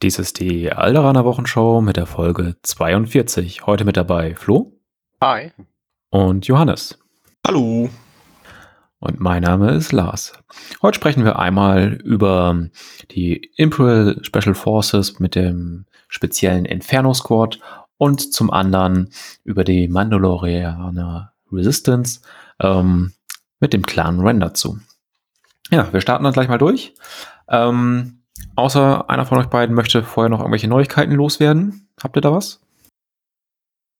[0.00, 3.66] Dies ist die Alderaner Wochenshow mit der Folge 42.
[3.66, 4.78] Heute mit dabei Flo.
[5.20, 5.50] Hi.
[6.10, 6.96] Und Johannes.
[7.44, 7.90] Hallo.
[9.00, 10.34] Und mein Name ist Lars.
[10.82, 12.68] Heute sprechen wir einmal über
[13.10, 17.58] die Imperial Special Forces mit dem speziellen Inferno Squad
[17.96, 19.10] und zum anderen
[19.42, 22.20] über die Mandalorianer Resistance
[22.60, 23.14] ähm,
[23.58, 24.78] mit dem Clan Ren dazu.
[25.72, 26.94] Ja, wir starten dann gleich mal durch.
[27.48, 28.17] Ähm,
[28.56, 31.88] außer einer von euch beiden möchte vorher noch irgendwelche Neuigkeiten loswerden.
[32.02, 32.60] Habt ihr da was?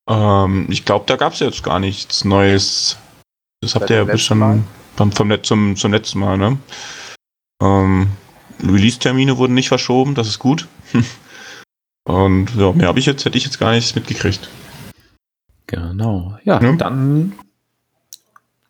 [0.08, 2.96] Ähm, ich glaube, da gab es jetzt gar nichts Neues.
[3.60, 4.64] Das habt ihr ja bis schon
[4.96, 6.58] vom, vom zum, zum letzten Mal, ne?
[7.62, 8.08] Ähm,
[8.62, 10.66] Release-Termine wurden nicht verschoben, das ist gut.
[12.04, 14.48] Und ja, mehr habe ich jetzt, hätte ich jetzt gar nichts mitgekriegt.
[15.66, 16.38] Genau.
[16.44, 17.34] Ja, ja, dann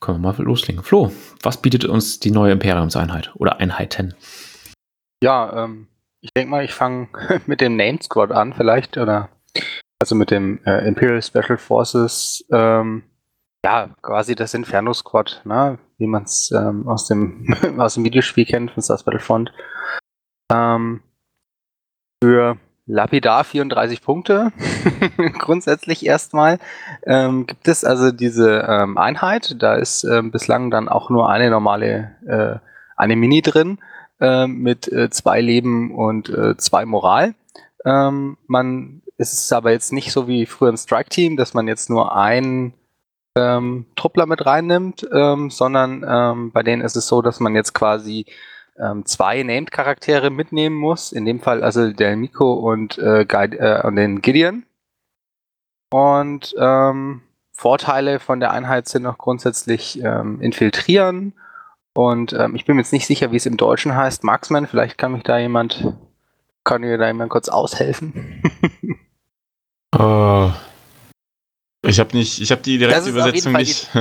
[0.00, 0.82] können wir mal loslegen.
[0.82, 1.12] Flo,
[1.42, 4.14] was bietet uns die neue Imperiumseinheit oder Einheiten?
[5.22, 5.88] Ja, ähm,
[6.20, 7.08] ich denke mal, ich fange
[7.46, 9.30] mit dem Name Squad an, vielleicht, oder
[10.00, 13.02] also mit dem äh, Imperial Special Forces, ähm,
[13.64, 15.78] ja, quasi das Inferno Squad, ne?
[15.98, 19.52] wie man es ähm, aus, dem, aus dem Videospiel kennt von Star Battlefront.
[20.52, 21.02] Ähm,
[22.22, 22.56] für
[22.86, 24.52] lapidar 34 Punkte,
[25.38, 26.58] grundsätzlich erstmal,
[27.04, 29.60] ähm, gibt es also diese ähm, Einheit.
[29.60, 33.78] Da ist ähm, bislang dann auch nur eine normale, äh, eine Mini drin,
[34.20, 37.34] äh, mit äh, zwei Leben und äh, zwei Moral.
[37.84, 41.66] Ähm, man es ist aber jetzt nicht so wie früher im Strike Team, dass man
[41.66, 42.72] jetzt nur einen
[43.36, 47.74] ähm, Truppler mit reinnimmt, ähm, sondern ähm, bei denen ist es so, dass man jetzt
[47.74, 48.26] quasi
[48.78, 51.10] ähm, zwei Named-Charaktere mitnehmen muss.
[51.10, 54.64] In dem Fall also der Miko und, äh, Guide, äh, und den Gideon.
[55.90, 61.32] Und ähm, Vorteile von der Einheit sind noch grundsätzlich ähm, infiltrieren.
[61.98, 64.22] Und ähm, ich bin mir jetzt nicht sicher, wie es im Deutschen heißt.
[64.22, 65.94] Marksman, vielleicht kann mich da jemand,
[66.62, 68.40] kann mir da jemand kurz aushelfen.
[69.96, 70.52] uh,
[71.82, 73.90] ich habe nicht, ich habe die direkte Übersetzung nicht.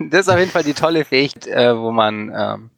[0.00, 2.70] Das ist auf jeden Fall die tolle Fähigkeit, äh, wo man ähm,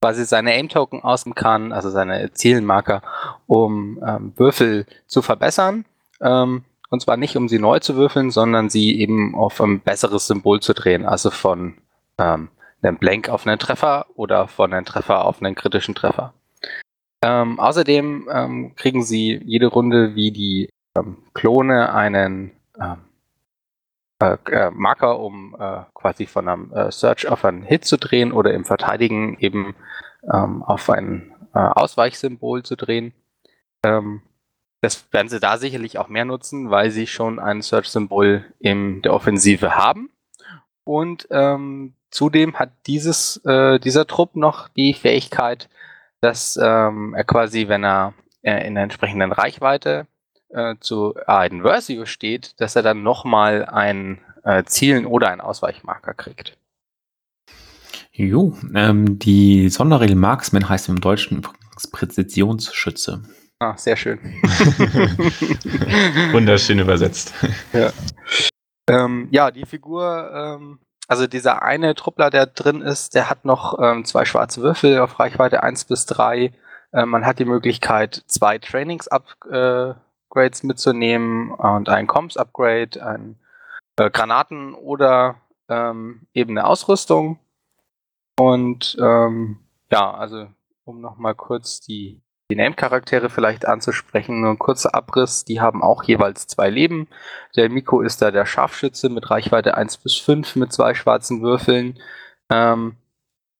[0.00, 3.02] quasi seine Aim-Token ausgeben kann, also seine Zielenmarker,
[3.46, 5.84] um ähm, Würfel zu verbessern.
[6.22, 10.26] Ähm, und zwar nicht, um sie neu zu würfeln, sondern sie eben auf ein besseres
[10.26, 11.74] Symbol zu drehen, also von
[12.18, 12.48] ähm,
[12.86, 16.32] einem Blank auf einen Treffer oder von einem Treffer auf einen kritischen Treffer.
[17.22, 22.98] Ähm, außerdem ähm, kriegen sie jede Runde wie die ähm, Klone einen ähm,
[24.20, 28.32] äh, äh, Marker, um äh, quasi von einem äh, Search auf einen Hit zu drehen
[28.32, 29.74] oder im Verteidigen eben
[30.32, 33.12] ähm, auf ein äh, Ausweichsymbol zu drehen.
[33.82, 34.22] Ähm,
[34.80, 39.12] das werden sie da sicherlich auch mehr nutzen, weil sie schon ein Search-Symbol in der
[39.12, 40.10] Offensive haben.
[40.84, 45.68] Und ähm, zudem hat dieses, äh, dieser Trupp noch die Fähigkeit,
[46.20, 50.06] dass ähm, er quasi, wenn er in der entsprechenden Reichweite
[50.50, 56.14] äh, zu Aiden Versio steht, dass er dann nochmal ein äh, Zielen oder ein Ausweichmarker
[56.14, 56.56] kriegt.
[58.12, 63.22] Jo, ähm, die Sonderregel Marksman heißt im Deutschen übrigens Präzisionsschütze.
[63.58, 64.18] Ah, sehr schön.
[66.32, 67.34] Wunderschön übersetzt.
[67.72, 67.92] Ja,
[68.88, 70.78] ähm, ja die Figur, ähm,
[71.08, 75.18] also dieser eine Truppler, der drin ist, der hat noch ähm, zwei schwarze Würfel auf
[75.20, 76.52] Reichweite 1 bis 3.
[76.92, 79.94] Äh, man hat die Möglichkeit, zwei Trainings ab, äh,
[80.62, 83.38] mitzunehmen und ein Comms-Upgrade, ein
[83.96, 85.36] äh, Granaten oder
[85.68, 87.38] ähm, eben eine Ausrüstung.
[88.38, 90.48] Und ähm, ja, also
[90.84, 92.20] um nochmal kurz die,
[92.50, 97.08] die Name-Charaktere vielleicht anzusprechen, nur ein kurzer Abriss, die haben auch jeweils zwei Leben.
[97.56, 101.98] Der Miko ist da der Scharfschütze mit Reichweite 1 bis 5 mit zwei schwarzen Würfeln.
[102.50, 102.96] Ähm,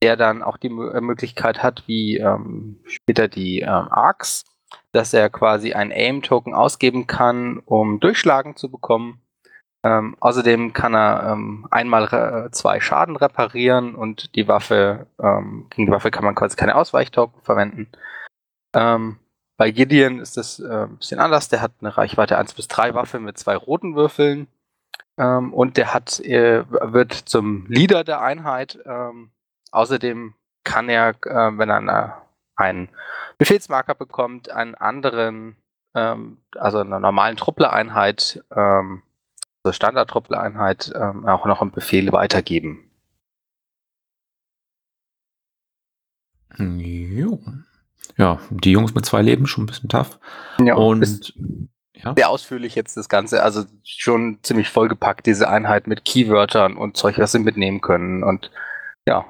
[0.02, 4.44] der dann auch die M Möglichkeit hat, wie ähm, später die ähm, Arcs,
[4.92, 9.20] dass er quasi ein Aim-Token ausgeben kann, um Durchschlagen zu bekommen.
[9.84, 15.92] Ähm, außerdem kann er ähm, einmal zwei Schaden reparieren und die Waffe, ähm, gegen die
[15.92, 17.88] Waffe kann man quasi keine Ausweichtoken verwenden.
[18.76, 19.18] Ähm,
[19.56, 21.48] bei Gideon ist das äh, ein bisschen anders.
[21.48, 24.48] Der hat eine Reichweite 1 bis 3 Waffe mit zwei roten Würfeln.
[25.16, 28.78] Ähm, und der hat, äh, wird zum Leader der Einheit.
[28.84, 29.30] Ähm,
[29.70, 32.14] außerdem kann er, äh, wenn er eine,
[32.54, 32.88] einen
[33.38, 35.56] Befehlsmarker bekommt, einen anderen,
[35.94, 39.02] ähm, also einer normalen Truppler-Einheit, ähm,
[39.62, 42.90] also Standard-Truppler-Einheit, ähm, auch noch einen Befehl weitergeben.
[46.58, 47.40] Jo.
[48.16, 50.18] Ja, die Jungs mit zwei Leben schon ein bisschen tough.
[50.64, 51.34] Ja, und
[51.94, 52.14] ja.
[52.16, 57.18] sehr ausführlich jetzt das Ganze, also schon ziemlich vollgepackt, diese Einheit mit Keywörtern und Zeug,
[57.18, 58.50] was sie mitnehmen können und
[59.06, 59.24] ja.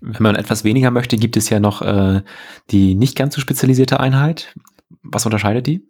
[0.00, 2.22] Wenn man etwas weniger möchte, gibt es ja noch äh,
[2.70, 4.54] die nicht ganz so spezialisierte Einheit.
[5.02, 5.88] Was unterscheidet die?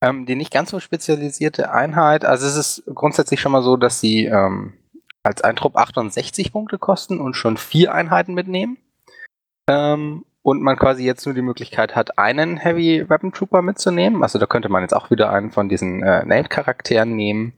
[0.00, 4.00] Ähm, die nicht ganz so spezialisierte Einheit, also es ist grundsätzlich schon mal so, dass
[4.00, 4.74] sie ähm,
[5.24, 8.78] als Eintrupp 68 Punkte kosten und schon vier Einheiten mitnehmen.
[9.68, 14.22] Ähm, und man quasi jetzt nur die Möglichkeit hat, einen Heavy Weapon Trooper mitzunehmen.
[14.22, 17.52] Also da könnte man jetzt auch wieder einen von diesen äh, Named-Charakteren nehmen.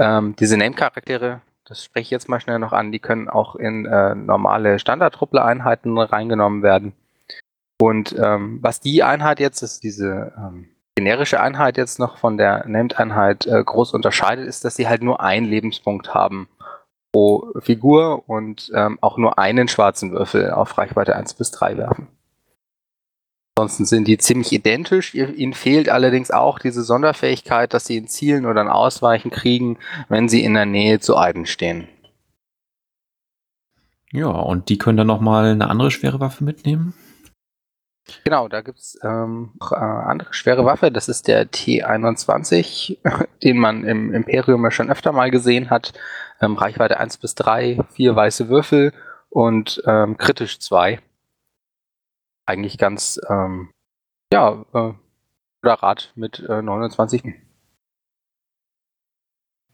[0.00, 3.86] Ähm, diese Named-Charaktere, das spreche ich jetzt mal schnell noch an, die können auch in
[3.86, 6.94] äh, normale Standard-Truppler-Einheiten reingenommen werden.
[7.80, 12.66] Und ähm, was die Einheit jetzt ist, diese ähm, generische Einheit jetzt noch von der
[12.66, 16.48] Named-Einheit äh, groß unterscheidet, ist, dass sie halt nur einen Lebenspunkt haben
[17.12, 22.08] pro Figur und ähm, auch nur einen schwarzen Würfel auf Reichweite 1 bis 3 werfen.
[23.56, 25.14] Ansonsten sind die ziemlich identisch.
[25.14, 29.78] Ihnen fehlt allerdings auch diese Sonderfähigkeit, dass sie in Zielen oder ein Ausweichen kriegen,
[30.08, 31.88] wenn sie in der Nähe zu Eiden stehen.
[34.12, 36.94] Ja, und die können dann nochmal eine andere schwere Waffe mitnehmen?
[38.24, 40.90] Genau, da gibt es ähm, eine andere schwere Waffe.
[40.90, 42.98] Das ist der T21,
[43.42, 45.92] den man im Imperium ja schon öfter mal gesehen hat.
[46.40, 48.92] Ähm, Reichweite 1 bis 3, vier weiße Würfel
[49.28, 51.00] und ähm, kritisch 2.
[52.46, 53.70] Eigentlich ganz, ähm,
[54.32, 54.92] ja, äh,
[55.62, 57.22] Rad mit äh, 29.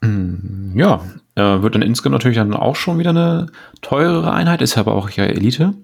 [0.03, 1.01] Hm, ja,
[1.37, 3.47] äh, wird dann insgesamt natürlich dann auch schon wieder eine
[3.83, 5.75] teurere Einheit, ist aber auch ja Elite.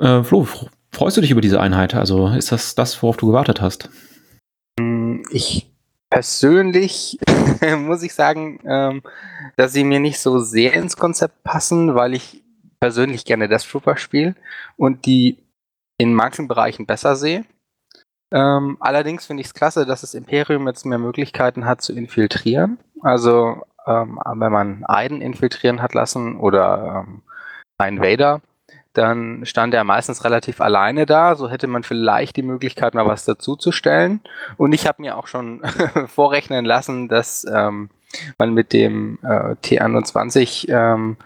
[0.00, 0.46] Äh, Flo,
[0.92, 1.94] freust du dich über diese Einheit?
[1.94, 3.90] Also ist das das, worauf du gewartet hast?
[5.30, 5.70] Ich
[6.10, 7.18] persönlich
[7.78, 9.02] muss ich sagen, ähm,
[9.56, 12.42] dass sie mir nicht so sehr ins Konzept passen, weil ich
[12.80, 14.34] persönlich gerne Death Trooper spiele
[14.76, 15.38] und die
[15.98, 17.44] in manchen Bereichen besser sehe.
[18.32, 22.78] Ähm, allerdings finde ich es klasse, dass das Imperium jetzt mehr Möglichkeiten hat zu infiltrieren.
[23.00, 27.22] Also ähm, wenn man Aiden infiltrieren hat lassen oder ähm,
[27.78, 28.40] einen Vader,
[28.94, 31.34] dann stand er meistens relativ alleine da.
[31.34, 34.20] So hätte man vielleicht die Möglichkeit, mal was dazuzustellen.
[34.56, 35.62] Und ich habe mir auch schon
[36.06, 37.90] vorrechnen lassen, dass ähm,
[38.38, 41.16] man mit dem äh, T21 ähm,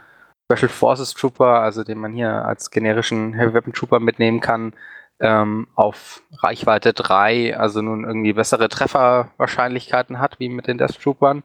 [0.50, 4.72] Special Forces Trooper, also den man hier als generischen Heavy Weapon Trooper mitnehmen kann,
[5.20, 11.42] ähm, auf Reichweite 3, also nun irgendwie bessere Trefferwahrscheinlichkeiten hat, wie mit den Death Troopern.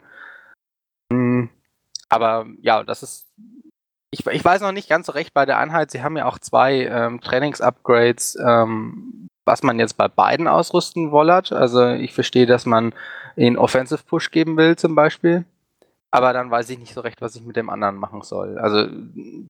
[1.11, 1.49] Hm,
[2.09, 3.27] aber ja, das ist
[4.13, 5.89] ich, ich, weiß noch nicht ganz so recht bei der Einheit.
[5.89, 11.51] Sie haben ja auch zwei ähm, Trainings-Upgrades, ähm, was man jetzt bei beiden ausrüsten wollt.
[11.51, 12.93] Also ich verstehe, dass man
[13.35, 15.45] den Offensive Push geben will zum Beispiel.
[16.11, 18.59] Aber dann weiß ich nicht so recht, was ich mit dem anderen machen soll.
[18.59, 18.87] Also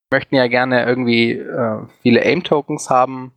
[0.09, 3.33] möchten ja gerne irgendwie äh, viele Aim-Tokens haben.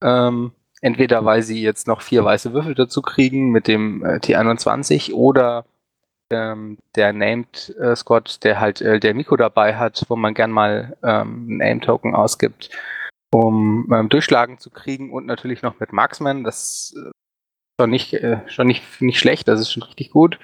[0.00, 5.12] Ähm, entweder weil sie jetzt noch vier weiße Würfel dazu kriegen mit dem äh, T21
[5.12, 5.64] oder
[6.32, 10.50] ähm, der Named äh, Squad, der halt äh, der Miko dabei hat, wo man gern
[10.50, 12.70] mal ähm, einen Aim-Token ausgibt,
[13.32, 16.44] um ähm, Durchschlagen zu kriegen und natürlich noch mit Marksman.
[16.44, 17.10] Das ist äh,
[17.80, 20.38] schon nicht, äh, schon nicht, nicht schlecht, das ist schon richtig gut.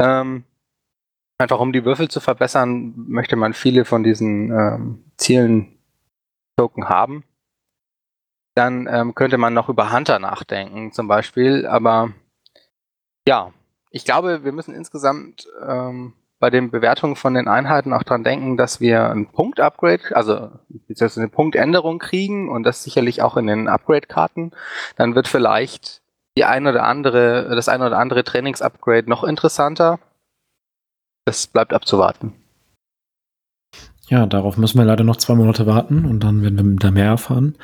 [0.00, 0.44] Ähm,
[1.38, 5.78] einfach um die Würfel zu verbessern, möchte man viele von diesen ähm, Zielen
[6.58, 7.24] Token haben.
[8.54, 12.12] Dann ähm, könnte man noch über Hunter nachdenken, zum Beispiel, aber
[13.26, 13.52] ja,
[13.90, 18.56] ich glaube, wir müssen insgesamt ähm, bei den Bewertungen von den Einheiten auch dran denken,
[18.56, 20.50] dass wir ein Punkt-Upgrade, also
[20.98, 24.52] eine Punktänderung kriegen und das sicherlich auch in den Upgrade-Karten.
[24.96, 26.00] Dann wird vielleicht
[26.36, 29.98] die ein oder andere, das ein oder andere Trainings-Upgrade noch interessanter.
[31.26, 32.32] Das bleibt abzuwarten.
[34.08, 37.06] Ja, darauf müssen wir leider noch zwei Monate warten und dann werden wir da mehr
[37.06, 37.56] erfahren.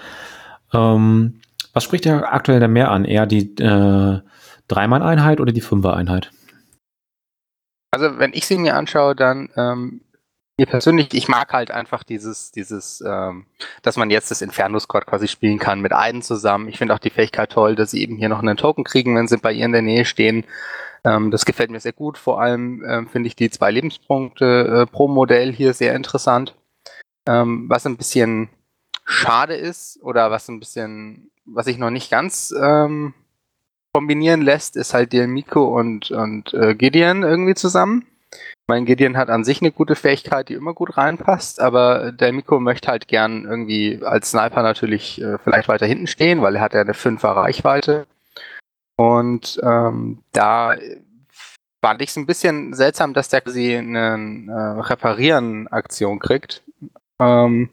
[0.72, 1.40] Ähm,
[1.72, 3.04] was spricht ja aktuell da mehr an?
[3.04, 4.20] Eher die äh,
[4.68, 6.30] Dreimann-Einheit oder die Fünfer-Einheit?
[7.90, 10.00] Also wenn ich sie mir anschaue, dann ähm,
[10.58, 13.46] mir persönlich, ich mag halt einfach dieses, dieses, ähm,
[13.82, 16.68] dass man jetzt das Inferno Squad quasi spielen kann mit Eiden zusammen.
[16.68, 19.28] Ich finde auch die Fähigkeit toll, dass sie eben hier noch einen Token kriegen, wenn
[19.28, 20.44] sie bei ihr in der Nähe stehen.
[21.04, 22.16] Ähm, das gefällt mir sehr gut.
[22.16, 26.54] Vor allem ähm, finde ich die zwei Lebenspunkte äh, pro Modell hier sehr interessant.
[27.26, 28.48] Ähm, was ein bisschen
[29.04, 33.14] schade ist oder was ein bisschen, was ich noch nicht ganz ähm,
[33.96, 38.04] kombinieren lässt, ist halt der Miko und, und äh, Gideon irgendwie zusammen.
[38.66, 42.60] Mein Gideon hat an sich eine gute Fähigkeit, die immer gut reinpasst, aber der Miko
[42.60, 46.74] möchte halt gern irgendwie als Sniper natürlich äh, vielleicht weiter hinten stehen, weil er hat
[46.74, 48.06] ja eine 5er Reichweite.
[48.96, 50.76] Und ähm, da
[51.82, 56.62] fand ich es ein bisschen seltsam, dass der quasi eine äh, Reparieren-Aktion kriegt.
[57.18, 57.70] Ähm,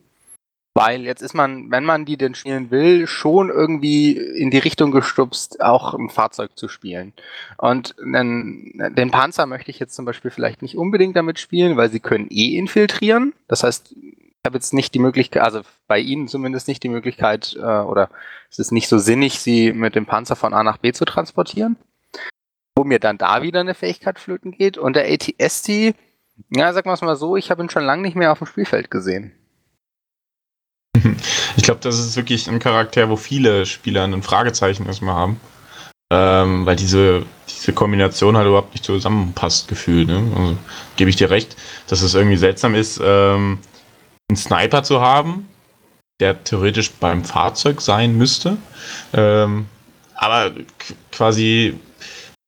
[0.75, 4.91] weil jetzt ist man, wenn man die denn spielen will, schon irgendwie in die Richtung
[4.91, 7.13] gestupst, auch ein Fahrzeug zu spielen.
[7.57, 11.91] Und den, den Panzer möchte ich jetzt zum Beispiel vielleicht nicht unbedingt damit spielen, weil
[11.91, 13.33] sie können eh infiltrieren.
[13.47, 17.55] Das heißt, Ich habe jetzt nicht die Möglichkeit, also bei Ihnen zumindest nicht die Möglichkeit,
[17.55, 18.09] äh, oder
[18.49, 21.77] es ist nicht so sinnig, sie mit dem Panzer von A nach B zu transportieren.
[22.75, 24.77] Wo mir dann da wieder eine Fähigkeit flöten geht.
[24.79, 25.95] Und der ATST,
[26.49, 28.47] ja, sagen wir es mal so, ich habe ihn schon lange nicht mehr auf dem
[28.47, 29.31] Spielfeld gesehen.
[31.55, 35.39] Ich glaube, das ist wirklich ein Charakter, wo viele Spieler ein Fragezeichen erstmal haben.
[36.11, 40.07] Ähm, weil diese, diese Kombination halt überhaupt nicht zusammenpasst, gefühlt.
[40.07, 40.31] Ne?
[40.35, 40.57] Also,
[40.95, 41.55] Gebe ich dir recht,
[41.87, 43.57] dass es irgendwie seltsam ist, ähm,
[44.29, 45.47] einen Sniper zu haben,
[46.19, 48.57] der theoretisch beim Fahrzeug sein müsste.
[49.13, 49.65] Ähm,
[50.15, 50.51] aber
[51.11, 51.79] quasi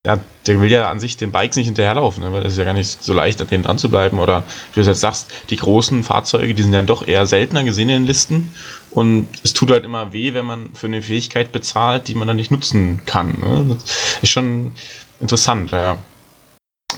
[0.06, 2.32] ja, der will ja an sich den Bikes nicht hinterherlaufen, ne?
[2.32, 4.20] weil das ist ja gar nicht so leicht, an denen dran zu bleiben.
[4.20, 7.88] Oder wie du jetzt sagst, die großen Fahrzeuge, die sind dann doch eher seltener gesehen
[7.88, 8.54] in den Listen.
[8.92, 12.36] Und es tut halt immer weh, wenn man für eine Fähigkeit bezahlt, die man dann
[12.36, 13.38] nicht nutzen kann.
[13.40, 13.66] Ne?
[13.74, 14.72] Das ist schon
[15.20, 15.98] interessant, ja.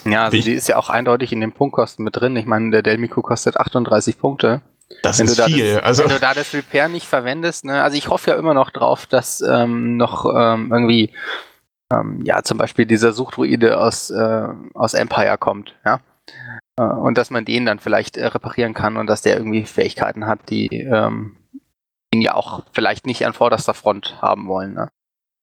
[0.04, 2.36] Ja, also die ist ja auch eindeutig in den Punktkosten mit drin.
[2.36, 4.60] Ich meine, der Delmico kostet 38 Punkte.
[5.02, 5.76] Das wenn ist viel.
[5.76, 7.82] Das, also wenn du da das Repair nicht verwendest, ne?
[7.82, 11.10] also ich hoffe ja immer noch drauf, dass ähm, noch ähm, irgendwie
[11.92, 16.00] ähm, ja, zum Beispiel dieser Suchtruide aus, äh, aus Empire kommt, ja.
[16.76, 20.26] Äh, und dass man den dann vielleicht äh, reparieren kann und dass der irgendwie Fähigkeiten
[20.26, 21.36] hat, die ähm,
[22.12, 24.88] ihn ja auch vielleicht nicht an vorderster Front haben wollen, ne?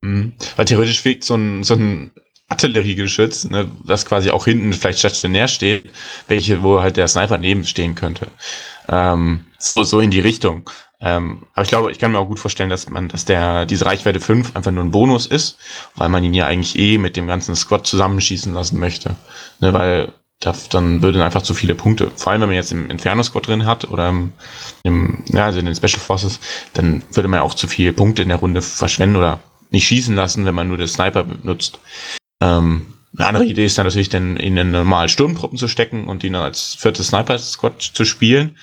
[0.01, 0.33] Mhm.
[0.55, 2.11] Weil theoretisch fehlt so ein, so ein
[2.47, 5.89] Artilleriegeschütz, ne, das quasi auch hinten vielleicht stationär steht,
[6.27, 8.27] welche, wo halt der Sniper neben stehen könnte.
[8.87, 10.69] Ähm, so, so in die Richtung.
[11.05, 13.85] Ähm, aber ich glaube, ich kann mir auch gut vorstellen, dass man, dass der, diese
[13.85, 15.59] Reichweite 5 einfach nur ein Bonus ist,
[15.93, 19.15] weil man ihn ja eigentlich eh mit dem ganzen Squad zusammenschießen lassen möchte.
[19.59, 22.89] Ne, weil das, dann würde einfach zu viele Punkte, vor allem wenn man jetzt im
[22.89, 26.39] Inferno-Squad drin hat oder im, ja, also in den Special Forces,
[26.73, 30.45] dann würde man auch zu viele Punkte in der Runde verschwenden oder nicht schießen lassen,
[30.45, 31.79] wenn man nur den Sniper benutzt.
[32.41, 36.23] Ähm, eine andere Idee ist dann natürlich, dann in einen normalen Sturmtruppen zu stecken und
[36.23, 38.57] ihn als viertes Sniper-Squad zu spielen.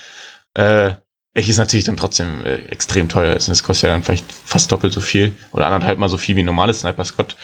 [0.54, 0.96] Äh,
[1.34, 3.48] welches natürlich dann trotzdem äh, extrem teuer ist.
[3.48, 6.36] Und es kostet ja dann vielleicht fast doppelt so viel oder anderthalb mal so viel
[6.36, 7.36] wie ein normales Sniper Scott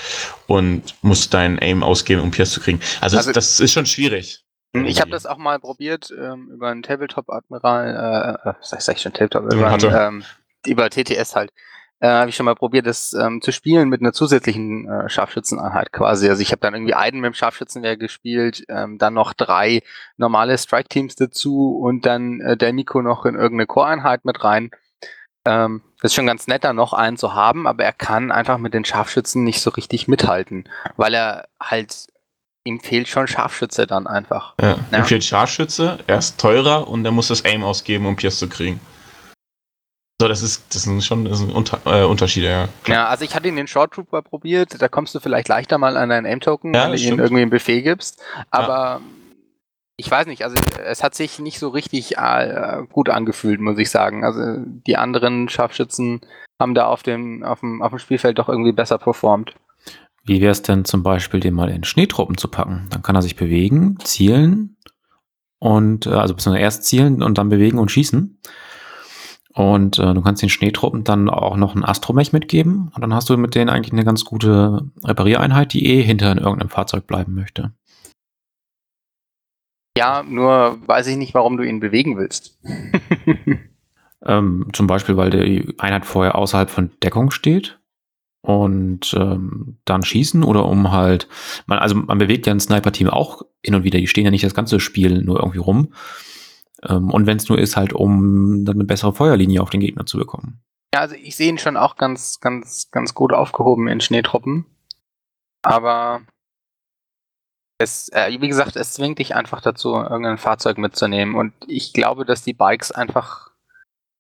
[0.47, 2.81] und musst dein Aim ausgeben, um Pierce zu kriegen.
[3.01, 4.45] Also, also das, das ist schon schwierig.
[4.73, 9.03] Ich habe das auch mal probiert ähm, über einen Tabletop-Admiral, äh, äh, sag, sag ich
[9.03, 10.25] schon Tabletop, über, ähm,
[10.67, 11.53] über TTS halt
[12.01, 15.93] äh, habe ich schon mal probiert, das ähm, zu spielen mit einer zusätzlichen äh, Scharfschützeneinheit
[15.93, 16.29] quasi.
[16.29, 19.83] Also ich habe dann irgendwie einen mit dem Scharfschützenwehr gespielt, ähm, dann noch drei
[20.17, 24.71] normale Strike-Teams dazu und dann äh, der Nico noch in irgendeine Core-Einheit mit rein.
[25.45, 28.59] Ähm, das ist schon ganz nett, da noch einen zu haben, aber er kann einfach
[28.59, 32.07] mit den Scharfschützen nicht so richtig mithalten, weil er halt
[32.63, 34.55] ihm fehlt schon Scharfschütze dann einfach.
[34.61, 34.99] Ja, ja.
[34.99, 38.49] ihm fehlt Scharfschütze, er ist teurer und er muss das Aim ausgeben, um Pierce zu
[38.49, 38.79] kriegen.
[40.21, 42.69] So, das ist, das sind schon das sind Unter, äh, Unterschiede, ja.
[42.89, 45.97] Ja, also ich hatte ihn den Short Trooper probiert, da kommst du vielleicht leichter mal
[45.97, 48.21] an deinen Aim-Token, ja, wenn du ihm irgendwie einen Befehl gibst.
[48.51, 49.01] Aber ja.
[49.97, 53.91] ich weiß nicht, also es hat sich nicht so richtig äh, gut angefühlt, muss ich
[53.91, 54.25] sagen.
[54.25, 56.21] Also die anderen Scharfschützen
[56.59, 59.55] haben da auf dem, auf dem, auf dem Spielfeld doch irgendwie besser performt.
[60.25, 62.89] Wie wäre es denn zum Beispiel, den mal in Schneetruppen zu packen?
[62.91, 64.77] Dann kann er sich bewegen, zielen
[65.61, 68.41] und äh, also beziehungsweise erst zielen und dann bewegen und schießen.
[69.59, 72.93] Und äh, du kannst den Schneetruppen dann auch noch ein Astromech mitgeben.
[72.95, 76.39] Und dann hast du mit denen eigentlich eine ganz gute Repariereinheit, die eh hinter in
[76.39, 77.73] irgendeinem Fahrzeug bleiben möchte.
[79.97, 82.57] Ja, nur weiß ich nicht, warum du ihn bewegen willst.
[84.25, 87.81] ähm, zum Beispiel, weil die Einheit vorher außerhalb von Deckung steht
[88.43, 91.27] und ähm, dann schießen oder um halt,
[91.67, 94.45] man, also man bewegt ja ein Sniper-Team auch hin und wieder, die stehen ja nicht
[94.45, 95.93] das ganze Spiel nur irgendwie rum,
[96.87, 100.07] ähm, und wenn es nur ist, halt, um dann eine bessere Feuerlinie auf den Gegner
[100.07, 100.61] zu bekommen.
[100.95, 104.65] Ja, also ich sehe ihn schon auch ganz, ganz, ganz gut aufgehoben in Schneetruppen.
[105.63, 106.23] Aber
[107.79, 111.35] es, äh, wie gesagt, es zwingt dich einfach dazu, irgendein Fahrzeug mitzunehmen.
[111.35, 113.51] Und ich glaube, dass die Bikes einfach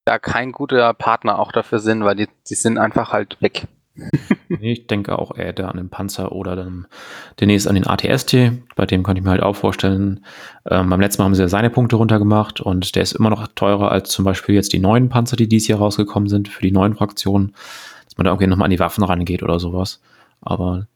[0.04, 3.66] da kein guter Partner auch dafür sind, weil die, die sind einfach halt weg
[4.60, 6.86] ich denke auch eher an den Panzer oder dann
[7.40, 8.52] demnächst an den ATST.
[8.76, 10.24] Bei dem konnte ich mir halt auch vorstellen,
[10.68, 13.46] ähm, beim letzten Mal haben sie ja seine Punkte runtergemacht und der ist immer noch
[13.54, 16.72] teurer als zum Beispiel jetzt die neuen Panzer, die dieses Jahr rausgekommen sind für die
[16.72, 17.54] neuen Fraktionen,
[18.04, 20.00] dass man da irgendwie nochmal an die Waffen rangeht oder sowas.
[20.40, 20.86] Aber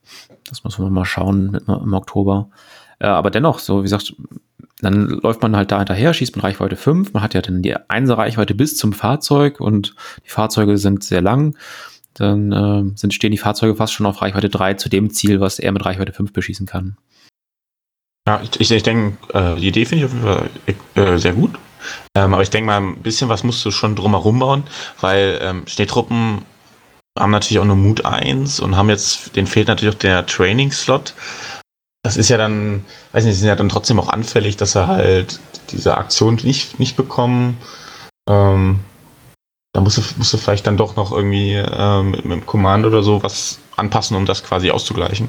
[0.49, 2.49] das muss man mal schauen im Oktober.
[2.99, 4.15] Äh, aber dennoch, so wie gesagt,
[4.81, 7.13] dann läuft man halt da hinterher, schießt man Reichweite 5.
[7.13, 9.95] Man hat ja dann die Einser Reichweite bis zum Fahrzeug und
[10.25, 11.57] die Fahrzeuge sind sehr lang
[12.15, 15.59] dann äh, sind, stehen die Fahrzeuge fast schon auf Reichweite 3 zu dem Ziel, was
[15.59, 16.97] er mit Reichweite 5 beschießen kann.
[18.27, 21.33] Ja, ich, ich, ich denke, äh, die Idee finde ich auf jeden Fall äh, sehr
[21.33, 21.59] gut.
[22.17, 24.63] Ähm, aber ich denke mal, ein bisschen was musst du schon drumherum bauen,
[25.01, 26.43] weil ähm, Schneetruppen
[27.19, 31.15] haben natürlich auch nur Mut 1 und haben jetzt, den fehlt natürlich auch der Training-Slot.
[32.05, 34.87] Das ist ja dann, weiß nicht, sie sind ja dann trotzdem auch anfällig, dass er
[34.87, 35.41] halt
[35.71, 37.59] diese Aktion nicht, nicht bekommen.
[38.29, 38.81] Ähm,
[39.73, 42.85] da musst du, musst du vielleicht dann doch noch irgendwie ähm, mit, mit dem Command
[42.85, 45.29] oder so was anpassen, um das quasi auszugleichen.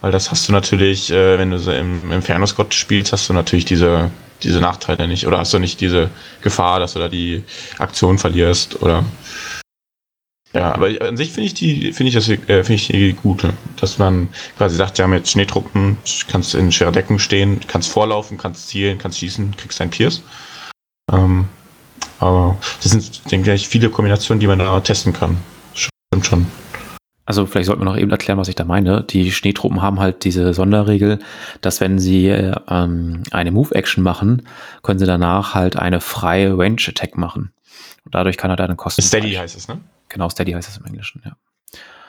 [0.00, 3.34] Weil das hast du natürlich, äh, wenn du so im Inferno Squad spielst, hast du
[3.34, 4.10] natürlich diese,
[4.42, 5.26] diese Nachteile nicht.
[5.26, 7.44] Oder hast du nicht diese Gefahr, dass du da die
[7.78, 9.04] Aktion verlierst oder
[10.54, 13.54] ja, aber an sich finde ich die, finde ich das, äh, finde ich die gute,
[13.80, 15.96] dass man quasi sagt, haben jetzt Schneetruppen,
[16.28, 20.22] kannst in schwerer Deckung stehen, kannst vorlaufen, kannst zielen, kannst schießen, kriegst deinen Pierce.
[21.10, 21.48] Ähm,
[22.20, 25.36] aber das sind, denke ich, viele Kombinationen, die man da testen kann.
[25.74, 26.46] Stimmt schon.
[27.24, 29.04] Also vielleicht sollten wir noch eben erklären, was ich da meine.
[29.04, 31.20] Die Schneetruppen haben halt diese Sonderregel,
[31.60, 34.48] dass wenn sie ähm, eine Move-Action machen,
[34.82, 37.52] können sie danach halt eine freie Range-Attack machen.
[38.04, 39.02] Und dadurch kann er dann Kosten.
[39.02, 39.80] Steady heißt es, ne?
[40.08, 41.36] Genau, Steady heißt es im Englischen, ja.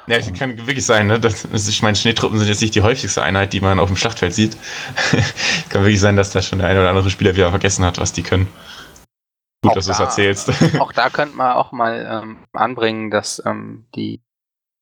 [0.07, 1.19] Ja, es kann wirklich sein, ne?
[1.19, 4.33] Das, ich meine, Schneetruppen sind jetzt nicht die häufigste Einheit, die man auf dem Schlachtfeld
[4.33, 4.57] sieht.
[5.69, 8.11] kann wirklich sein, dass da schon der eine oder andere Spieler wieder vergessen hat, was
[8.11, 8.47] die können.
[9.63, 10.51] Gut, auch dass du es erzählst.
[10.79, 14.21] Auch da könnte man auch mal ähm, anbringen, dass ähm, die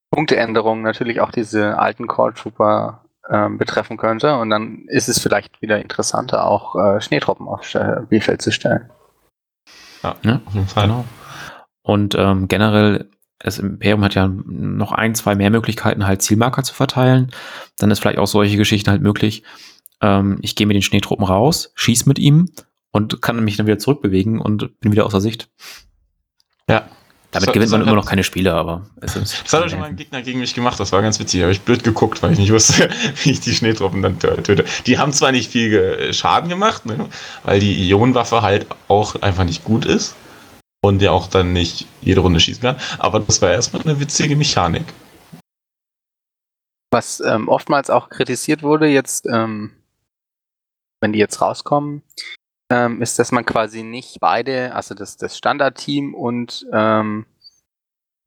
[0.10, 4.36] Punkteänderung natürlich auch diese alten Core Trooper ähm, betreffen könnte.
[4.36, 8.90] Und dann ist es vielleicht wieder interessanter, auch äh, Schneetruppen aufs Spielfeld zu stellen.
[10.02, 10.88] Ja, ja auf jeden Fall.
[10.88, 11.06] Genau.
[11.84, 13.08] Und ähm, generell,
[13.38, 17.30] das Imperium hat ja noch ein, zwei mehr Möglichkeiten, halt Zielmarker zu verteilen.
[17.78, 19.44] Dann ist vielleicht auch solche Geschichten halt möglich.
[20.02, 22.50] Ähm, ich gehe mit den Schneetruppen raus, schieß mit ihm
[22.92, 25.50] und kann mich dann wieder zurückbewegen und bin wieder außer Sicht.
[26.70, 26.88] Ja.
[27.32, 29.44] Damit das gewinnt man immer noch keine Spiele, aber es ist.
[29.46, 31.42] Das hat schon mal ein Gegner gegen mich gemacht, das war ganz witzig.
[31.42, 32.90] Habe ich blöd geguckt, weil ich nicht wusste,
[33.24, 34.66] wie ich die Schneetruppen dann töte.
[34.86, 37.08] Die haben zwar nicht viel Schaden gemacht, ne,
[37.44, 40.16] weil die Ionenwaffe halt auch einfach nicht gut ist
[40.82, 42.76] und der auch dann nicht jede Runde schießen kann.
[43.00, 44.84] Aber das war erstmal eine witzige Mechanik.
[46.92, 49.72] Was ähm, oftmals auch kritisiert wurde, jetzt, ähm,
[51.00, 52.04] wenn die jetzt rauskommen,
[52.72, 57.26] ähm, ist, dass man quasi nicht beide, also das, das Standardteam und ähm,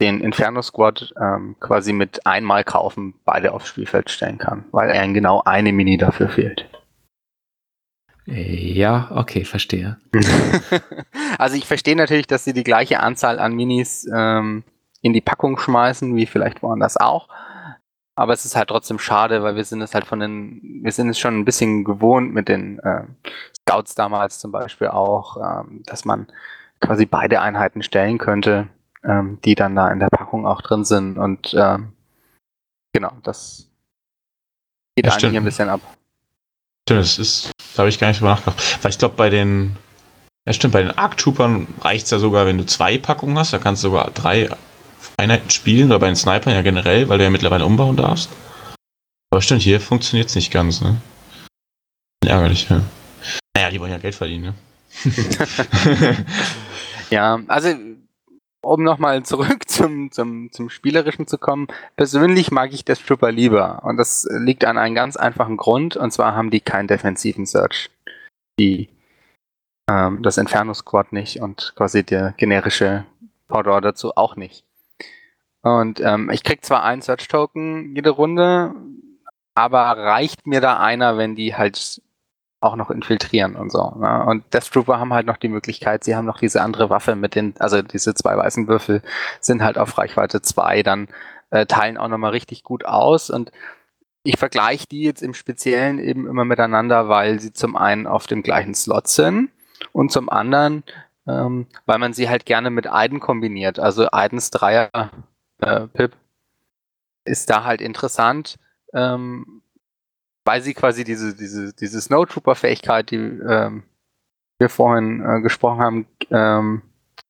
[0.00, 5.08] den Inferno Squad ähm, quasi mit einmal kaufen beide aufs Spielfeld stellen kann, weil er
[5.08, 6.68] genau eine Mini dafür fehlt.
[8.26, 9.98] Ja, okay, verstehe.
[11.38, 14.64] also ich verstehe natürlich, dass sie die gleiche Anzahl an Minis ähm,
[15.02, 17.28] in die Packung schmeißen, wie vielleicht woanders auch.
[18.16, 21.08] Aber es ist halt trotzdem schade, weil wir sind es halt von den, wir sind
[21.08, 23.04] es schon ein bisschen gewohnt mit den äh,
[23.60, 26.28] Scouts damals zum Beispiel auch, ähm, dass man
[26.80, 28.68] quasi beide Einheiten stellen könnte,
[29.02, 31.18] ähm, die dann da in der Packung auch drin sind.
[31.18, 31.92] Und ähm,
[32.92, 33.68] genau, das
[34.94, 35.36] geht ja, eigentlich stimmt.
[35.36, 35.80] ein bisschen ab.
[36.86, 38.78] Das ist, da habe ich gar nicht drüber nachgedacht.
[38.82, 39.76] Weil ich glaube, bei den,
[40.46, 43.58] ja stimmt, bei den Arc-Troopern reicht es ja sogar, wenn du zwei Packungen hast, da
[43.58, 44.50] kannst du sogar drei
[45.16, 48.30] Einheiten spielen, oder bei den Snipern ja generell, weil du ja mittlerweile umbauen darfst.
[49.30, 50.96] Aber stimmt, hier funktioniert es nicht ganz, ne?
[52.24, 52.82] Ärgerlich, ja.
[53.56, 54.54] Naja, die wollen ja Geld verdienen, ne?
[57.10, 57.74] ja, also
[58.64, 63.82] um nochmal zurück zum, zum, zum Spielerischen zu kommen, persönlich mag ich das Trooper lieber.
[63.84, 67.90] Und das liegt an einem ganz einfachen Grund, und zwar haben die keinen defensiven Search.
[68.58, 68.88] Die,
[69.90, 73.04] ähm, das Inferno Squad nicht und quasi der generische
[73.48, 74.64] Powder dazu auch nicht.
[75.64, 78.74] Und ähm, ich krieg zwar einen Search-Token jede Runde,
[79.54, 82.02] aber reicht mir da einer, wenn die halt
[82.60, 83.94] auch noch infiltrieren und so.
[83.96, 84.24] Ne?
[84.26, 87.34] Und Death Trooper haben halt noch die Möglichkeit, sie haben noch diese andere Waffe mit
[87.34, 89.02] den, also diese zwei weißen Würfel
[89.40, 91.08] sind halt auf Reichweite 2, dann
[91.50, 93.50] äh, teilen auch nochmal richtig gut aus und
[94.22, 98.42] ich vergleiche die jetzt im Speziellen eben immer miteinander, weil sie zum einen auf dem
[98.42, 99.50] gleichen Slot sind
[99.92, 100.82] und zum anderen,
[101.26, 103.78] ähm, weil man sie halt gerne mit Aiden kombiniert.
[103.78, 104.90] Also Aidens Dreier
[105.66, 106.16] äh, Pip?
[107.24, 108.56] Ist da halt interessant,
[108.92, 109.62] ähm,
[110.44, 113.84] weil sie quasi diese, diese, diese Snowtrooper-Fähigkeit, die ähm,
[114.58, 116.82] wir vorhin äh, gesprochen haben, ähm,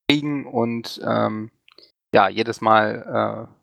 [0.07, 1.49] kriegen und ähm,
[2.13, 3.55] ja, jedes Mal äh,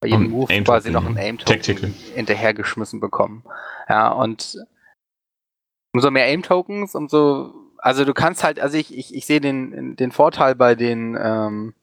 [0.00, 3.44] bei jedem Move quasi noch ein Aim-Token hinterhergeschmissen bekommen.
[3.88, 4.58] Ja, und
[5.92, 10.10] umso mehr Aim-Tokens, umso also du kannst halt, also ich, ich, ich sehe den, den
[10.10, 11.74] Vorteil bei den ähm,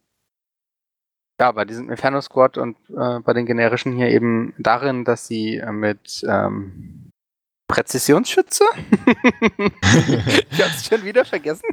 [1.42, 5.58] ja, bei diesem Inferno Squad und äh, bei den generischen hier eben darin, dass sie
[5.58, 7.10] äh, mit ähm,
[7.68, 8.64] Präzisionsschütze?
[10.52, 11.68] ich hab's schon wieder vergessen.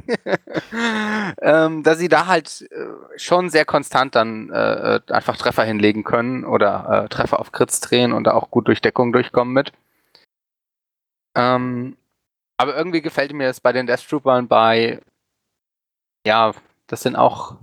[1.43, 6.45] ähm, dass sie da halt äh, schon sehr konstant dann äh, einfach Treffer hinlegen können
[6.45, 9.71] oder äh, Treffer auf Crits drehen und da auch gut durch Deckung durchkommen mit.
[11.35, 11.95] Ähm,
[12.57, 14.99] aber irgendwie gefällt mir es bei den Death Troopern bei,
[16.25, 16.53] ja,
[16.87, 17.57] das sind auch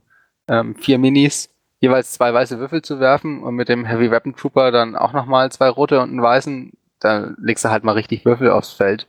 [0.47, 4.71] ähm, vier Minis, jeweils zwei weiße Würfel zu werfen und mit dem Heavy Weapon Trooper
[4.71, 8.51] dann auch nochmal zwei rote und einen weißen, da legst du halt mal richtig Würfel
[8.51, 9.07] aufs Feld.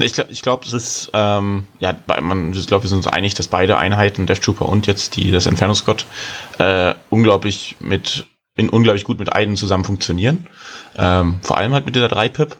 [0.00, 3.34] Ich glaube, ich glaub, es ist, ähm, ja, man, ich glaube, wir sind uns einig,
[3.34, 6.06] dass beide Einheiten, Death Trooper und jetzt die, das Inferno Scott,
[6.58, 10.46] äh, unglaublich mit, in, unglaublich gut mit Aiden zusammen funktionieren.
[10.96, 12.56] Ähm, vor allem halt mit dieser 3-Pip.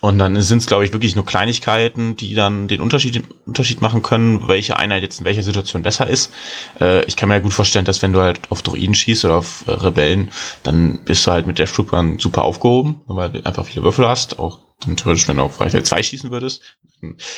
[0.00, 4.02] Und dann sind es, glaube ich, wirklich nur Kleinigkeiten, die dann den Unterschied, Unterschied machen
[4.02, 6.32] können, welche Einheit jetzt in welcher Situation besser ist.
[6.80, 9.36] Äh, ich kann mir ja gut vorstellen, dass wenn du halt auf Droiden schießt oder
[9.36, 10.30] auf äh, Rebellen,
[10.62, 14.38] dann bist du halt mit Death Troopern super aufgehoben, weil du einfach viele Würfel hast,
[14.38, 14.60] auch
[14.96, 16.62] theoretisch, wenn du auf Reichweite 2 schießen würdest,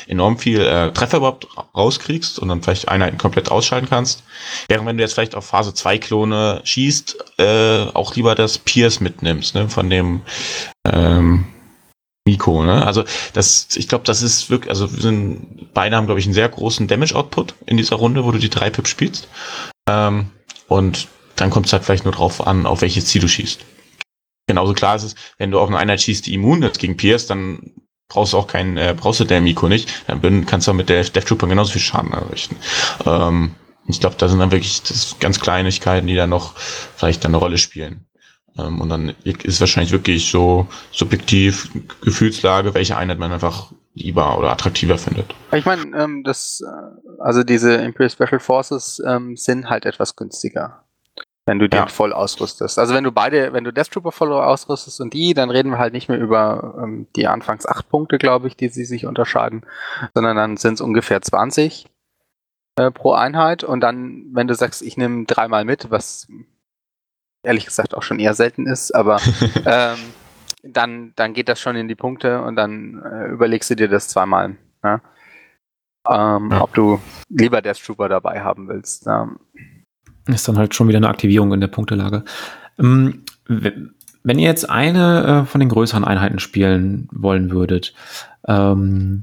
[0.06, 4.22] enorm viel äh, Treffer überhaupt rauskriegst und dann vielleicht Einheiten komplett ausschalten kannst.
[4.68, 9.00] Während wenn du jetzt vielleicht auf Phase 2 Klone schießt, äh, auch lieber das Pierce
[9.00, 10.20] mitnimmst, ne, von dem
[10.84, 11.46] ähm,
[12.24, 12.86] Miko, ne?
[12.86, 16.34] Also das, ich glaube, das ist wirklich, also wir sind, beide haben, glaube ich, einen
[16.34, 19.28] sehr großen Damage-Output in dieser Runde, wo du die drei Pip spielst.
[19.88, 20.30] Ähm,
[20.68, 23.64] und dann kommt es halt vielleicht nur drauf an, auf welches Ziel du schießt.
[24.46, 27.26] Genauso klar ist es, wenn du auf eine Einheit schießt, die immun ist gegen Pierce,
[27.26, 27.72] dann
[28.08, 30.04] brauchst du auch keinen, äh, brauchst du der Miko nicht.
[30.06, 32.56] Dann kannst du mit der Death Trooper genauso viel Schaden errichten.
[33.06, 33.54] Ähm,
[33.88, 34.82] ich glaube, da sind dann wirklich
[35.18, 38.06] ganz Kleinigkeiten, die da noch vielleicht dann eine Rolle spielen.
[38.58, 41.70] Ähm, und dann ist wahrscheinlich wirklich so subjektiv
[42.02, 45.34] Gefühlslage, welche Einheit man einfach lieber oder attraktiver findet.
[45.52, 50.84] Ich meine, ähm, das, äh, also diese Imperial Special Forces ähm, sind halt etwas günstiger,
[51.44, 51.86] wenn du den ja.
[51.86, 52.78] voll ausrüstest.
[52.78, 55.78] Also wenn du beide, wenn du Death Trooper voll ausrüstest und die, dann reden wir
[55.78, 59.62] halt nicht mehr über ähm, die anfangs acht Punkte, glaube ich, die sie sich unterscheiden,
[60.14, 61.86] sondern dann sind es ungefähr 20
[62.76, 63.64] äh, pro Einheit.
[63.64, 66.28] Und dann, wenn du sagst, ich nehme dreimal mit, was
[67.42, 69.18] ehrlich gesagt auch schon eher selten ist, aber
[69.66, 69.98] ähm,
[70.62, 74.08] dann, dann geht das schon in die Punkte und dann äh, überlegst du dir das
[74.08, 74.56] zweimal.
[74.82, 75.00] Ne?
[76.08, 76.60] Ähm, ja.
[76.62, 79.06] Ob du lieber Death Trooper dabei haben willst.
[79.06, 79.38] Ähm.
[80.26, 82.24] Ist dann halt schon wieder eine Aktivierung in der Punktelage.
[82.78, 87.94] Ähm, wenn ihr jetzt eine äh, von den größeren Einheiten spielen wollen würdet,
[88.46, 89.22] ähm,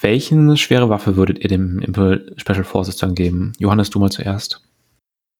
[0.00, 3.52] welchen schwere Waffe würdet ihr dem Impel Special Forces dann geben?
[3.58, 4.62] Johannes, du mal zuerst.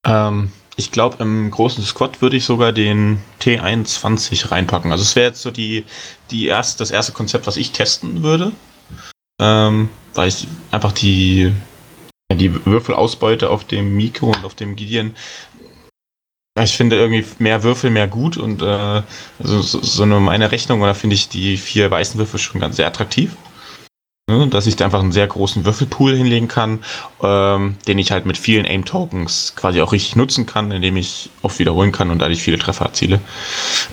[0.06, 4.90] Ähm, ich glaube, im großen Squad würde ich sogar den T21 reinpacken.
[4.90, 5.84] Also es wäre jetzt so die,
[6.30, 8.52] die erst, das erste Konzept, was ich testen würde.
[9.40, 11.52] Ähm, weil ich einfach die,
[12.32, 15.14] die Würfelausbeute auf dem Mikro und auf dem Gideon
[16.60, 19.02] ich finde irgendwie mehr Würfel mehr gut und äh,
[19.38, 22.76] also so, so eine meine Rechnung, da finde ich die vier weißen Würfel schon ganz
[22.76, 23.36] sehr attraktiv.
[24.30, 26.84] Ne, dass ich da einfach einen sehr großen Würfelpool hinlegen kann,
[27.24, 31.58] ähm, den ich halt mit vielen Aim-Tokens quasi auch richtig nutzen kann, indem ich oft
[31.58, 33.18] wiederholen kann und dadurch viele Treffer erziele.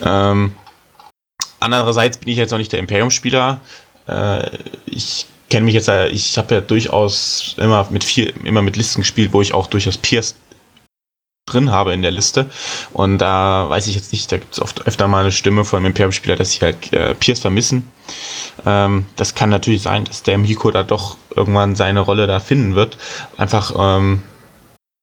[0.03, 0.53] Ähm,
[1.59, 3.59] andererseits bin ich jetzt noch nicht der Imperium-Spieler.
[4.07, 4.49] Äh,
[4.85, 9.33] ich kenne mich jetzt, ich habe ja durchaus immer mit viel, immer mit Listen gespielt,
[9.33, 10.35] wo ich auch durchaus Pierce
[11.51, 12.49] drin habe in der Liste.
[12.93, 15.77] Und da weiß ich jetzt nicht, da gibt es oft öfter mal eine Stimme von
[15.77, 17.91] einem Imperium-Spieler, dass sie halt äh, Pierce vermissen.
[18.65, 22.75] Ähm, das kann natürlich sein, dass der Miko da doch irgendwann seine Rolle da finden
[22.75, 22.97] wird.
[23.37, 24.23] Einfach, ähm,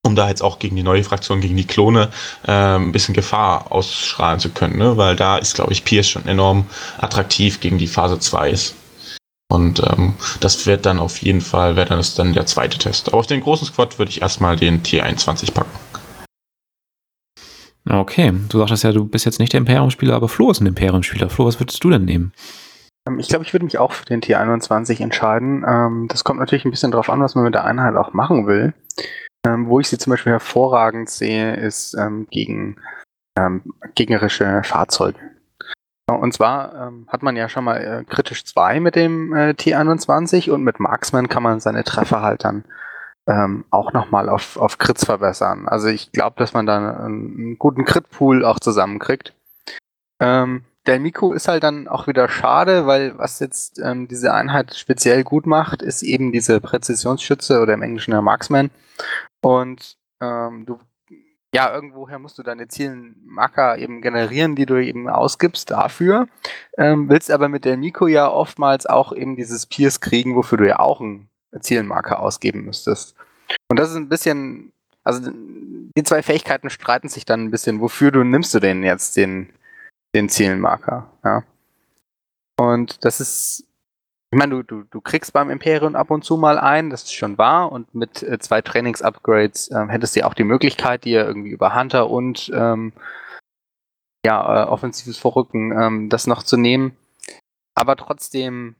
[0.05, 2.11] um da jetzt auch gegen die neue Fraktion, gegen die Klone,
[2.47, 4.97] äh, ein bisschen Gefahr ausstrahlen zu können, ne?
[4.97, 6.67] weil da ist, glaube ich, Pierce schon enorm
[6.99, 8.75] attraktiv gegen die Phase 2 ist.
[9.49, 13.09] Und ähm, das wird dann auf jeden Fall, wäre dann das dann der zweite Test.
[13.09, 15.71] Aber auf den großen Squad würde ich erstmal den T21 packen.
[17.89, 21.31] Okay, du sagtest ja, du bist jetzt nicht der Imperium-Spieler, aber Flo ist ein Imperium-Spieler.
[21.31, 22.33] Flo, was würdest du denn nehmen?
[23.07, 25.65] Ähm, ich glaube, ich würde mich auch für den T21 entscheiden.
[25.67, 28.47] Ähm, das kommt natürlich ein bisschen darauf an, was man mit der Einheit auch machen
[28.47, 28.75] will.
[29.47, 31.97] Ähm, wo ich sie zum Beispiel hervorragend sehe, ist
[32.31, 32.77] gegen
[33.95, 35.19] gegnerische Fahrzeuge.
[36.11, 40.65] Und zwar hat man ja schon mal äh, kritisch 2 mit dem äh, T21 und
[40.65, 42.65] mit Marksman kann man seine Treffer halt dann
[43.27, 45.69] ähm, auch nochmal auf, auf Crits verbessern.
[45.69, 49.35] Also ich glaube, dass man da einen, einen guten Crit-Pool auch zusammenkriegt.
[50.21, 54.75] Ähm, der Mikro ist halt dann auch wieder schade, weil was jetzt ähm, diese Einheit
[54.77, 58.71] speziell gut macht, ist eben diese Präzisionsschütze oder im Englischen der Marksman.
[59.43, 60.79] Und ähm, du,
[61.53, 66.29] ja, irgendwoher musst du deine Zielmarker eben generieren, die du eben ausgibst dafür.
[66.79, 70.69] Ähm, willst aber mit der Mikro ja oftmals auch eben dieses Pierce kriegen, wofür du
[70.69, 71.29] ja auch einen
[71.61, 73.15] Zielmarker ausgeben müsstest.
[73.69, 74.73] Und das ist ein bisschen,
[75.05, 79.17] also die zwei Fähigkeiten streiten sich dann ein bisschen, wofür du nimmst du denn jetzt
[79.17, 79.53] den,
[80.15, 81.45] den Zielmarker, ja.
[82.59, 83.67] Und das ist,
[84.33, 87.15] ich meine, du, du, du kriegst beim Imperium ab und zu mal ein, das ist
[87.15, 91.27] schon wahr, und mit äh, zwei Trainings-Upgrades äh, hättest du ja auch die Möglichkeit, dir
[91.27, 92.93] irgendwie über Hunter und ähm,
[94.25, 96.97] ja, äh, offensives Vorrücken ähm, das noch zu nehmen.
[97.75, 98.75] Aber trotzdem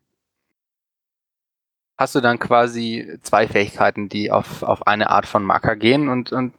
[1.99, 6.33] hast du dann quasi zwei Fähigkeiten, die auf, auf eine Art von Marker gehen und,
[6.33, 6.55] und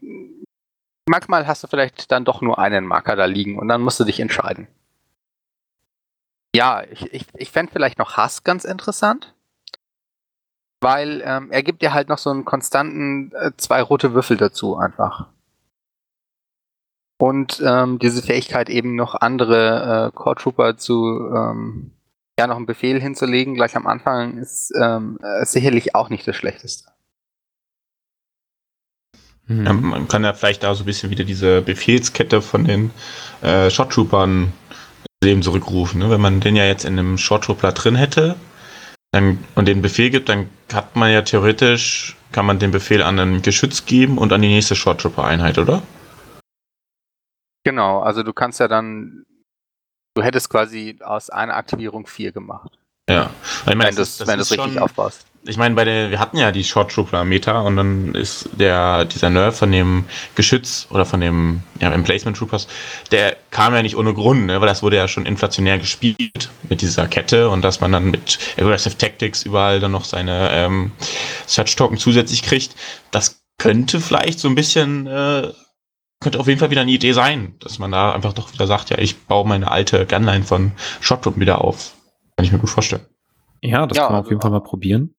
[1.08, 4.04] manchmal hast du vielleicht dann doch nur einen Marker da liegen und dann musst du
[4.04, 4.68] dich entscheiden.
[6.56, 9.34] Ja, ich, ich, ich fände vielleicht noch Hass ganz interessant.
[10.80, 14.78] Weil ähm, er gibt dir halt noch so einen konstanten äh, zwei rote Würfel dazu
[14.78, 15.28] einfach.
[17.20, 21.97] Und ähm, diese Fähigkeit eben noch andere äh, Core Trooper zu ähm,
[22.40, 26.36] ja noch einen Befehl hinzulegen gleich am Anfang ist ähm, äh, sicherlich auch nicht das
[26.36, 26.92] Schlechteste.
[29.48, 29.66] Mhm.
[29.66, 32.92] Ja, man kann ja vielleicht da so ein bisschen wieder diese Befehlskette von den
[33.42, 34.54] äh, Shot Troopern
[35.24, 36.00] Leben zurückrufen.
[36.00, 36.10] Ne?
[36.10, 38.36] Wenn man den ja jetzt in einem Short Trooper drin hätte
[39.12, 43.18] dann, und den Befehl gibt, dann hat man ja theoretisch, kann man den Befehl an
[43.20, 45.82] ein Geschütz geben und an die nächste Short Trooper Einheit, oder?
[47.64, 49.26] Genau, also du kannst ja dann,
[50.18, 52.72] du hättest quasi aus einer Aktivierung vier gemacht.
[53.10, 53.30] Ja,
[53.62, 56.52] ich meine, wenn du es richtig schon, aufbaust ich meine, bei der, wir hatten ja
[56.52, 61.22] die Short Trooper Meta und dann ist der, dieser Nerf von dem Geschütz oder von
[61.22, 62.68] dem, ja, Emplacement Troopers,
[63.12, 66.82] der kam ja nicht ohne Grund, ne, weil das wurde ja schon inflationär gespielt mit
[66.82, 70.92] dieser Kette und dass man dann mit Aggressive Tactics überall dann noch seine ähm,
[71.46, 72.76] Search Token zusätzlich kriegt.
[73.12, 75.52] Das könnte vielleicht so ein bisschen, äh,
[76.20, 78.90] könnte auf jeden Fall wieder eine Idee sein, dass man da einfach doch wieder sagt,
[78.90, 81.94] ja, ich baue meine alte Gunline von Short Troop wieder auf.
[82.36, 83.06] Kann ich mir gut vorstellen.
[83.62, 85.16] Ja, das ja, kann man auf jeden Fall mal probieren.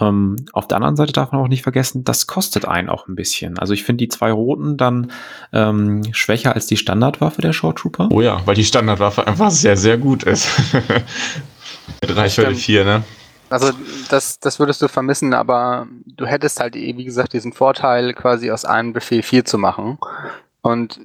[0.00, 3.14] Ähm, auf der anderen Seite darf man auch nicht vergessen, das kostet einen auch ein
[3.14, 3.58] bisschen.
[3.58, 5.12] Also ich finde die zwei roten dann
[5.52, 8.08] ähm, schwächer als die Standardwaffe der Short Trooper.
[8.10, 10.48] Oh ja, weil die Standardwaffe einfach sehr, sehr gut ist.
[12.02, 13.04] Mit Reichweite 4, ne?
[13.50, 13.70] Also
[14.08, 18.64] das, das würdest du vermissen, aber du hättest halt, wie gesagt, diesen Vorteil, quasi aus
[18.64, 19.98] einem Befehl 4 zu machen.
[20.62, 21.00] Und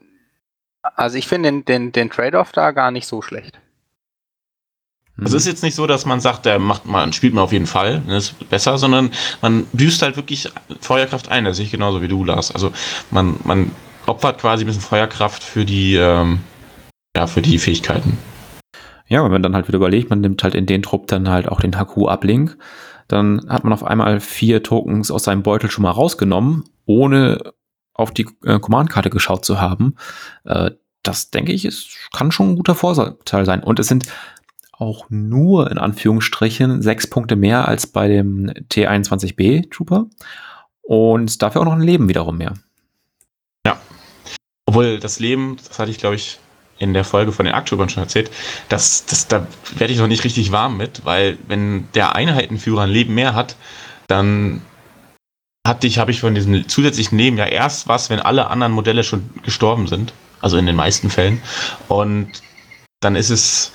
[0.95, 3.59] also ich finde den, den, den Trade-off da gar nicht so schlecht.
[5.21, 7.51] Also es ist jetzt nicht so, dass man sagt, der macht man spielt man auf
[7.51, 10.49] jeden Fall, das ist besser, sondern man büßt halt wirklich
[10.79, 11.45] Feuerkraft ein.
[11.45, 12.53] Das sehe ich genauso wie du, Lars.
[12.53, 12.71] Also
[13.11, 13.71] man, man
[14.05, 16.39] opfert quasi ein bisschen Feuerkraft für die, ähm,
[17.15, 18.17] ja, für die Fähigkeiten.
[19.09, 21.49] Ja, wenn man dann halt wieder überlegt, man nimmt halt in den Trupp dann halt
[21.49, 22.57] auch den HQ-Uplink,
[23.07, 27.53] dann hat man auf einmal vier Tokens aus seinem Beutel schon mal rausgenommen, ohne
[27.95, 29.95] auf die äh, Command-Karte geschaut zu haben.
[30.45, 33.63] Äh, das denke ich, ist, kann schon ein guter Vorteil sein.
[33.63, 34.05] Und es sind
[34.71, 40.05] auch nur in Anführungsstrichen sechs Punkte mehr als bei dem T21B Trooper
[40.81, 42.53] und dafür auch noch ein Leben wiederum mehr.
[43.65, 43.79] Ja.
[44.65, 46.39] Obwohl das Leben, das hatte ich glaube ich
[46.79, 48.31] in der Folge von den Aktubern schon erzählt,
[48.69, 52.89] das, das, da werde ich noch nicht richtig warm mit, weil wenn der Einheitenführer ein
[52.89, 53.55] Leben mehr hat,
[54.07, 54.61] dann
[55.67, 59.03] hatte ich, habe ich von diesem zusätzlichen Leben ja erst was, wenn alle anderen Modelle
[59.03, 60.13] schon gestorben sind.
[60.41, 61.41] Also in den meisten Fällen.
[61.87, 62.41] Und
[63.01, 63.71] dann ist es,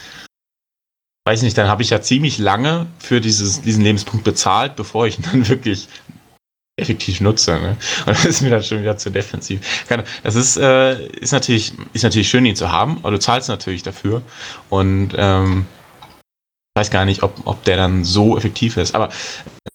[1.26, 5.18] weiß nicht, dann habe ich ja ziemlich lange für dieses, diesen Lebenspunkt bezahlt, bevor ich
[5.18, 5.88] ihn dann wirklich
[6.76, 7.52] effektiv nutze.
[7.52, 7.76] Ne?
[8.06, 9.60] Und das ist mir dann schon wieder zu defensiv.
[10.22, 13.82] Das ist, äh, ist, natürlich, ist natürlich schön, ihn zu haben, aber du zahlst natürlich
[13.82, 14.22] dafür.
[14.70, 15.66] Und ähm,
[16.76, 18.94] weiß gar nicht, ob, ob der dann so effektiv ist.
[18.94, 19.10] Aber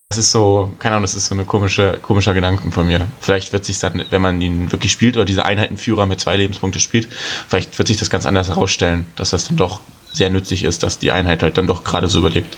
[0.09, 3.07] das ist so, keine Ahnung, das ist so eine komische, komischer Gedanken von mir.
[3.21, 6.79] Vielleicht wird sich dann, wenn man ihn wirklich spielt oder diese Einheitenführer mit zwei Lebenspunkte
[6.79, 7.07] spielt,
[7.47, 9.81] vielleicht wird sich das ganz anders herausstellen, dass das dann doch
[10.12, 12.57] sehr nützlich ist, dass die Einheit halt dann doch gerade so überlegt.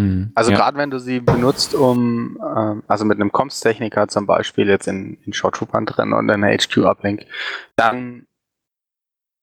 [0.00, 0.56] Hm, also ja.
[0.56, 5.18] gerade wenn du sie benutzt, um, ähm, also mit einem Comms-Techniker zum Beispiel jetzt in,
[5.24, 7.26] in Short Troopern drin und in der HQ-Uplink,
[7.76, 8.26] dann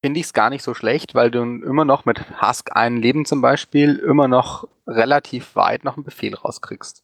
[0.04, 3.26] finde ich es gar nicht so schlecht, weil du immer noch mit Husk ein Leben
[3.26, 7.04] zum Beispiel immer noch relativ weit noch einen Befehl rauskriegst.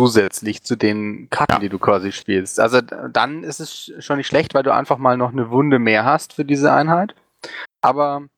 [0.00, 1.58] Zusätzlich zu den Karten, ja.
[1.60, 2.58] die du quasi spielst.
[2.58, 6.04] Also dann ist es schon nicht schlecht, weil du einfach mal noch eine Wunde mehr
[6.04, 7.14] hast für diese Einheit.
[7.80, 8.28] Aber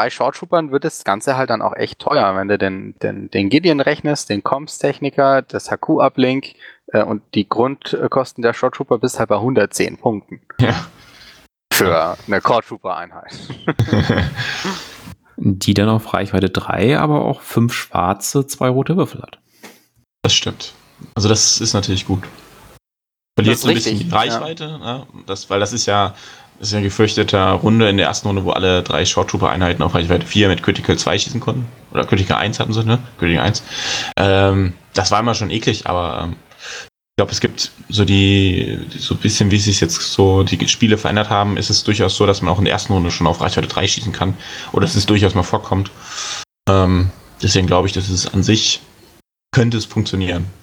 [0.00, 3.30] bei Short Troopern wird das Ganze halt dann auch echt teuer, wenn du den, den,
[3.30, 6.54] den Gideon rechnest, den Comms-Techniker, das HQ-Uplink
[6.86, 10.40] äh, und die Grundkosten der Short Trooper bist halt bei 110 Punkten.
[10.58, 10.86] Ja.
[11.70, 13.30] Für eine Core Trooper-Einheit.
[15.36, 19.38] die dann auf Reichweite 3, aber auch 5 schwarze, 2 rote Würfel hat.
[20.22, 20.72] Das stimmt.
[21.14, 22.24] Also das ist natürlich gut.
[23.38, 24.78] Verliert so ein bisschen die Reichweite, ja.
[24.78, 25.06] ne?
[25.26, 26.14] das, weil das ist ja
[26.60, 29.48] das ist ja ein gefürchteter Runde in der ersten Runde, wo alle drei Short Trooper
[29.48, 31.66] Einheiten auf Reichweite 4 mit Critical 2 schießen konnten.
[31.90, 32.98] Oder Critical 1 hatten sie, ne?
[33.18, 33.62] Critical 1.
[34.18, 39.14] Ähm, das war immer schon eklig, aber ähm, ich glaube, es gibt so die, so
[39.14, 42.42] ein bisschen, wie sich jetzt so die Spiele verändert haben, ist es durchaus so, dass
[42.42, 44.36] man auch in der ersten Runde schon auf Reichweite 3 schießen kann.
[44.72, 45.90] Oder dass es durchaus mal vorkommt.
[46.68, 47.10] Ähm,
[47.42, 48.82] deswegen glaube ich, dass es an sich
[49.50, 50.59] könnte es funktionieren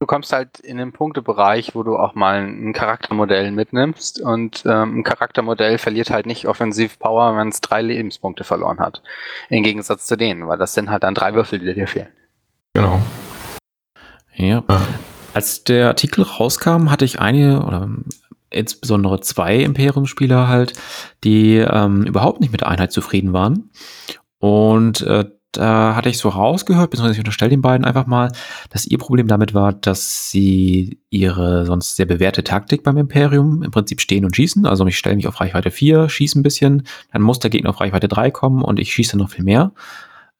[0.00, 4.98] du kommst halt in den Punktebereich, wo du auch mal ein Charaktermodell mitnimmst und ähm,
[4.98, 9.02] ein Charaktermodell verliert halt nicht Offensiv Power, wenn es drei Lebenspunkte verloren hat.
[9.48, 12.08] Im Gegensatz zu denen, weil das sind halt dann drei Würfel, die dir fehlen.
[12.74, 13.00] Genau.
[14.34, 14.62] Ja.
[15.34, 17.88] Als der Artikel rauskam, hatte ich einige oder
[18.50, 20.72] insbesondere zwei Imperium-Spieler halt,
[21.24, 23.70] die ähm, überhaupt nicht mit der Einheit zufrieden waren.
[24.38, 28.32] Und äh, da hatte ich so rausgehört, beziehungsweise ich unterstelle den beiden einfach mal,
[28.70, 33.70] dass ihr Problem damit war, dass sie ihre sonst sehr bewährte Taktik beim Imperium im
[33.70, 34.66] Prinzip stehen und schießen.
[34.66, 36.82] Also ich stelle mich auf Reichweite 4, schieße ein bisschen,
[37.12, 39.72] dann muss der Gegner auf Reichweite 3 kommen und ich schieße noch viel mehr.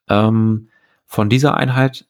[0.09, 0.69] Ähm,
[1.07, 2.07] von dieser Einheit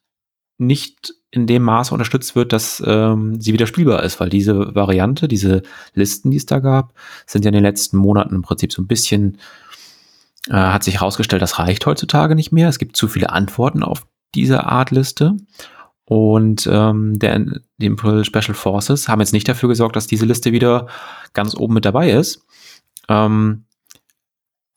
[0.58, 5.28] nicht in dem Maße unterstützt wird, dass ähm, sie wieder spielbar ist, weil diese Variante,
[5.28, 5.62] diese
[5.94, 6.94] Listen, die es da gab,
[7.26, 9.38] sind ja in den letzten Monaten im Prinzip so ein bisschen
[10.48, 12.68] äh, hat sich herausgestellt, das reicht heutzutage nicht mehr.
[12.68, 15.36] Es gibt zu viele Antworten auf diese Art Liste.
[16.04, 17.38] Und ähm, der,
[17.76, 20.86] die Imperial Special Forces haben jetzt nicht dafür gesorgt, dass diese Liste wieder
[21.34, 22.46] ganz oben mit dabei ist.
[23.08, 23.64] Ähm,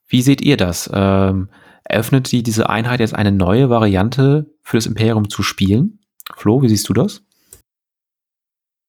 [0.08, 0.90] wie seht ihr das?
[0.94, 1.48] Ähm,
[1.86, 6.00] eröffnet die, diese Einheit jetzt eine neue Variante für das Imperium zu spielen?
[6.36, 7.24] Flo, wie siehst du das?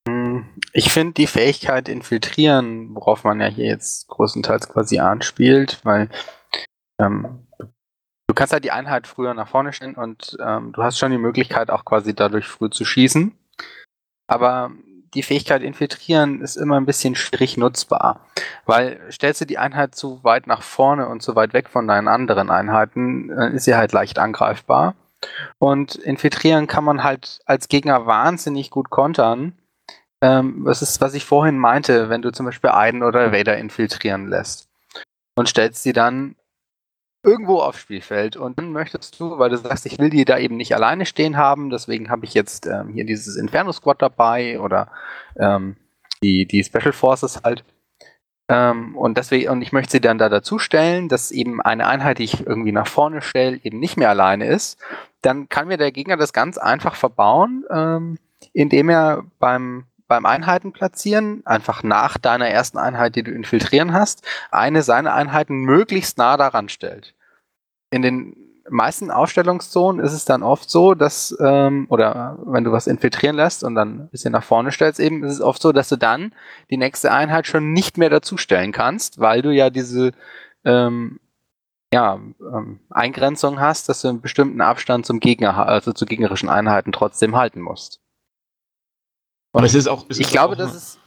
[0.08, 6.10] Hm, ich finde die Fähigkeit infiltrieren, worauf man ja hier jetzt größtenteils quasi anspielt, weil
[7.00, 7.46] ähm,
[8.26, 11.18] du kannst halt die Einheit früher nach vorne stellen und ähm, du hast schon die
[11.18, 13.36] Möglichkeit auch quasi dadurch früh zu schießen.
[14.26, 14.70] Aber
[15.14, 18.20] die Fähigkeit infiltrieren ist immer ein bisschen schwierig nutzbar,
[18.64, 22.08] weil stellst du die Einheit zu weit nach vorne und zu weit weg von deinen
[22.08, 24.94] anderen Einheiten, äh, ist sie halt leicht angreifbar.
[25.58, 29.52] Und infiltrieren kann man halt als Gegner wahnsinnig gut kontern.
[30.20, 34.28] Ähm, das ist, was ich vorhin meinte, wenn du zum Beispiel Aiden oder Vader infiltrieren
[34.28, 34.68] lässt
[35.36, 36.36] und stellst sie dann
[37.22, 40.56] irgendwo aufs Spielfeld und dann möchtest du, weil du sagst, ich will die da eben
[40.56, 44.88] nicht alleine stehen haben, deswegen habe ich jetzt ähm, hier dieses Inferno Squad dabei oder
[45.38, 45.76] ähm,
[46.22, 47.64] die, die Special Forces halt.
[48.48, 52.18] Ähm, und deswegen, und ich möchte sie dann da dazu stellen, dass eben eine Einheit,
[52.18, 54.80] die ich irgendwie nach vorne stelle, eben nicht mehr alleine ist,
[55.22, 58.18] dann kann mir der Gegner das ganz einfach verbauen, ähm,
[58.52, 64.28] indem er beim beim Einheiten platzieren, einfach nach deiner ersten Einheit, die du infiltrieren hast,
[64.50, 67.14] eine seiner Einheiten möglichst nah daran stellt.
[67.88, 68.36] In den
[68.68, 73.64] meisten Aufstellungszonen ist es dann oft so, dass, ähm, oder wenn du was infiltrieren lässt
[73.64, 76.34] und dann ein bisschen nach vorne stellst, eben ist es oft so, dass du dann
[76.68, 80.12] die nächste Einheit schon nicht mehr dazustellen kannst, weil du ja diese
[80.66, 81.20] ähm,
[81.90, 86.92] ja, ähm, Eingrenzung hast, dass du einen bestimmten Abstand zum Gegner, also zu gegnerischen Einheiten
[86.92, 88.01] trotzdem halten musst.
[89.52, 90.06] Aber es ist auch.
[90.08, 90.98] Es ich ist glaube, auch das ist.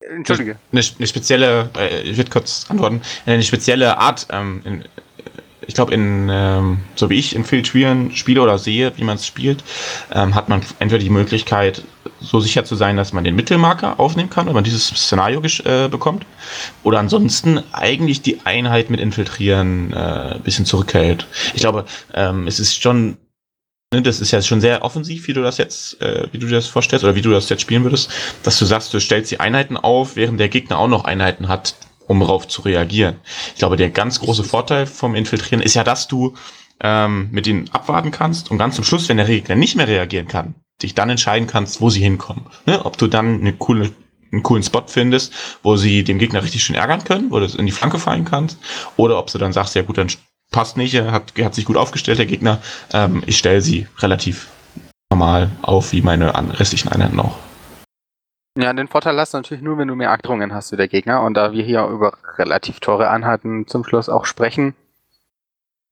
[0.00, 0.58] Entschuldige.
[0.70, 4.84] Eine, eine spezielle, äh, ich würde kurz antworten, eine spezielle Art, ähm, in,
[5.66, 9.64] ich glaube, in ähm, so wie ich infiltrieren spiele oder sehe, wie man es spielt,
[10.12, 11.82] ähm, hat man entweder die Möglichkeit,
[12.20, 15.88] so sicher zu sein, dass man den Mittelmarker aufnehmen kann, wenn man dieses Szenario äh,
[15.88, 16.26] bekommt,
[16.82, 19.96] oder ansonsten eigentlich die Einheit mit Infiltrieren äh,
[20.34, 21.26] ein bisschen zurückhält.
[21.54, 23.16] Ich glaube, ähm, es ist schon
[24.02, 26.66] das ist ja schon sehr offensiv, wie du das jetzt, äh, wie du dir das
[26.66, 28.10] vorstellst oder wie du das jetzt spielen würdest,
[28.42, 31.74] dass du sagst, du stellst die Einheiten auf, während der Gegner auch noch Einheiten hat,
[32.06, 33.16] um darauf zu reagieren.
[33.52, 36.34] Ich glaube, der ganz große Vorteil vom Infiltrieren ist ja, dass du
[36.80, 40.28] ähm, mit ihnen abwarten kannst und ganz zum Schluss, wenn der Gegner nicht mehr reagieren
[40.28, 42.46] kann, dich dann entscheiden kannst, wo sie hinkommen.
[42.66, 42.84] Ne?
[42.84, 43.90] Ob du dann eine coole
[44.32, 47.66] einen coolen Spot findest, wo sie dem Gegner richtig schön ärgern können, wo du in
[47.66, 48.58] die Flanke fallen kannst,
[48.96, 50.08] oder ob du dann sagst, ja gut, dann
[50.54, 52.60] passt nicht, er hat, hat sich gut aufgestellt, der Gegner.
[52.92, 54.48] Ähm, ich stelle sie relativ
[55.10, 57.36] normal auf, wie meine restlichen Einheiten auch.
[58.56, 61.22] Ja, den Vorteil hast du natürlich nur, wenn du mehr Akterungen hast wie der Gegner.
[61.22, 64.76] Und da wir hier über relativ teure Einheiten zum Schluss auch sprechen,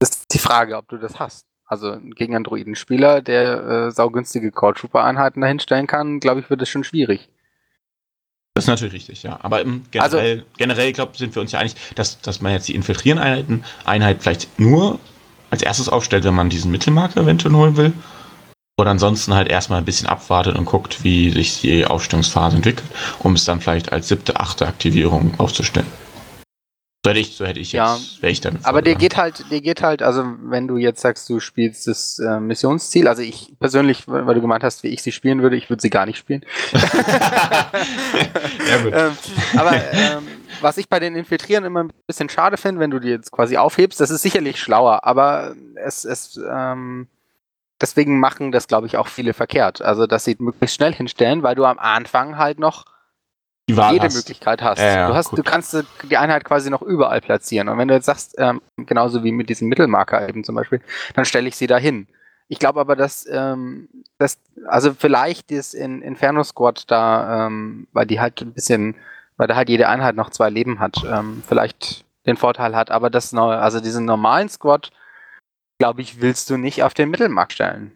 [0.01, 1.45] ist die Frage, ob du das hast.
[1.67, 6.63] Also gegen einen Druidenspieler, der äh, saugünstige Core Trooper Einheiten dahinstellen kann, glaube ich, wird
[6.63, 7.29] es schon schwierig.
[8.55, 9.39] Das ist natürlich richtig, ja.
[9.43, 12.69] Aber im generell, also, generell glaube sind wir uns ja einig, dass, dass man jetzt
[12.69, 14.99] die Infiltrieren-Einheiten Einheit vielleicht nur
[15.51, 17.93] als erstes aufstellt, wenn man diesen Mittelmarker eventuell holen will.
[18.79, 22.89] Oder ansonsten halt erstmal ein bisschen abwartet und guckt, wie sich die Aufstellungsphase entwickelt,
[23.19, 25.87] um es dann vielleicht als siebte, achte Aktivierung aufzustellen.
[27.05, 28.65] So hätte ich, so hätte ich ja, jetzt, wäre ich damit.
[28.65, 32.21] Aber dir geht halt, dir geht halt, also wenn du jetzt sagst, du spielst das
[32.21, 35.69] äh, Missionsziel, also ich persönlich, weil du gemeint hast, wie ich sie spielen würde, ich
[35.69, 36.45] würde sie gar nicht spielen.
[36.73, 37.71] ja,
[38.93, 39.17] ähm,
[39.57, 40.29] aber ähm,
[40.61, 43.57] was ich bei den Infiltrieren immer ein bisschen schade finde, wenn du die jetzt quasi
[43.57, 47.09] aufhebst, das ist sicherlich schlauer, aber es, es ähm,
[47.81, 49.83] deswegen machen das, glaube ich, auch viele verkehrt.
[49.83, 52.85] Also, dass sie möglichst schnell hinstellen, weil du am Anfang halt noch
[53.69, 54.15] die Wahl jede hast.
[54.15, 54.79] Möglichkeit hast.
[54.81, 55.77] Ja, ja, du, hast du kannst
[56.11, 57.69] die Einheit quasi noch überall platzieren.
[57.69, 60.81] Und wenn du jetzt sagst, ähm, genauso wie mit diesem Mittelmarker eben zum Beispiel,
[61.15, 62.09] dann stelle ich sie dahin.
[62.49, 63.89] Ich glaube aber, dass, ähm,
[64.19, 68.97] dass also vielleicht ist in Inferno Squad da, ähm, weil die halt ein bisschen,
[69.37, 73.11] weil da halt jede Einheit noch zwei Leben hat, ähm, vielleicht den Vorteil hat, aber
[73.11, 74.91] das neue, also diesen normalen Squad,
[75.79, 77.93] glaube ich, willst du nicht auf den Mittelmarkt stellen.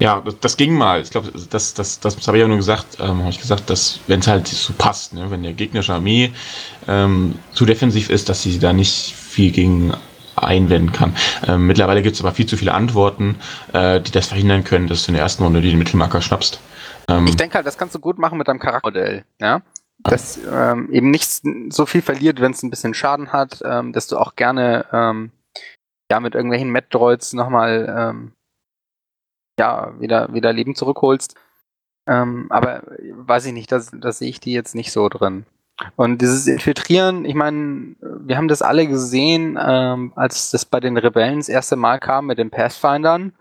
[0.00, 1.00] Ja, das, das, ging mal.
[1.00, 4.00] Ich glaube, das, das, das, habe ich ja nur gesagt, ähm, habe ich gesagt, dass
[4.06, 6.32] wenn es halt so passt, ne, wenn der gegnerische Armee
[6.86, 9.94] ähm, zu defensiv ist, dass sie da nicht viel gegen
[10.36, 11.16] einwenden kann.
[11.46, 13.36] Ähm, mittlerweile gibt es aber viel zu viele Antworten,
[13.72, 16.60] äh, die das verhindern können, dass du in der ersten Runde den Mittelmarker schnappst.
[17.08, 19.62] Ähm, ich denke halt, das kannst du gut machen mit deinem Charaktermodell, ja.
[20.00, 24.06] Dass ähm, eben nicht so viel verliert, wenn es ein bisschen Schaden hat, ähm, dass
[24.06, 25.30] du auch gerne ähm,
[26.10, 28.32] ja mit irgendwelchen Met-Droids nochmal ähm,
[29.58, 31.34] ja, wieder, wieder Leben zurückholst.
[32.06, 32.82] Ähm, aber
[33.12, 35.44] weiß ich nicht, da das sehe ich die jetzt nicht so drin.
[35.96, 40.96] Und dieses Infiltrieren, ich meine, wir haben das alle gesehen, ähm, als das bei den
[40.96, 43.32] Rebellen das erste Mal kam mit den Pathfindern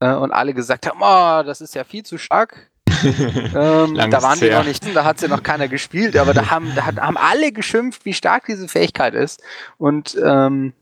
[0.00, 2.70] äh, und alle gesagt haben, oh, das ist ja viel zu stark.
[3.04, 6.50] ähm, da waren die noch nicht, da hat sie ja noch keiner gespielt, aber da
[6.50, 9.42] haben, da haben alle geschimpft, wie stark diese Fähigkeit ist.
[9.78, 10.72] Und ähm,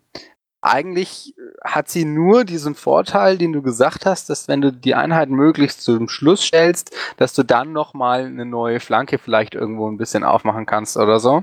[0.63, 1.35] eigentlich
[1.65, 5.83] hat sie nur diesen Vorteil, den du gesagt hast, dass wenn du die Einheit möglichst
[5.83, 10.65] zum Schluss stellst, dass du dann nochmal eine neue Flanke vielleicht irgendwo ein bisschen aufmachen
[10.65, 11.43] kannst oder so.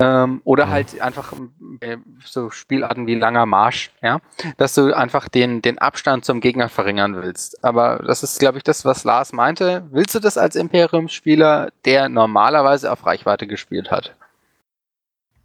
[0.00, 0.70] Ähm, oder ja.
[0.70, 1.32] halt einfach
[1.80, 4.20] äh, so Spielarten wie langer Marsch, ja,
[4.56, 7.64] dass du einfach den, den Abstand zum Gegner verringern willst.
[7.64, 9.88] Aber das ist, glaube ich, das, was Lars meinte.
[9.90, 14.14] Willst du das als Imperium-Spieler, der normalerweise auf Reichweite gespielt hat?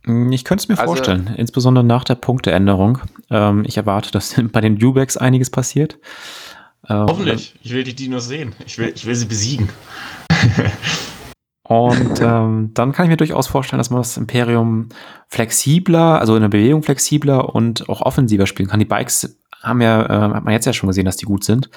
[0.06, 3.00] Ich könnte es mir also, vorstellen, insbesondere nach der Punkteänderung.
[3.30, 5.98] Ähm, ich erwarte, dass bei den Dewbacks einiges passiert.
[6.90, 7.56] Ähm, Hoffentlich.
[7.62, 8.54] Ich will die Dinos sehen.
[8.66, 9.70] Ich will, ich will sie besiegen.
[11.64, 14.90] Und ähm, dann kann ich mir durchaus vorstellen, dass man das Imperium
[15.30, 18.80] flexibler, also in der Bewegung flexibler und auch offensiver spielen kann.
[18.80, 21.70] Die Bikes haben ja, äh, hat man jetzt ja schon gesehen, dass die gut sind.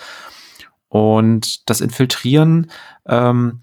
[0.89, 2.71] Und das Infiltrieren
[3.07, 3.61] ähm,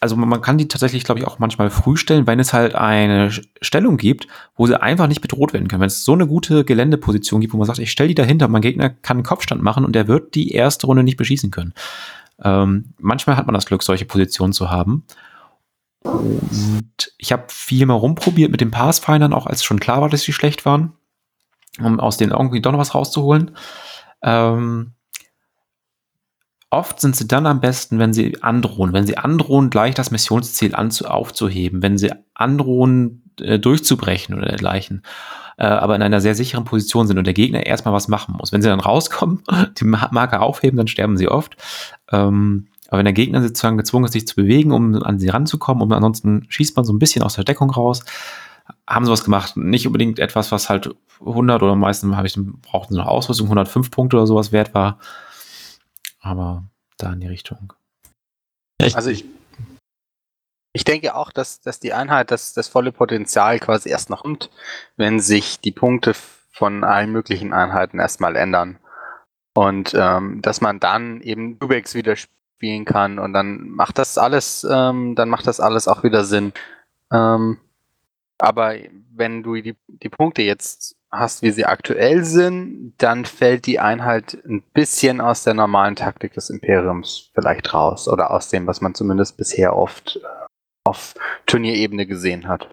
[0.00, 3.30] also man kann die tatsächlich, glaube ich, auch manchmal früh stellen, wenn es halt eine
[3.60, 4.26] Stellung gibt,
[4.56, 5.82] wo sie einfach nicht bedroht werden können.
[5.82, 8.62] Wenn es so eine gute Geländeposition gibt, wo man sagt, ich stelle die dahinter, mein
[8.62, 11.74] Gegner kann einen Kopfstand machen und der wird die erste Runde nicht beschießen können.
[12.42, 15.04] Ähm, manchmal hat man das Glück, solche Positionen zu haben.
[16.02, 20.22] Und ich habe viel mal rumprobiert mit den Pathfindern, auch als schon klar war, dass
[20.22, 20.94] sie schlecht waren,
[21.78, 23.50] um aus denen irgendwie doch noch was rauszuholen.
[24.22, 24.92] Ähm,
[26.70, 28.92] Oft sind sie dann am besten, wenn sie androhen.
[28.92, 31.82] Wenn sie androhen, gleich das Missionsziel anzu aufzuheben.
[31.82, 35.02] Wenn sie androhen, äh, durchzubrechen oder dergleichen.
[35.56, 38.52] Äh, aber in einer sehr sicheren Position sind und der Gegner erstmal was machen muss.
[38.52, 39.42] Wenn sie dann rauskommen,
[39.80, 41.56] die Marke aufheben, dann sterben sie oft.
[42.12, 45.82] Ähm, aber wenn der Gegner sozusagen gezwungen ist, sich zu bewegen, um an sie ranzukommen,
[45.82, 48.04] und ansonsten schießt man so ein bisschen aus der Deckung raus,
[48.86, 49.56] haben sie was gemacht.
[49.56, 53.90] Nicht unbedingt etwas, was halt 100 oder meistens habe ich, brauchten sie noch Ausrüstung, 105
[53.90, 54.98] Punkte oder sowas wert war
[56.20, 56.64] aber
[56.98, 57.72] da in die Richtung.
[58.94, 59.24] Also ich,
[60.72, 64.50] ich denke auch, dass, dass die Einheit das, das volle Potenzial quasi erst noch kommt,
[64.96, 68.78] wenn sich die Punkte von allen möglichen Einheiten erstmal ändern.
[69.52, 74.66] Und ähm, dass man dann eben Dubex wieder spielen kann und dann macht das alles,
[74.70, 76.52] ähm, dann macht das alles auch wieder Sinn.
[77.10, 77.58] Ähm,
[78.38, 78.74] aber
[79.12, 84.38] wenn du die, die Punkte jetzt hast, wie sie aktuell sind, dann fällt die Einheit
[84.44, 88.94] ein bisschen aus der normalen Taktik des Imperiums vielleicht raus oder aus dem, was man
[88.94, 90.28] zumindest bisher oft äh,
[90.84, 91.14] auf
[91.46, 92.68] Turnierebene gesehen hat.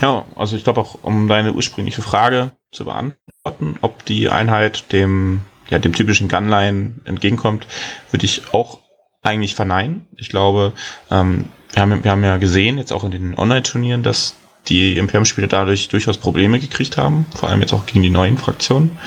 [0.00, 5.40] Ja, also ich glaube auch, um deine ursprüngliche Frage zu beantworten, ob die Einheit dem,
[5.70, 7.66] ja, dem typischen Gunline entgegenkommt,
[8.10, 8.80] würde ich auch
[9.22, 10.06] eigentlich verneinen.
[10.16, 10.72] Ich glaube,
[11.10, 14.36] ähm, wir, haben, wir haben ja gesehen, jetzt auch in den Online-Turnieren, dass
[14.68, 18.98] die Imperium-Spieler dadurch durchaus Probleme gekriegt haben, vor allem jetzt auch gegen die neuen Fraktionen.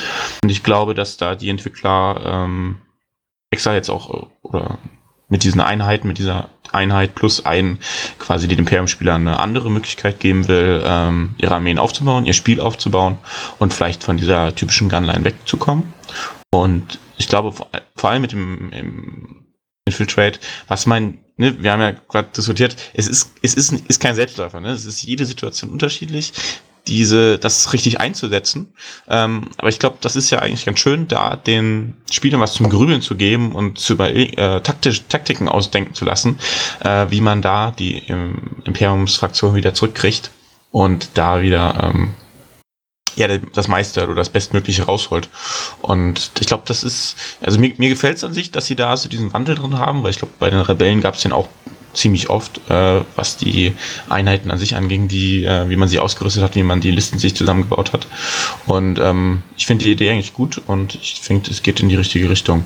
[0.44, 2.78] Und ich glaube, dass da die Entwickler ähm,
[3.52, 4.80] extra jetzt auch oder
[5.28, 7.80] mit diesen Einheiten, mit dieser Einheit plus ein
[8.20, 13.18] quasi den Imperium-Spielern eine andere Möglichkeit geben will, ähm, ihre Armeen aufzubauen, ihr Spiel aufzubauen
[13.60, 15.94] und vielleicht von dieser typischen Gunline wegzukommen.
[16.52, 17.54] Und ich glaube,
[17.96, 19.46] vor allem mit dem
[19.86, 24.16] Infiltrate, was mein ne, wir haben ja gerade diskutiert, es ist, es ist, ist kein
[24.16, 24.70] Selbstläufer, ne?
[24.70, 26.32] Es ist jede Situation unterschiedlich,
[26.88, 28.74] diese, das richtig einzusetzen.
[29.08, 32.70] Ähm, aber ich glaube, das ist ja eigentlich ganz schön, da den Spielern was zum
[32.70, 36.40] Grübeln zu geben und zu über äh, taktisch, Taktiken ausdenken zu lassen,
[36.84, 40.32] äh, wie man da die ähm, Imperiumsfraktion wieder zurückkriegt
[40.72, 42.14] und da wieder ähm,
[43.16, 45.30] ja, das meiste oder das Bestmögliche rausholt.
[45.82, 48.96] Und ich glaube, das ist, also mir, mir gefällt es an sich, dass sie da
[48.98, 51.48] so diesen Wandel drin haben, weil ich glaube, bei den Rebellen gab es den auch
[51.94, 53.74] ziemlich oft, äh, was die
[54.10, 57.20] Einheiten an sich anging, die, äh, wie man sie ausgerüstet hat, wie man die Listen
[57.20, 58.08] sich zusammengebaut hat.
[58.66, 61.96] Und ähm, ich finde die Idee eigentlich gut und ich finde, es geht in die
[61.96, 62.66] richtige Richtung.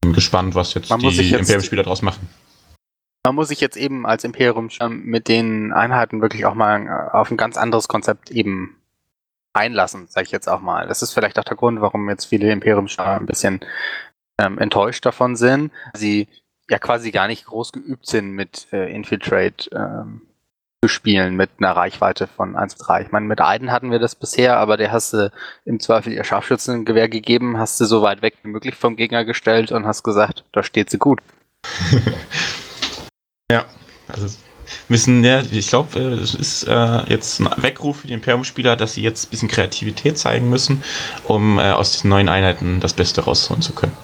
[0.00, 2.28] Bin gespannt, was jetzt man die Imperium-Spieler daraus machen.
[3.26, 7.36] Man muss sich jetzt eben als Imperium mit den Einheiten wirklich auch mal auf ein
[7.36, 8.76] ganz anderes Konzept eben
[9.56, 10.86] einlassen, sage ich jetzt auch mal.
[10.86, 13.60] Das ist vielleicht auch der Grund, warum jetzt viele imperium ein bisschen
[14.38, 15.72] ähm, enttäuscht davon sind.
[15.94, 16.28] Sie
[16.68, 20.22] ja quasi gar nicht groß geübt sind mit äh, Infiltrate ähm,
[20.80, 23.02] bespielen mit einer Reichweite von 1 3.
[23.02, 25.32] Ich meine, mit Aiden hatten wir das bisher, aber der hast du
[25.64, 29.72] im Zweifel ihr Scharfschützengewehr gegeben, hast du so weit weg wie möglich vom Gegner gestellt
[29.72, 31.20] und hast gesagt, da steht sie gut.
[33.50, 33.64] ja,
[34.06, 34.28] also
[34.88, 38.94] müssen, ja, ich glaube, äh, es ist äh, jetzt ein Weckruf für die Imperium-Spieler, dass
[38.94, 40.82] sie jetzt ein bisschen Kreativität zeigen müssen,
[41.24, 43.96] um äh, aus diesen neuen Einheiten das Beste rausholen zu können.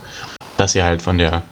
[0.56, 1.42] Dass sie halt von der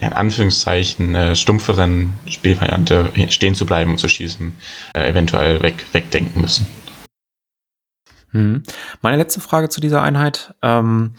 [0.00, 4.54] in Anführungszeichen äh, stumpferen Spielvariante stehen zu bleiben und zu schießen,
[4.94, 6.66] äh, eventuell weg, wegdenken müssen.
[8.30, 8.62] Hm.
[9.02, 11.14] Meine letzte Frage zu dieser Einheit, ähm,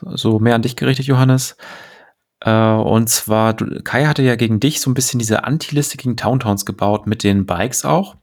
[0.00, 1.56] so mehr an dich gerichtet, Johannes.
[2.48, 6.64] Äh, und zwar, Kai hatte ja gegen dich so ein bisschen diese Anti-Liste gegen Towntowns
[6.64, 8.16] gebaut mit den Bikes auch,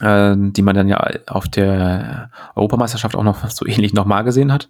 [0.00, 4.68] äh, die man dann ja auf der Europameisterschaft auch noch so ähnlich nochmal gesehen hat.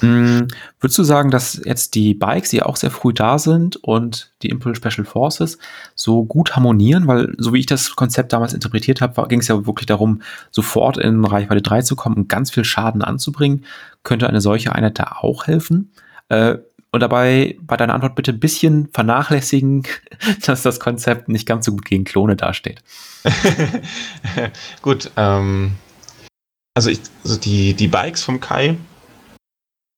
[0.00, 0.48] Mhm.
[0.80, 4.48] Würdest du sagen, dass jetzt die Bikes, die auch sehr früh da sind und die
[4.48, 5.58] Imperial Special Forces
[5.94, 7.06] so gut harmonieren?
[7.06, 10.96] Weil, so wie ich das Konzept damals interpretiert habe, ging es ja wirklich darum, sofort
[10.96, 13.64] in Reichweite 3 zu kommen und ganz viel Schaden anzubringen.
[14.02, 15.92] Könnte eine solche Einheit da auch helfen?
[16.28, 16.56] Äh,
[16.92, 19.86] und dabei bei deiner Antwort bitte ein bisschen vernachlässigen,
[20.46, 22.82] dass das Konzept nicht ganz so gut gegen Klone dasteht.
[24.82, 25.72] gut, ähm,
[26.74, 28.76] also, ich, also die, die Bikes vom Kai,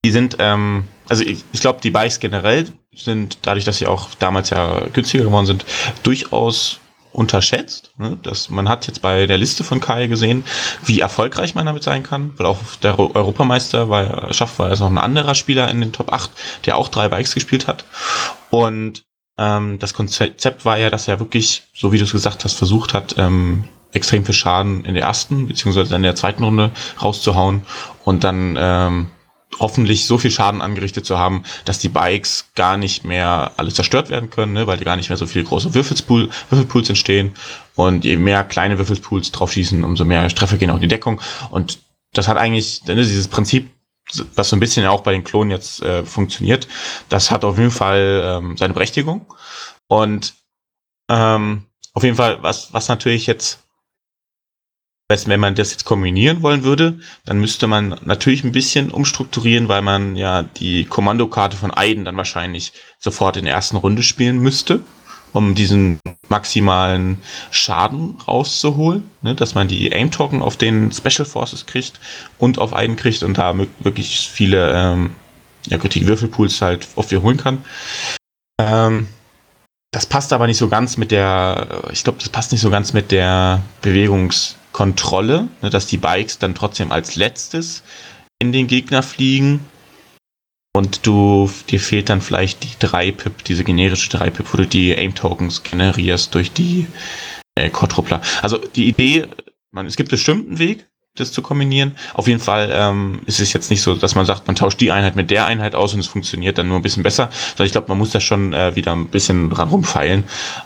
[0.04, 4.14] die sind, ähm, also ich, ich glaube, die Bikes generell sind, dadurch, dass sie auch
[4.14, 5.64] damals ja günstiger geworden sind,
[6.02, 6.80] durchaus
[7.12, 7.92] unterschätzt.
[7.98, 8.18] Ne?
[8.22, 10.44] Das, man hat jetzt bei der Liste von Kai gesehen,
[10.84, 14.90] wie erfolgreich man damit sein kann, weil auch der Europameister war, schafft war es noch
[14.90, 16.30] ein anderer Spieler in den Top 8,
[16.66, 17.84] der auch drei Bikes gespielt hat.
[18.50, 19.04] Und
[19.38, 22.94] ähm, das Konzept war ja, dass er wirklich, so wie du es gesagt hast, versucht
[22.94, 27.62] hat, ähm, extrem viel Schaden in der ersten beziehungsweise in der zweiten Runde rauszuhauen
[28.04, 29.10] und dann ähm,
[29.58, 34.10] hoffentlich so viel Schaden angerichtet zu haben, dass die Bikes gar nicht mehr alle zerstört
[34.10, 37.34] werden können, ne, weil die gar nicht mehr so viele große Würfelpool, Würfelpools entstehen.
[37.74, 41.20] Und je mehr kleine Würfelpools drauf schießen, umso mehr Treffer gehen auch in die Deckung.
[41.50, 41.78] Und
[42.12, 43.70] das hat eigentlich ne, dieses Prinzip,
[44.34, 46.66] was so ein bisschen auch bei den Klonen jetzt äh, funktioniert,
[47.08, 49.26] das hat auf jeden Fall ähm, seine Berechtigung.
[49.86, 50.34] Und
[51.08, 53.60] ähm, auf jeden Fall, was, was natürlich jetzt
[55.10, 59.80] wenn man das jetzt kombinieren wollen würde, dann müsste man natürlich ein bisschen umstrukturieren, weil
[59.80, 64.80] man ja die Kommandokarte von Aiden dann wahrscheinlich sofort in der ersten Runde spielen müsste,
[65.32, 65.98] um diesen
[66.28, 71.98] maximalen Schaden rauszuholen, ne, dass man die Aim-Token auf den Special Forces kriegt
[72.36, 75.10] und auf Aiden kriegt und da wirklich viele ähm,
[75.68, 77.64] ja, die Würfelpools halt oft wiederholen kann.
[78.60, 79.08] Ähm,
[79.90, 82.92] das passt aber nicht so ganz mit der, ich glaube, das passt nicht so ganz
[82.92, 87.82] mit der Bewegungs- Kontrolle, ne, dass die Bikes dann trotzdem als letztes
[88.38, 89.58] in den Gegner fliegen.
[90.72, 95.64] Und du, dir fehlt dann vielleicht die 3-Pip, diese generische 3-Pip, wo du die Aim-Tokens
[95.64, 96.86] generierst durch die
[97.56, 98.20] äh, Quadrupler.
[98.40, 99.26] Also die Idee,
[99.72, 101.96] man, es gibt bestimmt einen Weg, das zu kombinieren.
[102.14, 104.92] Auf jeden Fall ähm, ist es jetzt nicht so, dass man sagt, man tauscht die
[104.92, 107.30] Einheit mit der Einheit aus und es funktioniert dann nur ein bisschen besser.
[107.32, 110.22] Sondern ich glaube, man muss da schon äh, wieder ein bisschen dran rumfeilen.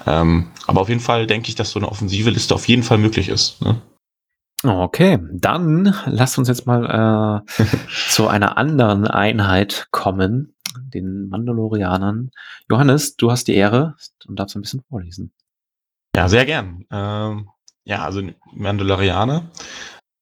[0.06, 2.98] Ähm, aber auf jeden Fall denke ich, dass so eine offensive Liste auf jeden Fall
[2.98, 3.62] möglich ist.
[3.62, 3.80] Ne?
[4.64, 7.64] Okay, dann lasst uns jetzt mal äh,
[8.08, 12.30] zu einer anderen Einheit kommen, den Mandalorianern.
[12.70, 13.96] Johannes, du hast die Ehre
[14.26, 15.32] und darfst ein bisschen vorlesen.
[16.14, 16.84] Ja, sehr gern.
[16.90, 17.48] Ähm,
[17.84, 18.22] ja, also
[18.54, 19.50] Mandalorianer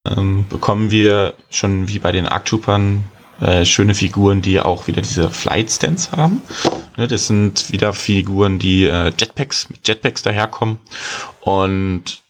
[0.09, 3.05] ähm, bekommen wir schon wie bei den Arctroopern
[3.41, 6.43] äh, schöne Figuren, die auch wieder diese Flight Stands haben.
[6.97, 10.79] Ne, das sind wieder Figuren, die äh, Jetpacks mit Jetpacks daherkommen
[11.41, 12.23] und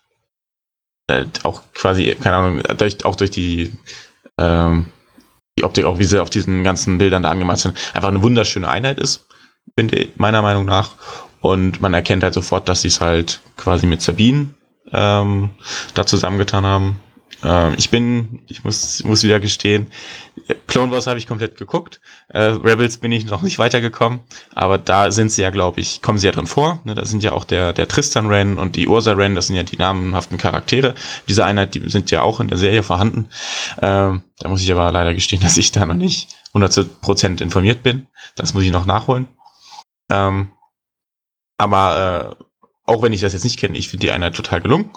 [1.11, 3.73] äh, auch quasi, keine Ahnung, durch, auch durch die,
[4.39, 4.87] ähm,
[5.59, 8.69] die Optik, auch wie sie auf diesen ganzen Bildern da angemalt sind, einfach eine wunderschöne
[8.69, 9.27] Einheit ist,
[9.77, 10.91] finde ich, meiner Meinung nach.
[11.41, 14.55] Und man erkennt halt sofort, dass sie es halt quasi mit Sabine
[14.93, 15.51] ähm,
[15.95, 17.01] da zusammengetan haben.
[17.43, 19.89] Ähm, ich bin, ich muss, muss wieder gestehen,
[20.67, 22.01] Clone Wars habe ich komplett geguckt.
[22.29, 24.21] Äh, Rebels bin ich noch nicht weitergekommen,
[24.55, 26.81] aber da sind sie ja, glaube ich, kommen sie ja drin vor.
[26.85, 29.57] Ne, da sind ja auch der, der Tristan Ren und die Ursa Ren, das sind
[29.57, 30.95] ja die namenhaften Charaktere.
[31.29, 33.29] Diese Einheit, die sind ja auch in der Serie vorhanden.
[33.81, 38.07] Ähm, da muss ich aber leider gestehen, dass ich da noch nicht 100% informiert bin.
[38.35, 39.29] Das muss ich noch nachholen.
[40.11, 40.51] Ähm,
[41.59, 42.45] aber äh,
[42.91, 44.91] auch wenn ich das jetzt nicht kenne, ich finde die Einheit total gelungen.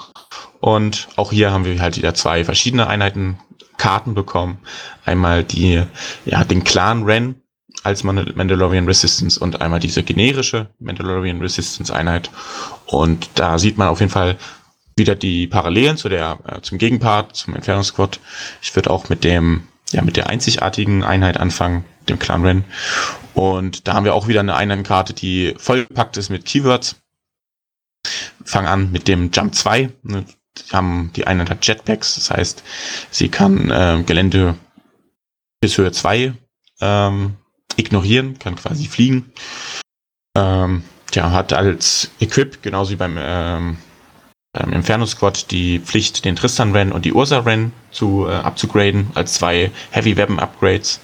[0.60, 3.38] Und auch hier haben wir halt wieder zwei verschiedene Einheiten
[3.78, 4.58] Karten bekommen.
[5.06, 5.84] Einmal die,
[6.26, 7.36] ja, den Clan Ren
[7.84, 12.32] als Mandalorian Resistance und einmal diese generische Mandalorian Resistance Einheit.
[12.88, 14.38] Und da sieht man auf jeden Fall
[14.96, 18.20] wieder die Parallelen zu der, äh, zum Gegenpart, zum Entfernungsquad.
[18.62, 22.64] Ich würde auch mit dem, ja, mit der einzigartigen Einheit anfangen, dem Clan Ren.
[23.34, 27.03] Und da haben wir auch wieder eine Einheitenkarte, die vollgepackt ist mit Keywords
[28.46, 29.90] fange an mit dem Jump 2.
[30.04, 30.26] Ne,
[30.58, 32.64] die, haben, die eine hat Jetpacks, das heißt,
[33.10, 34.56] sie kann äh, Gelände
[35.62, 36.34] bis Höhe 2
[36.82, 37.36] ähm,
[37.76, 39.32] ignorieren, kann quasi fliegen.
[40.38, 40.84] Ähm,
[41.14, 43.78] ja, hat als Equip, genauso wie beim, ähm,
[44.52, 49.12] beim Inferno Squad, die Pflicht, den Tristan Ren und die Ursa Ren zu äh, abzugraden,
[49.16, 51.00] als zwei Heavy Weapon Upgrades.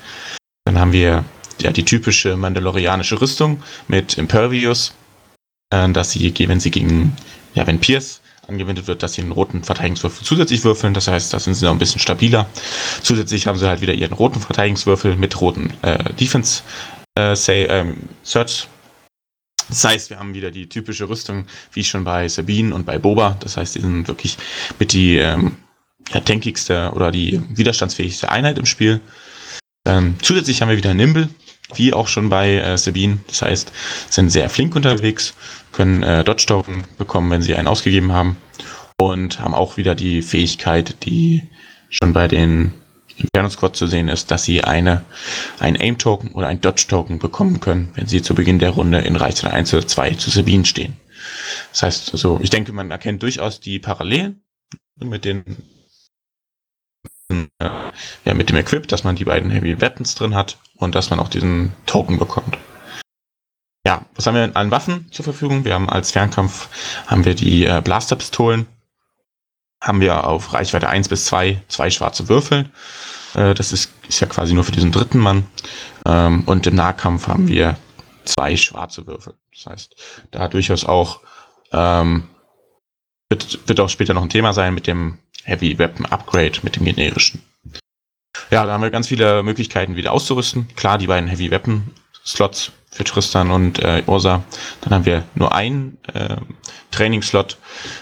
[0.65, 1.25] Dann haben wir
[1.61, 4.93] ja die typische mandalorianische Rüstung mit Impervious,
[5.70, 7.15] äh, dass sie, wenn sie gegen,
[7.53, 10.93] ja, wenn Pierce angewendet wird, dass sie einen roten Verteidigungswürfel zusätzlich würfeln.
[10.93, 12.47] Das heißt, da sind sie noch ein bisschen stabiler.
[13.01, 16.63] Zusätzlich haben sie halt wieder ihren roten Verteidigungswürfel mit roten äh, Defense
[17.15, 18.67] äh, say, ähm, Search.
[19.70, 23.38] Das heißt, wir haben wieder die typische Rüstung, wie schon bei Sabine und bei Boba.
[23.39, 24.38] Das heißt, die sind wirklich
[24.80, 25.57] mit die ähm,
[26.11, 28.99] ja, tankigste oder die widerstandsfähigste Einheit im Spiel.
[29.86, 31.30] Ähm, zusätzlich haben wir wieder Nimble,
[31.76, 33.20] wie auch schon bei äh, Sabine.
[33.28, 33.72] Das heißt,
[34.09, 35.34] sind sehr flink unterwegs,
[35.72, 38.38] können äh, Dodge-Token bekommen, wenn sie einen ausgegeben haben.
[38.97, 41.43] Und haben auch wieder die Fähigkeit, die
[41.89, 42.74] schon bei den
[43.15, 45.03] Inferno Squad zu sehen ist, dass sie eine,
[45.59, 49.53] ein Aim-Token oder ein Dodge-Token bekommen können, wenn sie zu Beginn der Runde in Reichweite
[49.53, 50.97] 1 oder 2 zu Sabine stehen.
[51.72, 54.41] Das heißt, also, ich denke, man erkennt durchaus die Parallelen
[55.01, 55.43] mit den
[57.32, 61.19] ja, mit dem Equip, dass man die beiden Heavy Weapons drin hat und dass man
[61.19, 62.57] auch diesen Token bekommt.
[63.86, 65.63] Ja, was haben wir an Waffen zur Verfügung?
[65.65, 66.69] Wir haben als Fernkampf
[67.07, 68.67] haben wir die äh, Blasterpistolen,
[69.82, 72.69] haben wir auf Reichweite 1 bis 2 zwei schwarze Würfel.
[73.36, 75.45] Äh, das ist, ist ja quasi nur für diesen dritten Mann.
[76.05, 77.77] Ähm, und im Nahkampf haben wir
[78.25, 79.36] zwei schwarze Würfel.
[79.53, 79.95] Das heißt,
[80.32, 81.21] da durchaus auch
[81.71, 82.27] ähm,
[83.30, 86.85] wird, wird auch später noch ein Thema sein mit dem Heavy Weapon Upgrade mit dem
[86.85, 87.41] generischen.
[88.51, 90.67] Ja, da haben wir ganz viele Möglichkeiten wieder auszurüsten.
[90.75, 91.91] Klar, die beiden Heavy Weapon
[92.25, 94.43] Slots für Tristan und äh, Ursa.
[94.81, 96.37] Dann haben wir nur einen äh,
[96.91, 97.57] Trainingslot,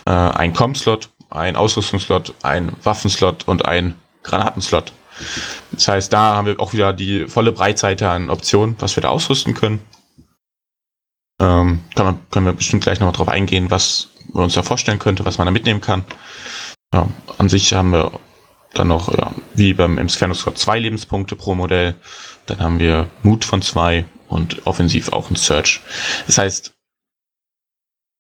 [0.06, 4.94] äh, einen Com-Slot, einen Ausrüstungsslot, einen Waffenslot und einen Granatenslot.
[5.72, 9.10] Das heißt, da haben wir auch wieder die volle Breitseite an Optionen, was wir da
[9.10, 9.80] ausrüsten können.
[11.40, 15.00] Ähm, kann man, können wir bestimmt gleich noch drauf eingehen, was man uns da vorstellen
[15.00, 16.04] könnte, was man da mitnehmen kann.
[16.94, 18.20] Ja, an sich haben wir
[18.74, 21.96] dann noch, ja, wie beim Squad, zwei Lebenspunkte pro Modell.
[22.46, 25.82] Dann haben wir Mut von zwei und offensiv auch ein Search.
[26.28, 26.74] Das heißt,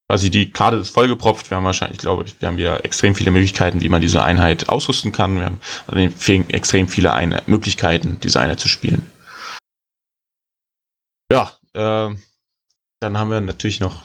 [0.09, 1.49] quasi die Karte ist vollgepropft.
[1.49, 4.69] Wir haben wahrscheinlich, glaube ich, wir haben ja extrem viele Möglichkeiten, wie man diese Einheit
[4.69, 5.35] ausrüsten kann.
[5.37, 9.11] Wir haben also extrem viele Ein Möglichkeiten, diese Einheit zu spielen.
[11.31, 12.15] Ja, äh,
[12.99, 14.03] dann haben wir natürlich noch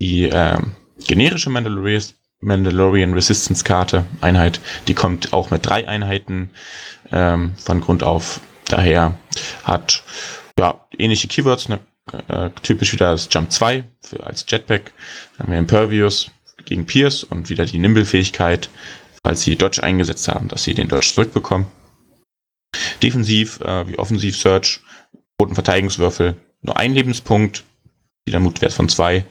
[0.00, 0.58] die äh,
[1.06, 2.02] generische Mandalorian
[2.40, 4.60] Mandalorian Resistance Karte Einheit.
[4.88, 6.50] Die kommt auch mit drei Einheiten
[7.12, 8.40] ähm, von Grund auf.
[8.66, 9.18] Daher
[9.64, 10.02] hat
[10.58, 11.80] ja ähnliche Keywords, ne,
[12.28, 14.92] äh, typisch wieder das Jump 2 für, als Jetpack.
[15.36, 16.30] Dann haben wir Impervious
[16.64, 18.70] gegen Pierce und wieder die Nimble-Fähigkeit,
[19.22, 21.66] falls sie Dodge eingesetzt haben, dass sie den Dodge zurückbekommen.
[23.02, 24.80] Defensiv äh, wie Offensiv Search,
[25.40, 27.64] roten Verteidigungswürfel, nur ein Lebenspunkt,
[28.26, 29.24] wieder Mutwert von zwei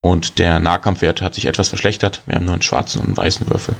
[0.00, 2.22] und der Nahkampfwert hat sich etwas verschlechtert.
[2.26, 3.76] Wir haben nur einen schwarzen und einen weißen Würfel.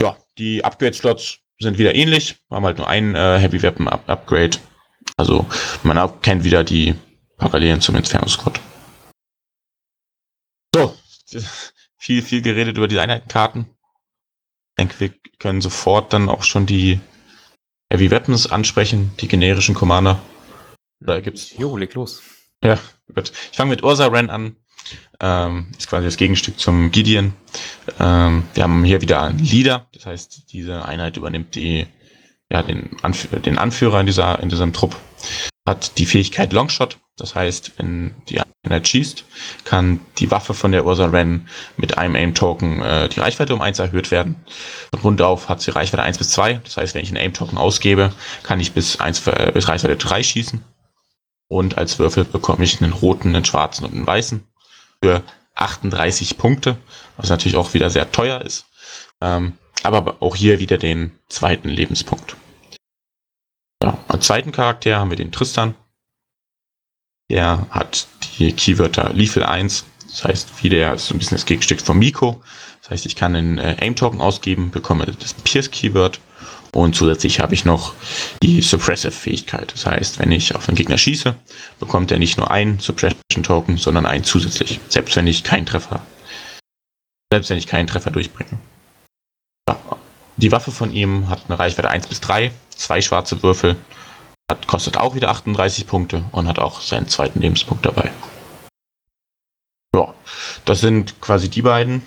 [0.00, 2.36] Ja, die Upgrade-Slots sind wieder ähnlich.
[2.48, 4.58] Wir haben halt nur ein äh, Heavy Weapon Up Upgrade.
[5.16, 5.46] Also
[5.82, 6.94] man kennt wieder die
[7.38, 8.60] Parallelen zum Inferno Squad.
[10.74, 10.94] So,
[11.96, 13.66] viel, viel geredet über die Einheitenkarten.
[14.70, 17.00] Ich denke, wir können sofort dann auch schon die
[17.90, 20.20] Heavy Weapons ansprechen, die generischen Commander.
[21.00, 21.56] Da gibt's.
[21.56, 22.22] Jo, leg los.
[22.62, 22.78] Ja,
[23.14, 23.32] gut.
[23.50, 24.56] Ich fange mit Ursa Ren an.
[25.20, 27.32] Ähm, ist quasi das Gegenstück zum Gideon.
[27.98, 31.86] Ähm, wir haben hier wieder einen Leader, das heißt, diese Einheit übernimmt die,
[32.50, 34.96] ja, den, Anf den Anführer in, dieser, in diesem Trupp.
[35.66, 39.24] Hat die Fähigkeit Longshot, das heißt, wenn die Einheit schießt,
[39.64, 43.78] kann die Waffe von der Ursa Ren mit einem Aim-Token äh, die Reichweite um 1
[43.78, 44.36] erhöht werden.
[44.90, 47.58] Von Grund auf hat sie Reichweite 1 bis 2, das heißt, wenn ich einen Aim-Token
[47.58, 48.12] ausgebe,
[48.42, 50.62] kann ich bis, 1, äh, bis Reichweite 3 schießen.
[51.48, 54.44] Und als Würfel bekomme ich einen roten, einen schwarzen und einen weißen
[55.06, 55.22] für
[55.54, 56.76] 38 Punkte,
[57.16, 58.66] was natürlich auch wieder sehr teuer ist.
[59.20, 59.52] Ähm,
[59.84, 62.36] aber auch hier wieder den zweiten Lebenspunkt.
[63.80, 65.76] Ja, als zweiten Charakter haben wir den Tristan.
[67.30, 71.46] Der hat die Keywörter Lethal 1, das heißt, wie der ist so ein bisschen das
[71.46, 72.42] Gegenstück von Miko.
[72.82, 76.20] Das heißt, ich kann einen äh, Aim-Token ausgeben, bekomme das Pierce-Keyword
[76.76, 77.94] und zusätzlich habe ich noch
[78.42, 79.72] die Suppressive-Fähigkeit.
[79.72, 81.34] Das heißt, wenn ich auf einen Gegner schieße,
[81.80, 84.78] bekommt er nicht nur einen Suppression-Token, sondern einen zusätzlich.
[84.90, 86.04] Selbst wenn ich keinen Treffer,
[87.32, 88.58] selbst wenn ich keinen Treffer durchbringe.
[89.66, 89.78] Ja.
[90.36, 93.76] Die Waffe von ihm hat eine Reichweite 1 bis 3, zwei schwarze Würfel,
[94.52, 98.10] hat, kostet auch wieder 38 Punkte und hat auch seinen zweiten Lebenspunkt dabei.
[99.94, 100.12] Ja,
[100.66, 102.02] das sind quasi die beiden,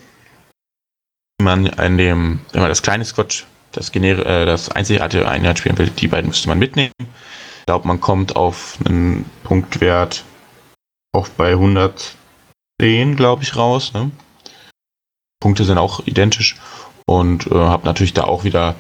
[1.39, 5.59] die man in dem, wenn man das kleine Squad, das, Gener äh, das einzigartige Einheit
[5.59, 6.93] spielen will, die beiden müsste man mitnehmen.
[6.99, 10.23] Ich glaube, man kommt auf einen Punktwert
[11.13, 13.93] auch bei 110, glaube ich, raus.
[13.93, 14.11] Ne?
[15.39, 16.55] Punkte sind auch identisch
[17.05, 18.75] und äh, habe natürlich da auch wieder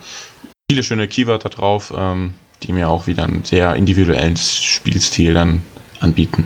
[0.69, 2.33] viele schöne Keywörter drauf, ähm,
[2.63, 5.63] die mir auch wieder einen sehr individuellen Spielstil dann
[5.99, 6.45] anbieten.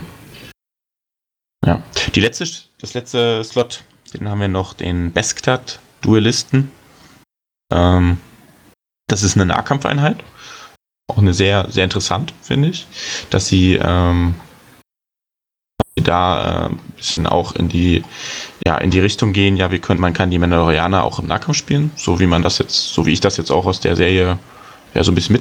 [1.66, 1.82] Ja,
[2.14, 2.46] die letzte,
[2.78, 6.70] das letzte Slot, den haben wir noch den Besktad Duellisten.
[7.72, 8.18] Ähm,
[9.06, 10.22] das ist eine Nahkampfeinheit.
[11.08, 12.86] Auch eine sehr, sehr interessant, finde ich,
[13.28, 14.34] dass sie ähm,
[15.96, 18.02] da äh, ein bisschen auch in die,
[18.66, 21.56] ja, in die Richtung gehen, ja, wir können, man kann die Mandalorianer auch im Nahkampf
[21.56, 24.38] spielen, so wie man das jetzt, so wie ich das jetzt auch aus der Serie
[24.94, 25.40] ja, so ein bisschen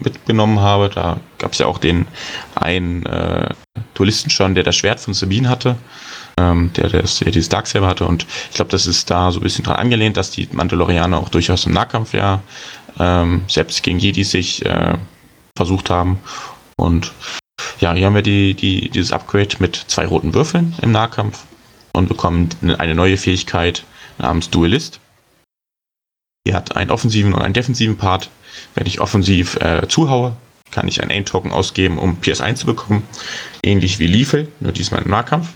[0.00, 0.88] mitgenommen habe.
[0.88, 2.06] Da gab es ja auch den
[2.54, 3.50] einen äh,
[3.94, 5.76] Duellisten schon, der das Schwert von Sabine hatte,
[6.38, 8.06] ähm, der, der, der dieses Darksaber hatte.
[8.06, 11.28] Und ich glaube, das ist da so ein bisschen dran angelehnt, dass die Mandalorianer auch
[11.28, 12.40] durchaus im Nahkampf ja
[12.98, 14.96] ähm, selbst gegen Jedi sich äh,
[15.56, 16.18] versucht haben.
[16.76, 17.12] Und
[17.80, 21.44] ja, hier haben wir die, die, dieses Upgrade mit zwei roten Würfeln im Nahkampf
[21.92, 23.84] und bekommen eine neue Fähigkeit
[24.18, 25.00] namens Duelist.
[26.46, 28.30] Die hat einen offensiven und einen defensiven Part.
[28.74, 30.36] Wenn ich offensiv äh, zuhaue,
[30.70, 33.02] kann ich einen Aim-Token ausgeben, um PS1 zu bekommen.
[33.62, 35.48] Ähnlich wie Liefel, nur diesmal im Nahkampf.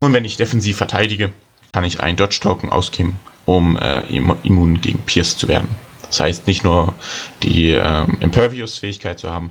[0.00, 1.32] Und wenn ich defensiv verteidige,
[1.72, 5.68] kann ich einen Dodge-Token ausgeben, um äh, immun gegen Pierce zu werden.
[6.06, 6.94] Das heißt, nicht nur
[7.42, 9.50] die ähm, Impervious-Fähigkeit zu haben,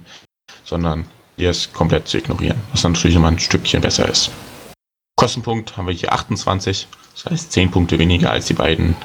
[0.64, 4.32] sondern Pierce komplett zu ignorieren, was natürlich immer ein Stückchen besser ist.
[5.16, 8.96] Kostenpunkt haben wir hier 28, das heißt 10 Punkte weniger als die beiden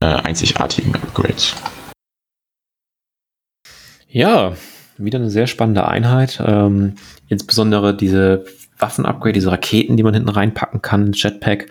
[0.00, 1.54] äh, einzigartigen Upgrades.
[4.08, 4.54] Ja,
[4.96, 6.40] wieder eine sehr spannende Einheit.
[6.44, 6.96] Ähm,
[7.28, 8.44] insbesondere diese
[8.78, 11.66] Waffen-Upgrade, diese Raketen, die man hinten reinpacken kann, Jetpack,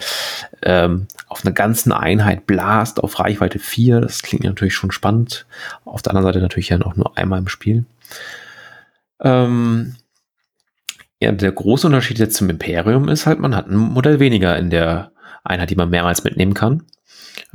[0.61, 4.01] ähm, auf einer ganzen Einheit Blast auf Reichweite 4.
[4.01, 5.45] Das klingt natürlich schon spannend.
[5.85, 7.85] Auf der anderen Seite natürlich ja noch nur einmal im Spiel.
[9.19, 9.95] Ähm,
[11.19, 14.69] ja, der große Unterschied jetzt zum Imperium ist halt, man hat ein Modell weniger in
[14.69, 15.11] der
[15.43, 16.83] Einheit, die man mehrmals mitnehmen kann.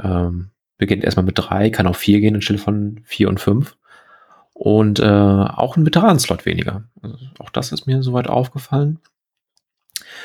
[0.02, 3.76] Ähm, beginnt erstmal mit drei, kann auf vier gehen anstelle von vier und fünf.
[4.54, 6.84] Und äh, auch ein Veteranenslot weniger.
[7.02, 8.98] Also auch das ist mir soweit aufgefallen.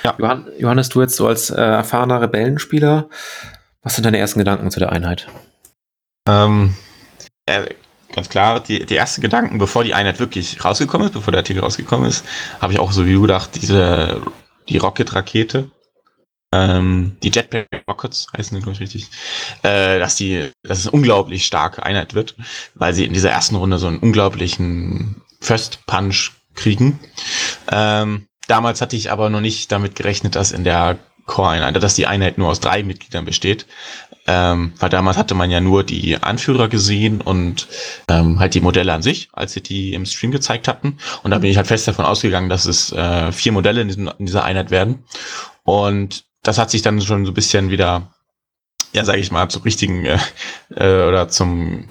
[0.04, 0.44] Ja.
[0.58, 3.10] Johannes, du jetzt so als äh, erfahrener Rebellenspieler,
[3.82, 5.28] was sind deine ersten Gedanken zu der Einheit?
[6.28, 6.76] Ähm,
[7.46, 7.68] äh,
[8.14, 11.62] ganz klar, die, die ersten Gedanken, bevor die Einheit wirklich rausgekommen ist, bevor der Artikel
[11.62, 12.26] rausgekommen ist,
[12.62, 14.22] habe ich auch so wie du gedacht, diese,
[14.70, 15.70] die Rocket-Rakete,
[16.54, 19.10] ähm, die Jetpack Rockets heißen die, glaube ich, richtig,
[19.64, 22.36] äh, dass die, dass es eine unglaublich starke Einheit wird,
[22.76, 27.00] weil sie in dieser ersten Runde so einen unglaublichen First Punch kriegen.
[27.72, 32.08] Ähm, damals hatte ich aber noch nicht damit gerechnet, dass in der Core-Einheit, dass die
[32.08, 33.66] Einheit nur aus drei Mitgliedern besteht.
[34.26, 37.68] Ähm, weil damals hatte man ja nur die Anführer gesehen und
[38.08, 40.98] ähm, halt die Modelle an sich, als sie die im Stream gezeigt hatten.
[41.24, 44.10] Und da bin ich halt fest davon ausgegangen, dass es äh, vier Modelle in, diesem,
[44.18, 45.04] in dieser Einheit werden.
[45.64, 48.14] Und das hat sich dann schon so ein bisschen wieder,
[48.94, 50.20] ja, sage ich mal, zum richtigen äh,
[50.74, 51.90] äh, oder zum,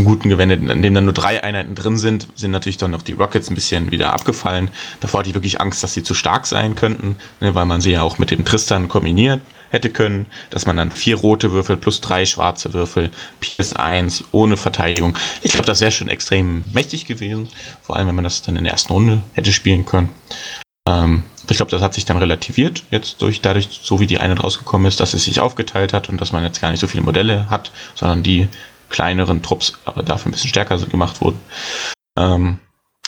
[0.00, 0.62] zum guten gewendet.
[0.62, 3.54] In dem dann nur drei Einheiten drin sind, sind natürlich dann noch die Rockets ein
[3.54, 4.70] bisschen wieder abgefallen.
[5.00, 7.92] Davor hatte ich wirklich Angst, dass sie zu stark sein könnten, ne, weil man sie
[7.92, 9.40] ja auch mit dem Tristan kombiniert
[9.72, 15.16] hätte können, dass man dann vier rote Würfel plus drei schwarze Würfel, PS1 ohne Verteidigung.
[15.42, 17.48] Ich glaube, das wäre schon extrem mächtig gewesen,
[17.80, 20.08] vor allem wenn man das dann in der ersten Runde hätte spielen können.
[20.88, 24.36] Ähm, ich glaube, das hat sich dann relativiert, jetzt durch dadurch, so wie die eine
[24.36, 27.04] rausgekommen ist, dass es sich aufgeteilt hat und dass man jetzt gar nicht so viele
[27.04, 28.48] Modelle hat, sondern die
[28.90, 31.40] kleineren Trupps aber dafür ein bisschen stärker gemacht wurden.
[32.18, 32.58] Ähm,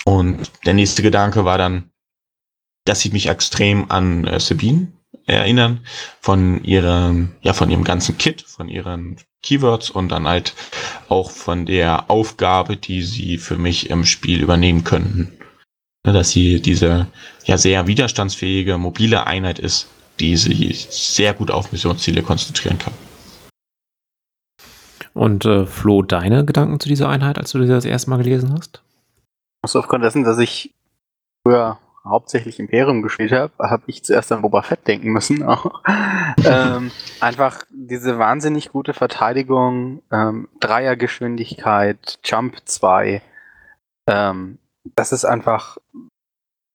[0.04, 1.90] und der nächste Gedanke war dann,
[2.84, 4.88] dass sie mich extrem an äh, Sabine
[5.26, 5.80] erinnern,
[6.20, 10.54] von ihrem, ja, von ihrem ganzen Kit, von ihren Keywords und dann halt
[11.08, 15.32] auch von der Aufgabe, die sie für mich im Spiel übernehmen könnten.
[16.04, 17.06] Dass sie diese
[17.44, 22.94] ja sehr widerstandsfähige, mobile Einheit ist, die sich sehr gut auf Missionsziele konzentrieren kann.
[25.14, 28.52] Und äh, Flo, deine Gedanken zu dieser Einheit, als du sie das erste Mal gelesen
[28.52, 28.82] hast?
[29.62, 30.74] Also aufgrund dessen, dass ich
[31.46, 35.44] früher hauptsächlich Imperium gespielt habe, habe ich zuerst an Boba Fett denken müssen.
[36.44, 36.90] ähm,
[37.20, 43.22] einfach diese wahnsinnig gute Verteidigung, ähm, Dreiergeschwindigkeit, Jump 2,
[44.08, 44.58] ähm,
[44.96, 45.78] das ist einfach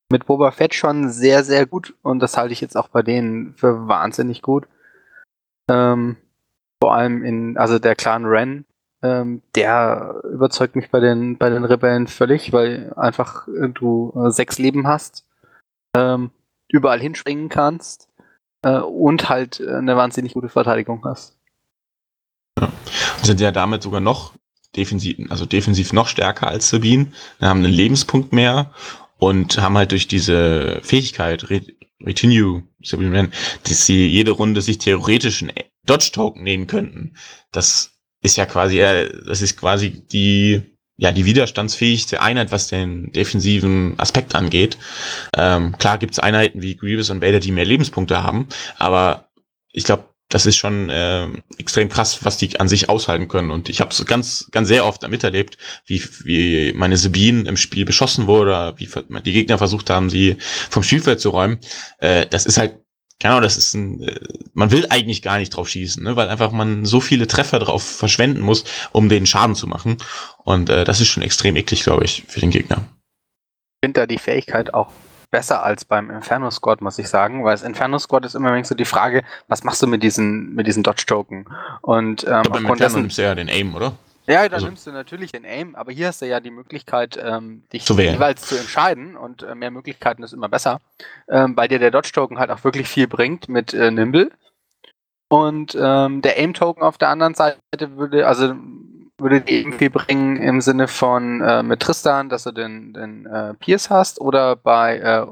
[0.09, 3.53] mit Boba Fett schon sehr, sehr gut und das halte ich jetzt auch bei denen
[3.55, 4.65] für wahnsinnig gut.
[5.69, 6.15] Ähm,
[6.81, 8.65] vor allem in, also der Clan Ren,
[9.03, 14.31] ähm, der überzeugt mich bei den, bei den Rebellen völlig, weil einfach äh, du äh,
[14.31, 15.25] sechs Leben hast,
[15.95, 16.31] ähm,
[16.67, 18.09] überall hinspringen kannst
[18.63, 21.37] äh, und halt äh, eine wahnsinnig gute Verteidigung hast.
[22.59, 22.65] Ja.
[23.17, 24.33] Und sind ja damit sogar noch
[24.75, 28.71] defensiv, also defensiv noch stärker als Sabine, Wir haben einen Lebenspunkt mehr
[29.17, 31.47] und haben halt durch diese Fähigkeit,
[31.99, 35.53] Retinue, dass sie jede Runde sich theoretisch einen
[35.87, 37.15] Dodge-Token nehmen könnten.
[37.51, 40.61] Das ist ja quasi, das ist quasi die,
[40.97, 44.77] ja, die widerstandsfähigste Einheit, was den defensiven Aspekt angeht.
[45.35, 49.29] Ähm, klar gibt's Einheiten wie Grievous und Vader, die mehr Lebenspunkte haben, aber
[49.71, 51.27] ich glaube, das ist schon äh,
[51.57, 53.49] extrem krass, was die an sich aushalten können.
[53.49, 57.85] Und ich habe es ganz, ganz sehr oft miterlebt, wie, wie meine Sabine im Spiel
[57.85, 58.89] beschossen wurde, wie
[59.23, 60.35] die Gegner versucht haben, sie
[60.69, 61.59] vom Spielfeld zu räumen.
[61.99, 62.75] Äh, das ist halt
[63.19, 64.19] Genau, das ist ein, äh,
[64.53, 67.83] man will eigentlich gar nicht drauf schießen, ne, weil einfach man so viele Treffer drauf
[67.83, 69.97] verschwenden muss, um den Schaden zu machen.
[70.43, 72.77] Und äh, das ist schon extrem eklig, glaube ich, für den Gegner.
[73.81, 74.91] Ich finde da die Fähigkeit auch
[75.31, 78.75] besser als beim Inferno Squad, muss ich sagen, weil das Inferno Squad ist immer so
[78.75, 81.45] die Frage, was machst du mit diesen, mit diesen Dodge Token?
[81.81, 83.93] Und ähm, ich glaub, beim Inferno nimmst du ja den Aim, oder?
[84.29, 87.17] Ja, da also, nimmst du natürlich den Aim, aber hier hast du ja die Möglichkeit,
[87.21, 90.81] ähm, dich zu jeweils zu entscheiden und äh, mehr Möglichkeiten ist immer besser,
[91.29, 94.31] ähm, bei dir der Dodge-Token halt auch wirklich viel bringt mit äh, Nimble.
[95.29, 97.57] Und ähm, der Aim-Token auf der anderen Seite
[97.95, 98.53] würde, also
[99.17, 103.25] würde dir eben viel bringen im Sinne von äh, mit Tristan, dass du den, den
[103.25, 105.25] äh, Pierce hast oder bei äh,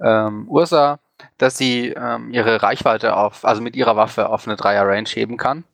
[0.00, 0.98] ähm, Ursa,
[1.38, 5.64] dass sie ähm, ihre Reichweite auf, also mit ihrer Waffe auf eine Dreier-Range heben kann.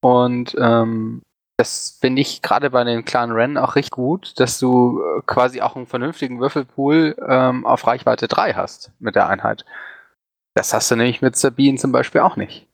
[0.00, 1.22] Und ähm,
[1.56, 5.60] das finde ich gerade bei den kleinen Rennen auch richtig gut, dass du äh, quasi
[5.60, 9.64] auch einen vernünftigen Würfelpool ähm, auf Reichweite 3 hast mit der Einheit.
[10.54, 12.66] Das hast du nämlich mit Sabine zum Beispiel auch nicht.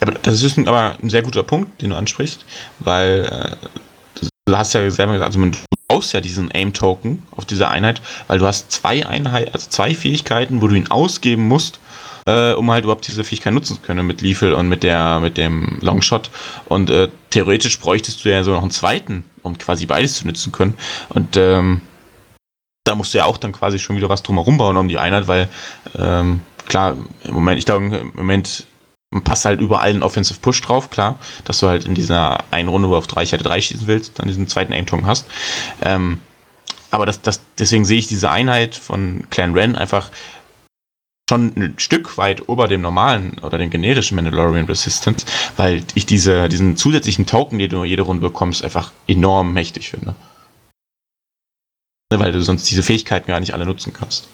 [0.00, 2.44] Aber das ist ein, aber ein sehr guter Punkt, den du ansprichst,
[2.80, 5.58] weil äh, du hast ja selber gesagt, also du
[5.88, 10.60] brauchst ja diesen Aim-Token auf dieser Einheit, weil du hast zwei Einheiten, also zwei Fähigkeiten,
[10.60, 11.80] wo du ihn ausgeben musst,
[12.26, 15.36] äh, um halt überhaupt diese Fähigkeit nutzen zu können mit Lethal und mit der mit
[15.36, 16.30] dem Longshot.
[16.66, 20.52] Und äh, theoretisch bräuchtest du ja so noch einen zweiten, um quasi beides zu nutzen
[20.52, 20.74] können.
[21.10, 21.80] Und ähm,
[22.84, 25.26] da musst du ja auch dann quasi schon wieder was drumherum bauen um die Einheit,
[25.26, 25.48] weil
[25.98, 28.66] ähm, klar, im Moment, ich glaube, im Moment
[29.22, 32.88] passt halt überall ein Offensive Push drauf, klar, dass du halt in dieser einen Runde,
[32.88, 35.26] wo du auf drei Reichweite drei schießen willst, dann diesen zweiten Aim-Tong hast.
[35.82, 36.20] Ähm,
[36.90, 40.10] aber das, das, deswegen sehe ich diese Einheit von Clan Ren einfach
[41.28, 46.48] schon ein Stück weit ober dem normalen oder dem generischen Mandalorian Resistance, weil ich diese,
[46.48, 50.14] diesen zusätzlichen Token, den du jede Runde bekommst, einfach enorm mächtig finde.
[52.12, 54.28] Weil du sonst diese Fähigkeiten gar nicht alle nutzen kannst.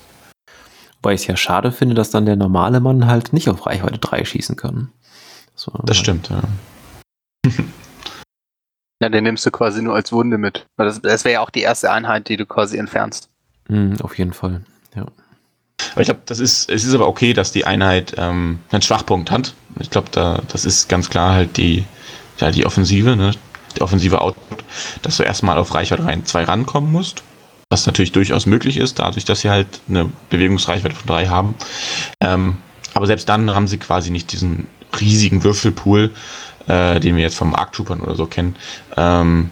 [0.97, 3.99] Wobei ich es ja schade finde, dass dann der normale Mann halt nicht auf Reichweite
[3.99, 4.93] 3 schießen kann.
[5.55, 6.43] So, das stimmt, ja.
[9.03, 10.66] ja, den nimmst du quasi nur als Wunde mit.
[10.76, 13.30] Das, das wäre ja auch die erste Einheit, die du quasi entfernst.
[13.68, 14.62] Mhm, auf jeden Fall,
[14.95, 15.07] ja.
[15.93, 19.31] Aber ich glaube, das ist, es ist aber okay, dass die Einheit ähm, einen Schwachpunkt
[19.31, 19.55] hat.
[19.81, 21.85] Ich glaube, da, das ist ganz klar halt die,
[22.39, 23.33] ja, die Offensive, ne?
[23.76, 24.64] Der offensive Output,
[25.03, 27.22] dass du erstmal auf Reichweite rein 2 rankommen musst.
[27.68, 31.55] Was natürlich durchaus möglich ist, dadurch, dass sie halt eine Bewegungsreichweite von 3 haben.
[32.20, 32.57] Ähm,
[32.95, 34.66] aber selbst dann haben sie quasi nicht diesen
[35.01, 36.11] riesigen Würfelpool,
[36.66, 38.57] äh, den wir jetzt vom Arc Troopern oder so kennen,
[38.97, 39.51] ähm,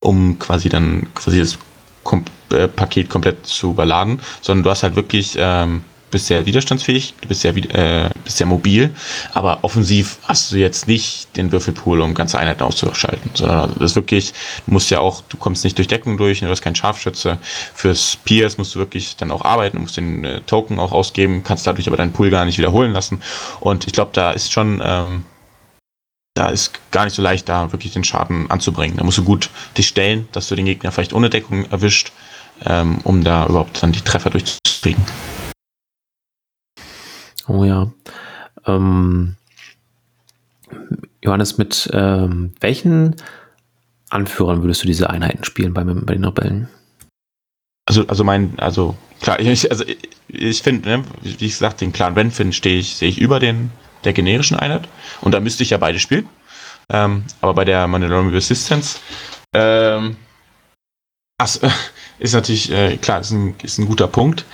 [0.00, 1.58] um quasi dann quasi das
[2.08, 7.12] Kom äh, Paket komplett zu überladen, sondern du hast halt wirklich, ähm, bist sehr widerstandsfähig,
[7.20, 8.94] du bist sehr, äh, bist sehr mobil,
[9.34, 13.96] aber offensiv hast du jetzt nicht den Würfelpool, um ganze Einheiten auszuschalten, sondern das ist
[13.96, 14.32] wirklich,
[14.64, 17.36] du musst ja auch, du kommst nicht durch Deckung durch, du hast keinen Scharfschütze.
[17.74, 21.66] Fürs Pierce musst du wirklich dann auch arbeiten, musst den äh, Token auch ausgeben, kannst
[21.66, 23.20] dadurch aber deinen Pool gar nicht wiederholen lassen.
[23.60, 25.24] Und ich glaube, da ist schon, ähm,
[26.38, 28.96] da ist gar nicht so leicht, da wirklich den Schaden anzubringen.
[28.96, 32.12] Da musst du gut dich stellen, dass du den Gegner vielleicht ohne Deckung erwischt,
[32.64, 35.04] ähm, um da überhaupt dann die Treffer durchzukriegen.
[37.48, 37.90] Oh ja.
[38.66, 39.34] Ähm,
[41.24, 43.16] Johannes, mit ähm, welchen
[44.08, 46.68] Anführern würdest du diese Einheiten spielen bei, bei den Rebellen?
[47.84, 51.92] Also, also mein, also klar, ich, also ich, ich finde, ne, wie ich gesagt, den
[51.92, 53.72] Clan Renfin stehe ich, sehe ich über den
[54.04, 54.88] der generischen Einheit.
[55.20, 56.28] Und da müsste ich ja beide spielen.
[56.90, 58.98] Ähm, aber bei der Mandalorian Resistance
[59.54, 60.16] ähm,
[61.38, 61.56] ach,
[62.18, 64.44] ist natürlich, äh, klar, ist ein, ist ein guter Punkt.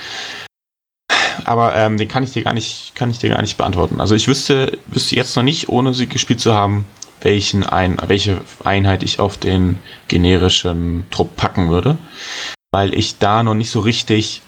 [1.45, 4.01] Aber ähm, den kann ich dir gar nicht, kann ich dir gar nicht beantworten.
[4.01, 6.87] Also ich wüsste, wüsste jetzt noch nicht, ohne sie gespielt zu haben,
[7.21, 9.79] welchen ein, welche Einheit ich auf den
[10.09, 11.99] generischen Trupp packen würde.
[12.73, 14.43] Weil ich da noch nicht so richtig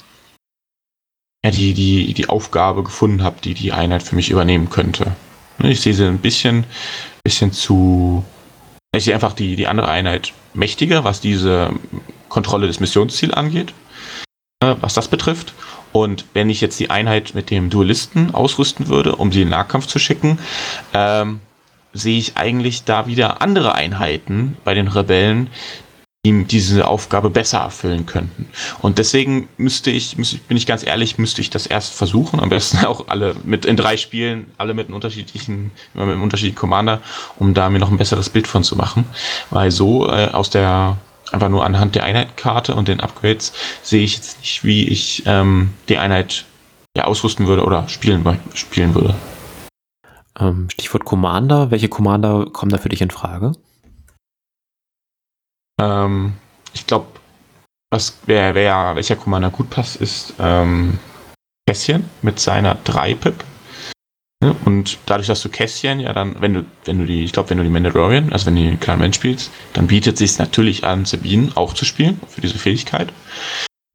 [1.47, 5.13] ja, die, die, die Aufgabe gefunden habe, die die Einheit für mich übernehmen könnte.
[5.59, 6.65] Ne, ich sehe sie ein bisschen,
[7.23, 8.25] bisschen zu.
[8.95, 11.71] Ich sehe einfach die, die andere Einheit mächtiger, was diese
[12.29, 13.75] Kontrolle des Missionsziels angeht,
[14.61, 15.55] äh, was das betrifft.
[15.93, 19.53] Und wenn ich jetzt die Einheit mit dem Duelisten ausrüsten würde, um sie in den
[19.53, 20.39] Nahkampf zu schicken,
[20.93, 21.41] ähm,
[21.93, 25.49] sehe ich eigentlich da wieder andere Einheiten bei den Rebellen,
[26.27, 28.49] die diese Aufgabe besser erfüllen könnten.
[28.81, 32.85] Und deswegen müsste ich, bin ich ganz ehrlich, müsste ich das erst versuchen, am besten
[32.85, 37.01] auch alle mit in drei Spielen, alle mit einem unterschiedlichen, mit einem unterschiedlichen Commander,
[37.39, 39.05] um da mir noch ein besseres Bild von zu machen.
[39.51, 40.97] Weil so äh, aus der
[41.33, 43.53] einfach nur anhand der Einheitenkarte und den Upgrades
[43.83, 46.45] sehe ich jetzt nicht, wie ich ähm, die Einheit
[46.97, 48.25] ja, ausrüsten würde oder spielen,
[48.55, 49.15] spielen würde.
[50.39, 51.71] Ähm, Stichwort Commander.
[51.71, 53.53] Welche Commander kommen da für dich in Frage?
[55.81, 56.35] Ähm,
[56.73, 57.07] ich glaube,
[58.27, 60.99] wer, wer, welcher Commander gut passt, ist ähm,
[61.69, 63.45] Kässchen mit seiner 3-Pip.
[64.65, 67.59] Und dadurch, dass du Kässchen ja dann, wenn du, wenn du die, ich glaube, wenn
[67.59, 71.05] du die Mandalorian, also wenn du die Clan Man spielst, dann bietet sich natürlich an,
[71.05, 73.13] Sabine auch zu spielen, für diese Fähigkeit.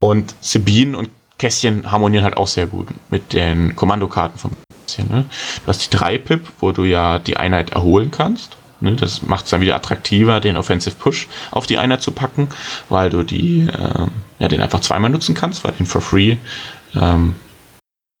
[0.02, 4.50] Und Sabine und Kässchen harmonieren halt auch sehr gut mit den Kommandokarten von
[4.86, 5.08] Kässchen.
[5.08, 5.24] Ne?
[5.64, 8.56] Du hast die 3-Pip, wo du ja die Einheit erholen kannst.
[8.82, 8.96] Ne?
[8.96, 12.48] Das macht es dann wieder attraktiver, den Offensive Push auf die Einheit zu packen,
[12.88, 14.06] weil du die, äh,
[14.38, 16.36] ja, den einfach zweimal nutzen kannst, weil den for free
[16.94, 17.34] ähm,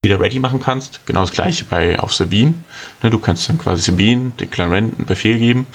[0.04, 1.06] wieder ready machen kannst.
[1.06, 2.54] Genau das gleiche bei auf Sabine.
[3.02, 5.66] Ne, du kannst dann quasi Sabine, Rent, einen Befehl geben.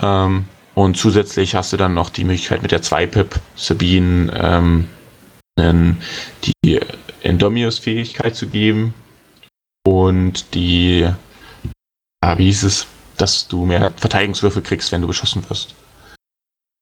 [0.00, 0.44] Ähm,
[0.74, 4.88] und zusätzlich hast du dann noch die Möglichkeit mit der 2-Pip Sabine ähm,
[6.64, 6.80] die
[7.22, 8.94] Endomius-Fähigkeit zu geben
[9.86, 11.06] und die,
[12.22, 12.86] ah, wie hieß es,
[13.20, 15.74] dass du mehr Verteidigungswürfe kriegst, wenn du beschossen wirst.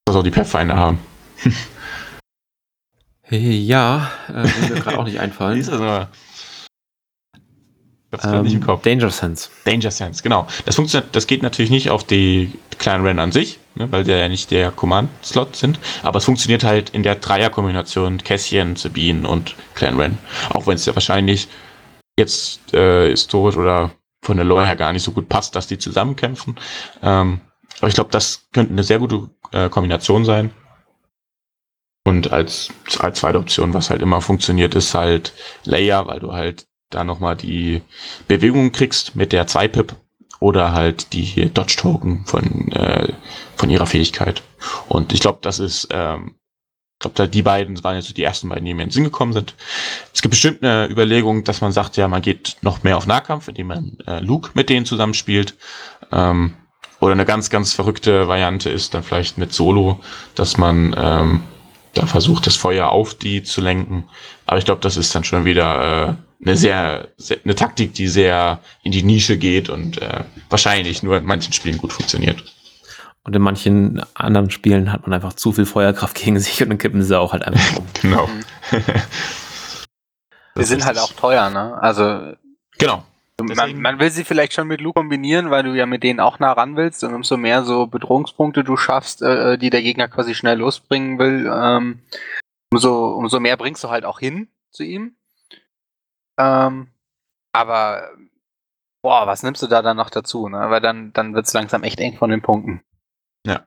[0.06, 0.98] Das auch die Pathfinder haben.
[3.30, 5.58] ja, äh, will mir gerade auch nicht einfallen.
[5.58, 6.08] Ist das nur
[8.10, 8.82] das ähm, nicht im Kopf.
[8.82, 9.50] Danger Sense.
[9.64, 10.46] Danger Sense, genau.
[10.64, 14.18] Das funktioniert, das geht natürlich nicht auf die Clan Ren an sich, ne, weil der
[14.18, 19.56] ja nicht der Command-Slot sind, aber es funktioniert halt in der Dreier-Kombination Cassian, Sabine und
[19.74, 20.18] Clan Ren.
[20.50, 21.48] Auch wenn es ja wahrscheinlich
[22.18, 23.90] jetzt äh, historisch oder
[24.22, 26.56] von der Lore her gar nicht so gut passt, dass die zusammenkämpfen.
[27.02, 27.40] Ähm,
[27.78, 30.50] aber ich glaube, das könnte eine sehr gute äh, Kombination sein.
[32.04, 36.66] Und als, als zweite Option, was halt immer funktioniert, ist halt Layer, weil du halt
[36.90, 37.82] da nochmal die
[38.26, 39.94] Bewegung kriegst mit der 2-Pip
[40.40, 43.12] oder halt die Dodge-Token von, äh,
[43.56, 44.42] von ihrer Fähigkeit.
[44.88, 46.36] Und ich glaube, das ist, ähm,
[46.98, 49.32] ich glaube, die beiden waren jetzt die ersten beiden, die mir in den Sinn gekommen
[49.32, 49.54] sind.
[50.12, 53.46] Es gibt bestimmt eine Überlegung, dass man sagt, ja, man geht noch mehr auf Nahkampf,
[53.46, 55.54] indem man äh, Luke mit denen zusammenspielt.
[56.10, 56.54] Ähm,
[56.98, 60.00] oder eine ganz, ganz verrückte Variante ist dann vielleicht mit Solo,
[60.34, 61.44] dass man ähm,
[61.94, 64.08] da versucht, das Feuer auf die zu lenken.
[64.46, 68.08] Aber ich glaube, das ist dann schon wieder äh, eine sehr, sehr, eine Taktik, die
[68.08, 72.42] sehr in die Nische geht und äh, wahrscheinlich nur in manchen Spielen gut funktioniert.
[73.28, 76.78] Und in manchen anderen Spielen hat man einfach zu viel Feuerkraft gegen sich und dann
[76.78, 77.86] kippen sie auch halt einfach um.
[78.00, 78.26] genau.
[80.56, 81.76] Die sind halt auch teuer, ne?
[81.78, 82.32] Also.
[82.78, 83.04] Genau.
[83.38, 86.38] Man, man, will sie vielleicht schon mit Lu kombinieren, weil du ja mit denen auch
[86.38, 90.34] nah ran willst und umso mehr so Bedrohungspunkte du schaffst, äh, die der Gegner quasi
[90.34, 92.00] schnell losbringen will, ähm,
[92.72, 95.16] umso, umso mehr bringst du halt auch hin zu ihm.
[96.38, 96.88] Ähm,
[97.52, 98.08] aber
[99.02, 100.48] boah, was nimmst du da dann noch dazu?
[100.48, 100.70] Ne?
[100.70, 102.82] Weil dann, dann wird es langsam echt eng von den Punkten.
[103.46, 103.64] Ja.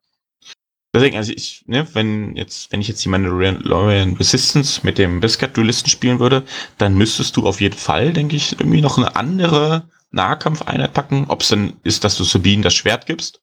[0.94, 5.90] Deswegen, also ich, ne, wenn jetzt, wenn ich jetzt die Mandalorian Resistance mit dem Biscuit-Duelisten
[5.90, 6.44] spielen würde,
[6.78, 11.26] dann müsstest du auf jeden Fall, denke ich, irgendwie noch eine andere Nahkampfeinheit packen.
[11.30, 13.42] Ob es dann ist, dass du Sabine das Schwert gibst,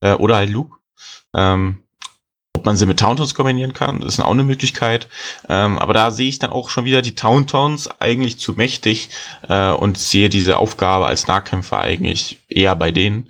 [0.00, 0.76] äh, oder halt Luke.
[1.34, 1.82] Ähm,
[2.54, 5.08] ob man sie mit Tauntons kombinieren kann, das ist auch eine Möglichkeit.
[5.48, 9.10] Ähm, aber da sehe ich dann auch schon wieder die Tauntons eigentlich zu mächtig
[9.48, 13.28] äh, und sehe diese Aufgabe als Nahkämpfer eigentlich eher bei denen.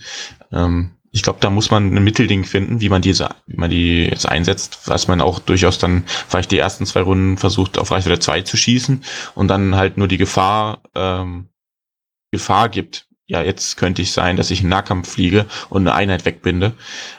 [0.52, 4.04] Ähm, ich glaube, da muss man ein Mittelding finden, wie man diese, wie man die
[4.04, 8.18] jetzt einsetzt, was man auch durchaus dann vielleicht die ersten zwei Runden versucht, auf Reichweite
[8.18, 9.02] 2 zu schießen
[9.34, 11.48] und dann halt nur die Gefahr, ähm,
[12.32, 13.08] Gefahr gibt.
[13.26, 16.74] Ja, jetzt könnte ich sein, dass ich in Nahkampf fliege und eine Einheit wegbinde,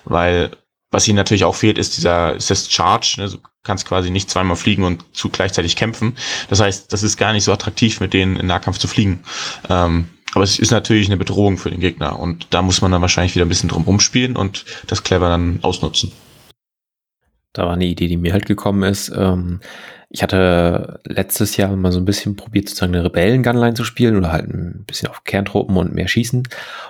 [0.06, 0.52] weil
[0.92, 3.16] was ihnen natürlich auch fehlt, ist dieser ist das Charge.
[3.18, 3.30] Ne?
[3.32, 6.16] Du kannst quasi nicht zweimal fliegen und zu gleichzeitig kämpfen.
[6.50, 9.24] Das heißt, das ist gar nicht so attraktiv, mit denen in Nahkampf zu fliegen.
[9.70, 13.02] Ähm, aber es ist natürlich eine Bedrohung für den Gegner und da muss man dann
[13.02, 16.12] wahrscheinlich wieder ein bisschen drum rumspielen und das clever dann ausnutzen.
[17.54, 19.12] Da war eine Idee, die mir halt gekommen ist.
[19.18, 19.62] Ähm,
[20.10, 24.32] ich hatte letztes Jahr mal so ein bisschen probiert, sozusagen eine Rebellen-Gunline zu spielen oder
[24.32, 26.48] halt ein bisschen auf Kerntruppen und mehr schießen.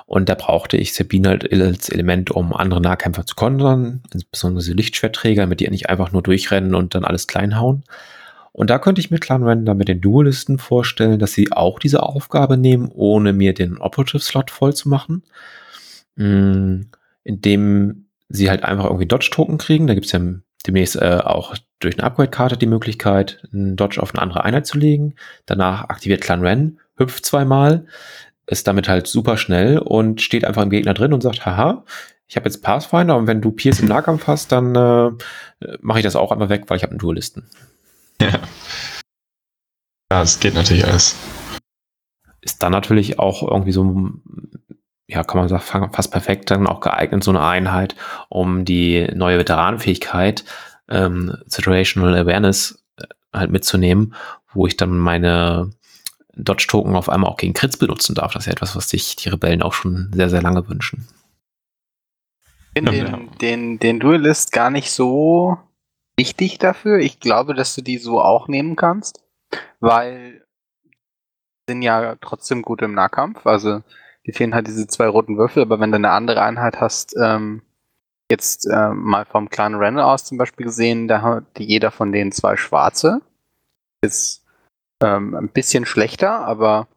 [0.07, 4.75] Und da brauchte ich Sabine halt als Element, um andere Nahkämpfer zu kontern, insbesondere diese
[4.75, 7.85] Lichtschwertträger, damit die nicht einfach nur durchrennen und dann alles klein hauen.
[8.57, 12.01] Und da könnte ich mir Clan Random mit den Duelisten vorstellen, dass sie auch diese
[12.01, 15.21] Aufgabe nehmen, ohne mir den Operative-Slot voll zu machen.
[16.15, 16.85] Mm,
[17.23, 19.85] indem sie halt einfach irgendwie Dodge-Token kriegen.
[19.85, 20.21] Da gibt es ja
[20.65, 24.79] demnächst äh, auch durch eine Upgrade-Karte die Möglichkeit, einen Dodge auf eine andere Einheit zu
[24.79, 25.13] legen.
[25.45, 27.85] Danach aktiviert Clan Ren, hüpft zweimal,
[28.47, 31.85] ist damit halt super schnell und steht einfach im Gegner drin und sagt, haha,
[32.27, 35.11] ich habe jetzt Pathfinder und wenn du Pierce im Nahkampf hast, dann äh,
[35.81, 37.43] mache ich das auch einmal weg, weil ich habe einen Dualisten.
[38.21, 38.39] Ja.
[40.11, 41.15] Ja, es geht natürlich alles.
[42.41, 44.09] Ist dann natürlich auch irgendwie so,
[45.07, 47.95] ja, kann man sagen, fast perfekt dann auch geeignet, so eine Einheit,
[48.29, 50.45] um die neue Veteranenfähigkeit
[50.89, 54.15] ähm, Situational Awareness äh, halt mitzunehmen,
[54.53, 55.71] wo ich dann meine
[56.35, 58.33] Dodge-Token auf einmal auch gegen Crits benutzen darf.
[58.33, 61.07] Das ist ja etwas, was sich die Rebellen auch schon sehr, sehr lange wünschen.
[62.73, 65.57] Ich finde den, den, den Duelist gar nicht so
[66.17, 66.99] wichtig dafür.
[66.99, 69.23] Ich glaube, dass du die so auch nehmen kannst,
[69.79, 70.45] weil
[71.69, 73.45] sind ja trotzdem gut im Nahkampf.
[73.45, 73.81] Also
[74.25, 77.61] die fehlen halt diese zwei roten Würfel, aber wenn du eine andere Einheit hast, ähm,
[78.29, 82.31] jetzt äh, mal vom kleinen Randall aus zum Beispiel gesehen, da hat jeder von denen
[82.31, 83.21] zwei schwarze.
[84.01, 84.45] Ist
[85.01, 86.87] ähm, ein bisschen schlechter, aber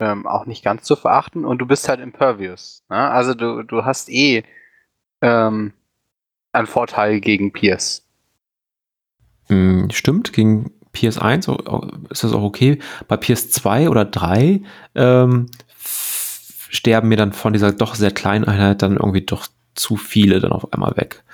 [0.00, 1.44] ähm, auch nicht ganz zu verachten.
[1.44, 2.84] Und du bist halt impervious.
[2.88, 2.96] Ne?
[2.96, 4.44] Also du, du hast eh
[5.22, 5.72] ähm,
[6.52, 8.06] einen Vorteil gegen Pierce.
[9.50, 11.48] Hm, stimmt, gegen Pierce 1
[12.10, 12.78] ist das auch okay.
[13.08, 14.62] Bei Pierce 2 oder 3
[14.94, 15.46] ähm,
[15.76, 20.52] sterben mir dann von dieser doch sehr kleinen Einheit dann irgendwie doch zu viele dann
[20.52, 21.24] auf einmal weg.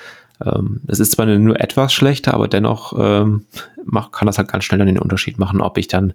[0.43, 3.45] Ähm, es ist zwar nur etwas schlechter, aber dennoch ähm,
[3.85, 6.15] mach, kann das halt ganz schnell dann den Unterschied machen, ob ich dann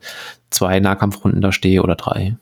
[0.49, 2.35] zwei Nahkampfrunden da stehe oder drei.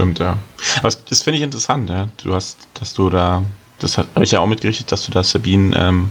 [0.00, 0.38] Stimmt, ja.
[0.78, 2.08] Aber das, das finde ich interessant, ja.
[2.22, 3.44] Du hast, dass du da,
[3.80, 6.10] das habe ich ja auch mitgerichtet, dass du da Sabine ähm,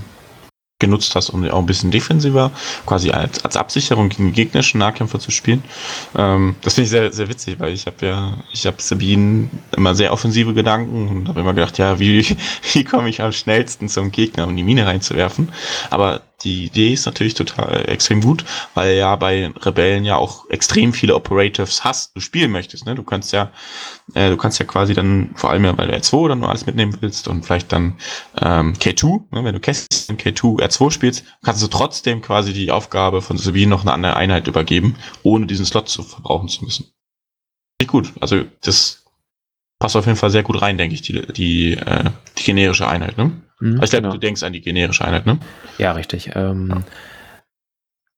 [0.82, 2.52] genutzt hast, um auch ein bisschen defensiver,
[2.86, 5.64] quasi als, als Absicherung gegen gegnerischen Nahkämpfer zu spielen.
[6.18, 9.96] Ähm, das finde ich sehr, sehr witzig, weil ich habe ja, ich habe Sabine immer
[9.96, 12.26] sehr offensive Gedanken und habe immer gedacht, ja, wie,
[12.74, 15.50] wie komme ich am schnellsten zum Gegner, um die Mine reinzuwerfen.
[15.90, 20.94] Aber die Idee ist natürlich total extrem gut, weil ja bei Rebellen ja auch extrem
[20.94, 22.86] viele Operatives hast, du spielen möchtest.
[22.86, 22.96] Ne?
[22.96, 23.52] Du kannst ja,
[24.14, 26.66] äh, du kannst ja quasi dann, vor allem ja, weil du R2 dann nur alles
[26.66, 27.98] mitnehmen willst und vielleicht dann
[28.42, 29.44] ähm, K2, ne?
[29.44, 33.82] wenn du Kästchen K2 R2 spielst, kannst du trotzdem quasi die Aufgabe von Sabine noch
[33.82, 36.92] eine andere Einheit übergeben, ohne diesen Slot zu verbrauchen zu müssen.
[37.88, 38.14] Gut.
[38.20, 39.06] Also das
[39.80, 43.18] passt auf jeden Fall sehr gut rein, denke ich, die, die, äh, die generische Einheit.
[43.18, 43.32] Ne?
[43.62, 44.14] Mhm, also ich glaube, genau.
[44.14, 45.40] du denkst an die generische Einheit, ne?
[45.78, 46.32] Ja, richtig.
[46.36, 46.84] Ähm,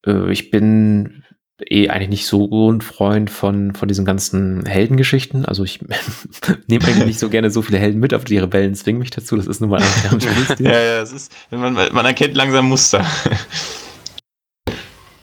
[0.05, 1.23] äh, ich bin
[1.59, 5.45] eh eigentlich nicht so ein Freund von, von diesen ganzen Heldengeschichten.
[5.45, 5.79] Also ich
[6.67, 9.35] nehme eigentlich nicht so gerne so viele Helden mit, aber die Rebellen zwingen mich dazu.
[9.37, 10.19] Das ist nun mal ein
[10.59, 13.05] Ja, ja, das ist, man, man erkennt langsam Muster.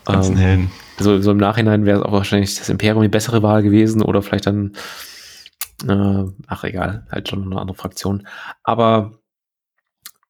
[0.04, 0.70] ganzen ähm, Helden.
[0.98, 4.22] So, so im Nachhinein wäre es auch wahrscheinlich das Imperium die bessere Wahl gewesen oder
[4.22, 4.72] vielleicht dann,
[5.88, 8.26] äh, ach egal, halt schon eine andere Fraktion.
[8.62, 9.19] Aber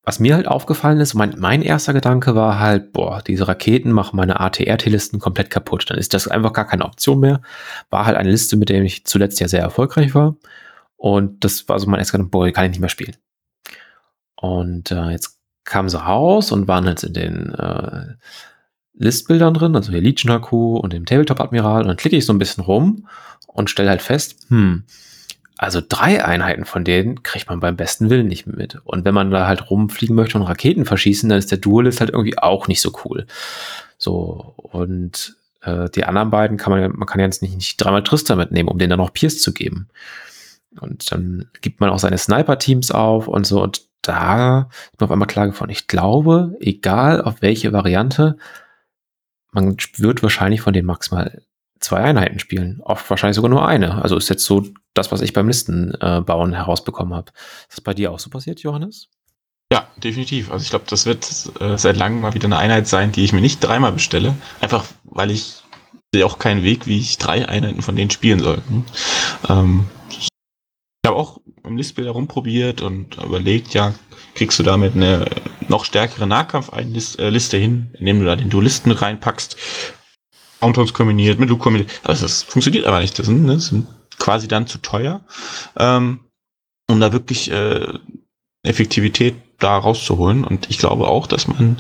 [0.03, 4.17] was mir halt aufgefallen ist, mein, mein erster Gedanke war halt, boah, diese Raketen machen
[4.17, 5.85] meine ATRT-Listen komplett kaputt.
[5.89, 7.43] Dann ist das einfach gar keine Option mehr.
[7.91, 10.37] War halt eine Liste, mit der ich zuletzt ja sehr erfolgreich war.
[10.97, 13.17] Und das war so mein erster Gedanke, boah, die kann ich nicht mehr spielen.
[14.37, 18.15] Und äh, jetzt kamen sie raus und waren jetzt in den äh,
[18.95, 21.83] Listbildern drin, also hier Legion HQ und dem Tabletop Admiral.
[21.83, 23.07] Und dann klicke ich so ein bisschen rum
[23.47, 24.85] und stelle halt fest, hm,
[25.63, 28.79] also drei Einheiten von denen kriegt man beim besten Willen nicht mit.
[28.85, 32.09] Und wenn man da halt rumfliegen möchte und Raketen verschießen, dann ist der Duelist halt
[32.09, 33.27] irgendwie auch nicht so cool.
[33.99, 38.37] So, und äh, die anderen beiden kann man, man kann jetzt nicht, nicht dreimal Trister
[38.37, 39.89] mitnehmen, um denen dann noch Pierce zu geben.
[40.80, 43.63] Und dann gibt man auch seine Sniper-Teams auf und so.
[43.63, 48.39] Und da ist mir auf einmal klar geworden, ich glaube, egal auf welche Variante,
[49.53, 51.43] man wird wahrscheinlich von denen maximal
[51.80, 52.80] zwei Einheiten spielen.
[52.80, 54.01] Oft wahrscheinlich sogar nur eine.
[54.01, 54.64] Also ist jetzt so
[54.95, 57.33] das, was ich beim Listenbauen äh, herausbekommen habe.
[57.68, 59.08] Ist das bei dir auch so passiert, Johannes?
[59.72, 60.50] Ja, definitiv.
[60.50, 61.26] Also ich glaube, das wird
[61.61, 64.34] äh, seit langem mal wieder eine Einheit sein, die ich mir nicht dreimal bestelle.
[64.61, 65.62] Einfach weil ich
[66.12, 68.61] sehe auch keinen Weg, wie ich drei Einheiten von denen spielen soll.
[68.68, 68.84] Hm?
[69.49, 70.29] Ähm, ich
[71.07, 73.95] habe auch im Listbilder rumprobiert und überlegt, ja,
[74.34, 75.26] kriegst du damit eine
[75.68, 79.57] noch stärkere Nahkampf-Liste hin, indem du da den Dualisten mit reinpackst
[80.61, 81.91] Countdowns kombiniert, mit Loop kombiniert.
[82.04, 83.18] Also das funktioniert aber nicht.
[83.18, 83.87] Das sind, ne, das sind
[84.21, 85.22] quasi dann zu teuer,
[85.76, 86.21] ähm,
[86.88, 87.87] um da wirklich äh,
[88.63, 90.45] Effektivität da rauszuholen.
[90.45, 91.79] Und ich glaube auch, dass man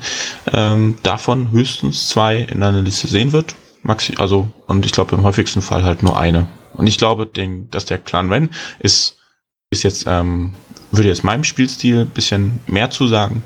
[0.52, 3.54] ähm, davon höchstens zwei in einer Liste sehen wird.
[3.82, 6.48] Maxi also, und ich glaube im häufigsten Fall halt nur eine.
[6.74, 9.18] Und ich glaube, den, dass der Clan Ren ist,
[9.70, 10.54] ist jetzt, ähm,
[10.90, 13.42] würde jetzt meinem Spielstil ein bisschen mehr zusagen.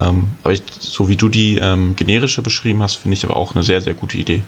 [0.00, 3.54] Ähm, aber ich, so wie du die ähm, generische beschrieben hast, finde ich aber auch
[3.54, 4.42] eine sehr, sehr gute Idee.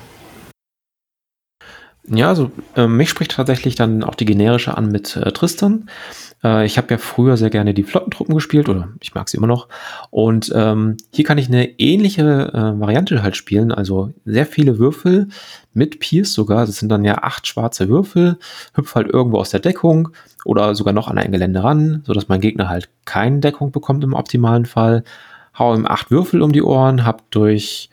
[2.09, 5.91] Ja, also äh, mich spricht tatsächlich dann auch die generische an mit äh, Tristan.
[6.45, 9.49] Äh, ich habe ja früher sehr gerne die Flottentruppen gespielt oder ich mag sie immer
[9.49, 9.69] noch.
[10.11, 13.73] Und ähm, hier kann ich eine ähnliche äh, Variante halt spielen.
[13.73, 15.29] Also sehr viele Würfel
[15.73, 16.65] mit Pierce sogar.
[16.65, 18.39] Das sind dann ja acht schwarze Würfel.
[18.75, 20.11] Hüpf halt irgendwo aus der Deckung
[20.45, 24.15] oder sogar noch an ein Gelände ran, sodass mein Gegner halt keine Deckung bekommt im
[24.15, 25.03] optimalen Fall.
[25.59, 27.91] Hau ihm acht Würfel um die Ohren, hab durch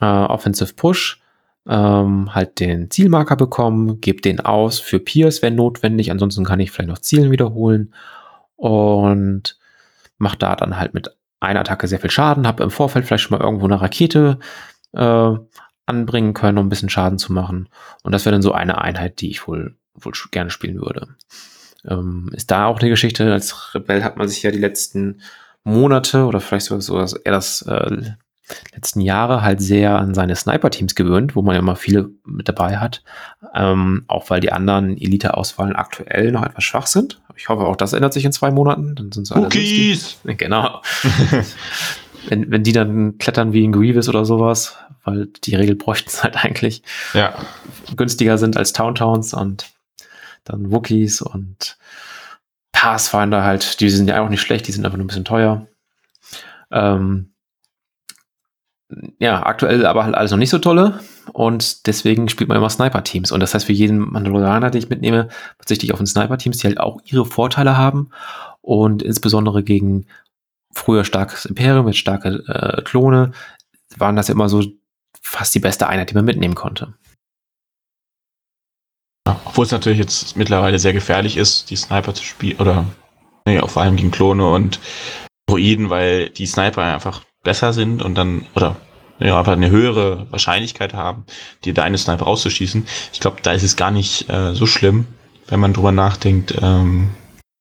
[0.00, 1.20] äh, Offensive Push
[1.68, 6.10] ähm, halt den Zielmarker bekommen, gebe den aus für Pierce, wenn notwendig.
[6.10, 7.94] Ansonsten kann ich vielleicht noch Zielen wiederholen
[8.56, 9.58] und
[10.18, 12.46] mache da dann halt mit einer Attacke sehr viel Schaden.
[12.46, 14.38] Habe im Vorfeld vielleicht schon mal irgendwo eine Rakete
[14.92, 15.32] äh,
[15.86, 17.68] anbringen können, um ein bisschen Schaden zu machen.
[18.02, 21.08] Und das wäre dann so eine Einheit, die ich wohl, wohl gerne spielen würde.
[21.84, 23.32] Ähm, ist da auch eine Geschichte.
[23.32, 25.20] Als Rebell hat man sich ja die letzten
[25.64, 28.12] Monate oder vielleicht sogar so eher das äh,
[28.74, 32.78] letzten Jahre halt sehr an seine Sniper-Teams gewöhnt, wo man ja immer viele mit dabei
[32.78, 33.02] hat.
[33.54, 37.20] Ähm, auch weil die anderen Elite-Auswahlen aktuell noch etwas schwach sind.
[37.36, 38.94] Ich hoffe, auch das ändert sich in zwei Monaten.
[38.94, 40.18] Dann sind sie alle Cookies!
[40.24, 40.80] Genau.
[42.28, 46.22] wenn, wenn die dann klettern wie in Grievous oder sowas, weil die Regel bräuchten es
[46.22, 46.82] halt eigentlich.
[47.14, 47.34] Ja.
[47.96, 49.66] Günstiger sind als Town Towns und
[50.44, 51.76] dann Wookies und
[52.72, 55.66] Pathfinder halt, die sind ja auch nicht schlecht, die sind einfach nur ein bisschen teuer.
[56.70, 57.30] Ähm,
[59.18, 61.00] ja, aktuell aber halt alles noch nicht so tolle
[61.32, 63.32] und deswegen spielt man immer Sniper-Teams.
[63.32, 66.68] Und das heißt, für jeden Mandalorianer, den ich mitnehme, verzichte ich auf den Sniper-Teams, die
[66.68, 68.10] halt auch ihre Vorteile haben
[68.60, 70.06] und insbesondere gegen
[70.72, 73.32] früher starkes Imperium mit starke äh, Klone
[73.96, 74.62] waren das ja immer so
[75.20, 76.94] fast die beste Einheit, die man mitnehmen konnte.
[79.26, 82.84] Obwohl es natürlich jetzt mittlerweile sehr gefährlich ist, die Sniper zu spielen, oder
[83.46, 84.78] nee, vor allem gegen Klone und
[85.48, 88.76] Droiden, weil die Sniper einfach besser sind und dann, oder
[89.18, 91.24] ja, aber eine höhere Wahrscheinlichkeit haben,
[91.64, 92.86] die deine Sniper rauszuschießen.
[93.14, 95.06] Ich glaube, da ist es gar nicht äh, so schlimm,
[95.46, 97.10] wenn man drüber nachdenkt, ähm,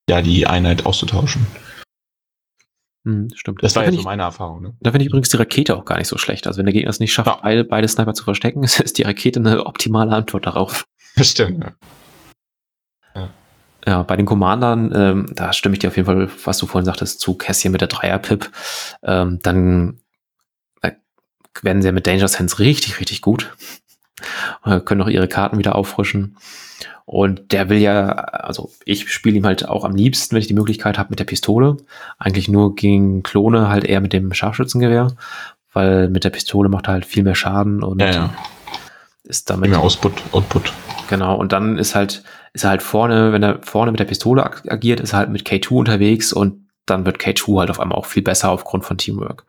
[0.10, 1.48] ja, die Einheit auszutauschen.
[3.06, 3.64] Hm, stimmt.
[3.64, 4.64] Das da war ja so meine Erfahrung.
[4.64, 4.74] Ne?
[4.82, 6.48] da finde ich übrigens die Rakete auch gar nicht so schlecht.
[6.48, 7.40] Also wenn der Gegner es nicht schafft, Ja.
[7.42, 10.86] beide, beide Sniper zu verstecken, ist die Rakete eine optimale Antwort darauf.
[11.16, 11.64] Das stimmt.
[11.64, 11.72] Ja.
[13.86, 16.86] Ja, bei den Commandern, ähm, da stimme ich dir auf jeden Fall, was du vorhin
[16.86, 18.50] sagtest, zu Cassian mit der Dreier-Pip.
[19.04, 20.00] Ähm, dann
[20.82, 20.92] äh,
[21.62, 23.56] werden sie ja mit Danger Sense richtig, richtig gut.
[24.66, 26.38] Äh, können auch ihre Karten wieder auffrischen.
[27.06, 30.56] Und der will ja, also ich spiele ihm halt auch am liebsten, wenn ich die
[30.56, 31.78] Möglichkeit habe, mit der Pistole.
[32.18, 35.10] Eigentlich nur gegen Klone halt eher mit dem Scharfschützengewehr,
[35.74, 38.34] weil mit der Pistole macht er halt viel mehr Schaden und Ja, ja.
[39.24, 40.74] ist damit Mehr Output, Output.
[41.08, 42.24] Genau, und dann ist halt,
[42.56, 45.30] ist er halt vorne, wenn er vorne mit der Pistole ag agiert, ist er halt
[45.30, 48.98] mit K2 unterwegs und dann wird K2 halt auf einmal auch viel besser aufgrund von
[48.98, 49.44] Teamwork.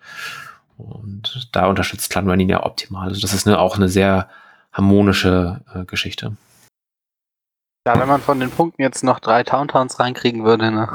[0.77, 3.09] Und da unterstützt Clan ihn ja optimal.
[3.09, 4.29] Also das ist eine, auch eine sehr
[4.73, 6.37] harmonische äh, Geschichte.
[7.87, 10.89] Ja, wenn man von den Punkten jetzt noch drei Towntowns reinkriegen würde, ne?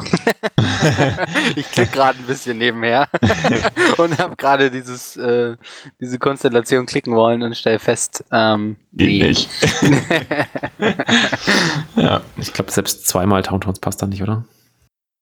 [1.55, 3.07] ich klicke gerade ein bisschen nebenher
[3.97, 5.55] und habe gerade dieses äh,
[6.01, 9.27] diese Konstellation klicken wollen und stelle fest, ähm, Geht nee.
[9.29, 9.49] nicht.
[11.95, 12.19] ja.
[12.35, 14.43] Ich glaube, selbst zweimal Towntowns passt da nicht, oder?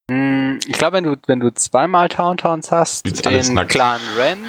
[0.10, 3.68] Hm, ich glaube, wenn du wenn du zweimal Towntowns hast, alles den.
[3.68, 4.40] Clan Ren,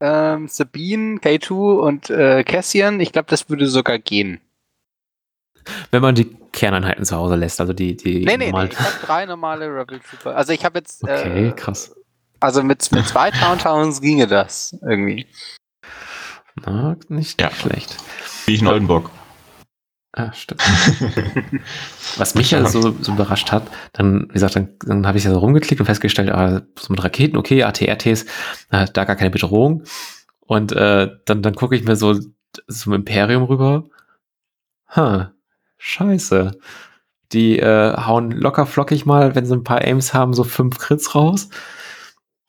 [0.00, 4.40] ähm, Sabine, K2 und äh, Cassian, ich glaube, das würde sogar gehen.
[5.90, 8.44] Wenn man die Kerneinheiten zu Hause lässt, also die, die Nee, nee, nee.
[8.50, 10.36] normalen- Ich habe drei normale Rebel Trooper.
[10.36, 11.02] Also ich habe jetzt.
[11.02, 11.94] Okay, äh, krass.
[12.40, 15.26] Also mit, mit zwei Towntowns ginge das irgendwie.
[16.64, 17.50] Na, nicht Ja.
[17.50, 17.96] schlecht.
[18.46, 19.10] Wie ich in Oldenburg.
[20.14, 20.60] Ah, stimmt.
[22.18, 23.62] Was mich ja so, so überrascht hat,
[23.94, 27.02] dann, wie gesagt, dann, dann habe ich ja so rumgeklickt und festgestellt, ah, so mit
[27.02, 28.26] Raketen, okay, ATRTs,
[28.70, 29.84] äh, da gar keine Bedrohung.
[30.40, 32.18] Und äh, dann, dann gucke ich mir so
[32.68, 33.84] zum Imperium rüber.
[34.94, 35.32] Ha,
[35.82, 36.52] scheiße.
[37.32, 41.14] Die äh, hauen locker flockig mal, wenn sie ein paar Aims haben, so fünf Crits
[41.14, 41.48] raus.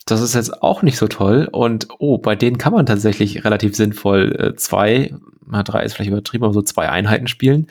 [0.06, 1.48] Das ist jetzt auch nicht so toll.
[1.52, 5.14] Und oh, bei denen kann man tatsächlich relativ sinnvoll äh, zwei,
[5.48, 7.68] na, drei ist vielleicht übertrieben, aber so zwei Einheiten spielen.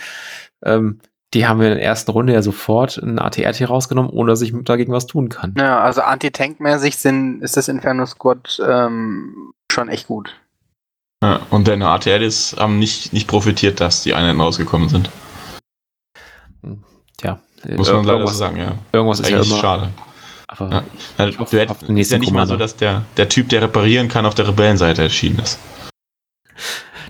[0.64, 0.98] Ähm,
[1.34, 4.52] die haben wir in der ersten Runde ja sofort ein ATRT rausgenommen, ohne dass ich
[4.64, 5.55] dagegen was tun kann.
[5.56, 10.34] Ja, also Anti-Tank-mäßig sind, ist das Inferno Squad ähm, schon echt gut.
[11.22, 15.09] Ja, und deine ATLs haben nicht, nicht profitiert, dass die Einheiten rausgekommen sind.
[17.18, 17.39] Tja,
[17.76, 18.74] Muss man leider so irgendwas, sagen, ja.
[18.93, 19.60] irgendwas ist ja Eigentlich immer.
[19.60, 19.89] schade.
[20.48, 20.82] Aber Ja.
[21.18, 23.28] Ja, Ich hoffe, du hätt, auf den ist ja nicht mal so, dass der, der
[23.28, 25.59] Typ, der reparieren kann, auf der Rebellenseite erschienen ist.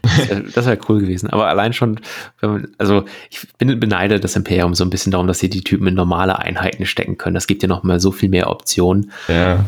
[0.03, 1.31] Das wär- das wäre cool gewesen.
[1.31, 2.01] Aber allein schon,
[2.41, 5.63] wenn man, also ich bin beneide das Imperium so ein bisschen darum, dass sie die
[5.63, 7.35] Typen in normale Einheiten stecken können.
[7.35, 9.13] Das gibt ja noch mal so viel mehr Optionen.
[9.29, 9.65] Ja.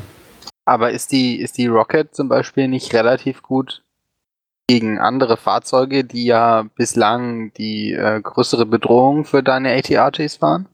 [0.64, 3.82] Aber ist die, ist die Rocket zum Beispiel nicht relativ gut?
[4.66, 10.68] Gegen andere Fahrzeuge, die ja bislang die äh, größere Bedrohung für deine AT-ATs waren?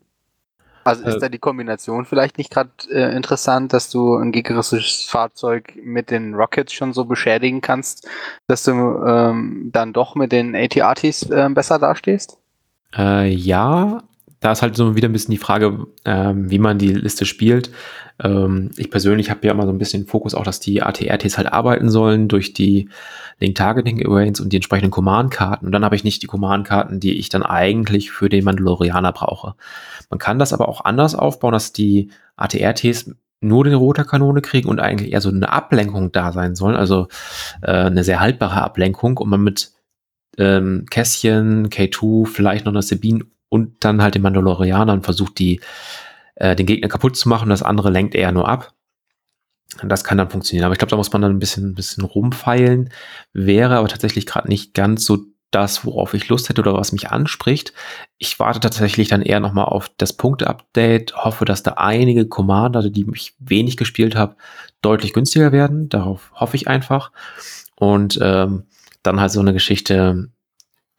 [0.84, 5.04] Also ist äh, da die Kombination vielleicht nicht gerade äh, interessant, dass du ein gegnerisches
[5.08, 8.08] Fahrzeug mit den Rockets schon so beschädigen kannst,
[8.46, 12.38] dass du ähm, dann doch mit den AT-ATs äh, besser dastehst?
[12.96, 14.02] Äh, ja,
[14.40, 17.70] da ist halt so wieder ein bisschen die Frage, ähm, wie man die Liste spielt.
[18.22, 21.52] Ähm, ich persönlich habe ja immer so ein bisschen Fokus auch, dass die ATRTs halt
[21.52, 22.88] arbeiten sollen durch die
[23.38, 25.66] Link Targeting Arrays und die entsprechenden Command-Karten.
[25.66, 29.54] Und dann habe ich nicht die Command-Karten, die ich dann eigentlich für den Mandalorianer brauche.
[30.08, 34.68] Man kann das aber auch anders aufbauen, dass die ATRTs nur den roter Kanone kriegen
[34.68, 37.08] und eigentlich eher so eine Ablenkung da sein sollen, also
[37.62, 39.72] äh, eine sehr haltbare Ablenkung und man mit
[40.38, 45.60] ähm, Kässchen, K2, vielleicht noch eine Sabine und dann halt den Mandalorianer und versucht die,
[46.36, 47.50] äh, den Gegner kaputt zu machen.
[47.50, 48.72] Das andere lenkt eher nur ab.
[49.82, 50.64] Das kann dann funktionieren.
[50.64, 52.90] Aber ich glaube, da muss man dann ein bisschen, ein bisschen rumfeilen.
[53.32, 55.18] Wäre aber tatsächlich gerade nicht ganz so
[55.50, 57.72] das, worauf ich Lust hätte oder was mich anspricht.
[58.18, 63.06] Ich warte tatsächlich dann eher nochmal auf das Punkte-Update, hoffe, dass da einige Commander, die
[63.14, 64.36] ich wenig gespielt habe,
[64.80, 65.88] deutlich günstiger werden.
[65.88, 67.10] Darauf hoffe ich einfach.
[67.74, 68.66] Und ähm,
[69.02, 70.28] dann halt so eine Geschichte,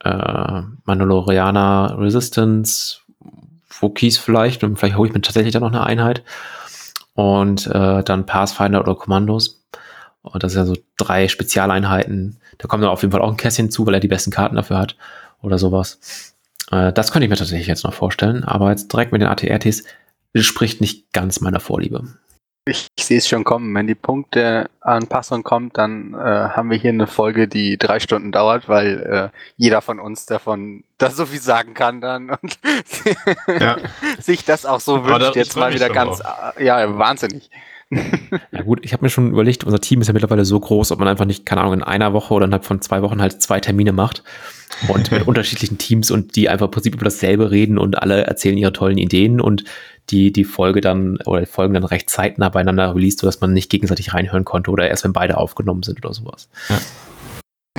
[0.03, 2.98] äh, Mandalorianer Resistance,
[3.80, 6.23] Wookies vielleicht und vielleicht hole ich mir tatsächlich dann noch eine Einheit
[7.14, 9.61] und äh, dann Pathfinder oder Kommandos.
[10.23, 12.38] Und das sind ja so drei Spezialeinheiten.
[12.57, 14.56] Da kommt dann auf jeden Fall auch ein Kästchen zu, weil er die besten Karten
[14.56, 14.95] dafür hat
[15.41, 16.36] oder sowas.
[16.72, 19.84] Äh, das könnte ich mir tatsächlich jetzt noch vorstellen, aber jetzt direkt mit den ATRTs
[20.36, 22.03] spricht nicht ganz meiner Vorliebe.
[22.66, 23.74] Ich, ich sehe es schon kommen.
[23.74, 28.70] Wenn die Punkteanpassung kommt, dann äh, haben wir hier eine Folge, die drei Stunden dauert,
[28.70, 32.60] weil äh, jeder von uns davon das so viel sagen kann dann und
[33.60, 33.78] ja.
[34.20, 35.22] sich das auch so wünscht.
[35.22, 36.56] Da, jetzt mal wieder ganz, auch.
[36.56, 37.50] Äh, ja, wahnsinnig.
[38.52, 41.00] Ja gut, ich habe mir schon überlegt, unser Team ist ja mittlerweile so groß, ob
[41.00, 43.60] man einfach nicht, keine Ahnung, in einer Woche oder innerhalb von zwei Wochen halt zwei
[43.60, 44.24] Termine macht
[44.88, 48.58] und mit unterschiedlichen Teams und die einfach im Prinzip über dasselbe reden und alle erzählen
[48.58, 49.66] ihre tollen Ideen und
[50.10, 54.14] die, die Folge dann oder Folgen dann recht zeitnah beieinander released, sodass man nicht gegenseitig
[54.14, 56.50] reinhören konnte oder erst wenn beide aufgenommen sind oder sowas.
[56.70, 56.80] Ja.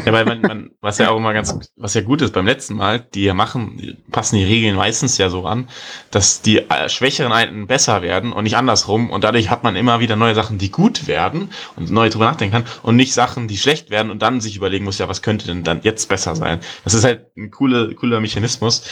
[0.05, 2.75] Ja, weil man, man, was ja auch immer ganz, was ja gut ist beim letzten
[2.75, 5.69] Mal, die ja machen, die passen die Regeln meistens ja so an,
[6.11, 9.11] dass die äh, schwächeren Einheiten besser werden und nicht andersrum.
[9.11, 12.55] Und dadurch hat man immer wieder neue Sachen, die gut werden und neu drüber nachdenken
[12.55, 15.47] kann und nicht Sachen, die schlecht werden und dann sich überlegen muss, ja, was könnte
[15.47, 16.61] denn dann jetzt besser sein?
[16.85, 18.83] Das ist halt ein cooler, cooler Mechanismus.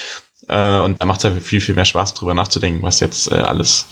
[0.49, 3.35] Äh, und da macht es halt viel, viel mehr Spaß drüber nachzudenken, was jetzt äh,
[3.35, 3.87] alles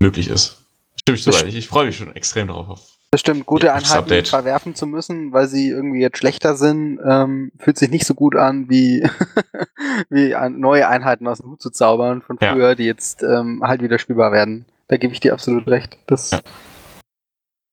[0.00, 0.58] möglich ist.
[1.00, 2.89] Stimme ich so, ich, ich freue mich schon extrem darauf.
[3.12, 7.76] Das stimmt, gute Einheiten verwerfen zu müssen, weil sie irgendwie jetzt schlechter sind, ähm, fühlt
[7.76, 9.04] sich nicht so gut an, wie,
[10.10, 12.74] wie neue Einheiten aus dem Hut zu zaubern von früher, ja.
[12.76, 14.64] die jetzt ähm, halt wieder spielbar werden.
[14.86, 15.98] Da gebe ich dir absolut recht.
[16.06, 16.40] Das ja.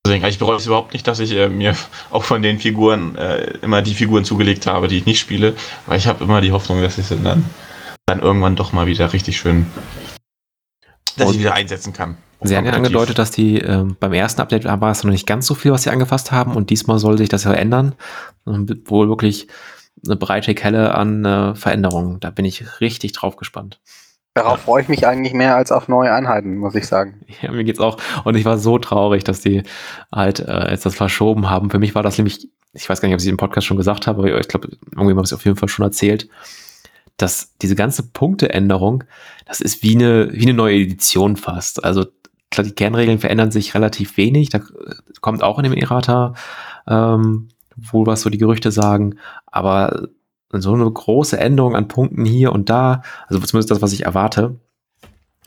[0.07, 1.75] Deswegen, ich bereue es überhaupt nicht, dass ich äh, mir
[2.09, 5.53] auch von den Figuren äh, immer die Figuren zugelegt habe, die ich nicht spiele,
[5.85, 7.45] weil ich habe immer die Hoffnung, dass ich sie dann,
[8.07, 9.67] dann irgendwann doch mal wieder richtig schön,
[11.17, 12.17] dass ich wieder einsetzen kann.
[12.41, 15.47] Sie haben ja angedeutet, dass die äh, beim ersten Update war es noch nicht ganz
[15.47, 17.95] so viel, was sie angefasst haben und diesmal soll sich das ja ändern.
[18.45, 19.47] Wohl wirklich
[20.05, 22.19] eine breite Kelle an äh, Veränderungen.
[22.19, 23.79] Da bin ich richtig drauf gespannt.
[24.35, 27.25] Darauf freue ich mich eigentlich mehr als auf neue Einheiten, muss ich sagen.
[27.41, 27.97] Ja, mir geht's auch.
[28.23, 29.63] Und ich war so traurig, dass die
[30.13, 31.71] halt äh, jetzt das verschoben haben.
[31.71, 33.77] Für mich war das nämlich, ich weiß gar nicht, ob ich es im Podcast schon
[33.77, 36.29] gesagt habe, aber ich glaube, irgendwie habe ich es auf jeden Fall schon erzählt
[37.17, 39.03] dass diese ganze Punkteänderung,
[39.45, 41.83] das ist wie eine, wie eine neue Edition fast.
[41.83, 42.05] Also
[42.51, 44.49] klar, die Kernregeln verändern sich relativ wenig.
[44.49, 44.61] Da
[45.21, 46.35] kommt auch in dem Errata
[46.87, 49.15] ähm, wohl was so die Gerüchte sagen.
[49.45, 50.07] Aber
[50.51, 54.59] so eine große Änderung an Punkten hier und da, also zumindest das, was ich erwarte,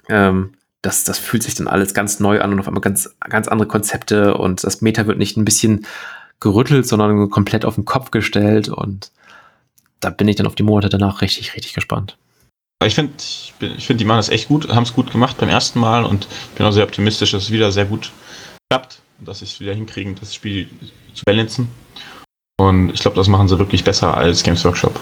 [0.09, 0.53] ähm,
[0.83, 3.69] das, das fühlt sich dann alles ganz neu an und auf einmal ganz, ganz andere
[3.69, 5.87] Konzepte und das Meta wird nicht ein bisschen
[6.41, 9.13] gerüttelt, sondern komplett auf den Kopf gestellt und
[10.01, 12.17] da bin ich dann auf die Monate danach richtig, richtig gespannt.
[12.83, 15.51] Ich finde, ich, ich finde, die machen das echt gut, haben es gut gemacht beim
[15.51, 18.11] ersten Mal und bin auch sehr optimistisch, dass es wieder sehr gut
[18.71, 20.69] klappt und dass sie es wieder hinkriegen, das Spiel
[21.13, 21.69] zu balancen.
[22.59, 24.99] Und ich glaube, das machen sie wirklich besser als Games Workshop.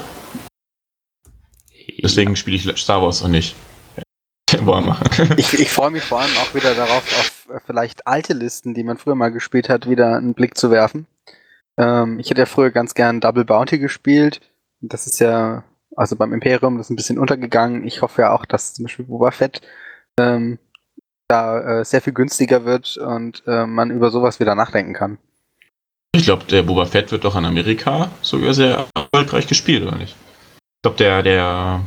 [2.02, 3.54] Deswegen spiele ich Star Wars und nicht
[5.36, 8.82] ich, ich freue mich vor allem auch wieder darauf, auf äh, vielleicht alte Listen, die
[8.82, 11.06] man früher mal gespielt hat, wieder einen Blick zu werfen.
[11.76, 14.40] Ähm, ich hätte ja früher ganz gern Double Bounty gespielt.
[14.80, 15.64] Das ist ja
[15.98, 17.84] also beim Imperium, das ist ein bisschen untergegangen.
[17.84, 19.62] Ich hoffe ja auch, dass zum Beispiel Boba Fett
[20.18, 20.58] ähm,
[21.26, 25.18] da äh, sehr viel günstiger wird und äh, man über sowas wieder nachdenken kann.
[26.14, 30.14] Ich glaube, der Boba Fett wird doch in Amerika sogar sehr erfolgreich gespielt, oder nicht?
[30.56, 31.80] Ich glaube, der, der,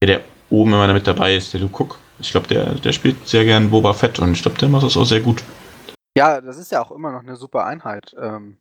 [0.00, 0.20] der, der
[0.50, 3.70] oben immer mit dabei ist, der Luke Cook, ich glaube, der, der spielt sehr gern
[3.70, 5.42] Boba Fett und ich glaube, der macht das auch sehr gut.
[6.16, 8.14] Ja, das ist ja auch immer noch eine super Einheit.
[8.20, 8.56] Ähm,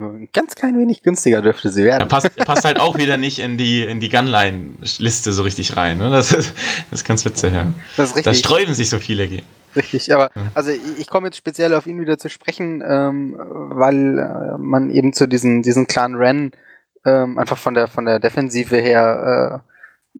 [0.00, 2.02] Ein ganz klein wenig günstiger dürfte sie werden.
[2.02, 5.98] Er passt, passt halt auch wieder nicht in die, in die Gunline-Liste so richtig rein.
[5.98, 6.10] Ne?
[6.10, 6.54] Das, ist,
[6.90, 7.72] das ist ganz witzig, ja.
[7.96, 8.24] Das ist richtig.
[8.24, 9.46] Da sträuben sich so viele gegen.
[9.76, 10.50] Richtig, aber Ja.
[10.54, 15.12] also ich, komme jetzt speziell auf ihn wieder zu sprechen, ähm, weil äh, man eben
[15.12, 16.52] zu diesen, diesen Clan Ren
[17.04, 19.62] ähm, einfach von der von der Defensive her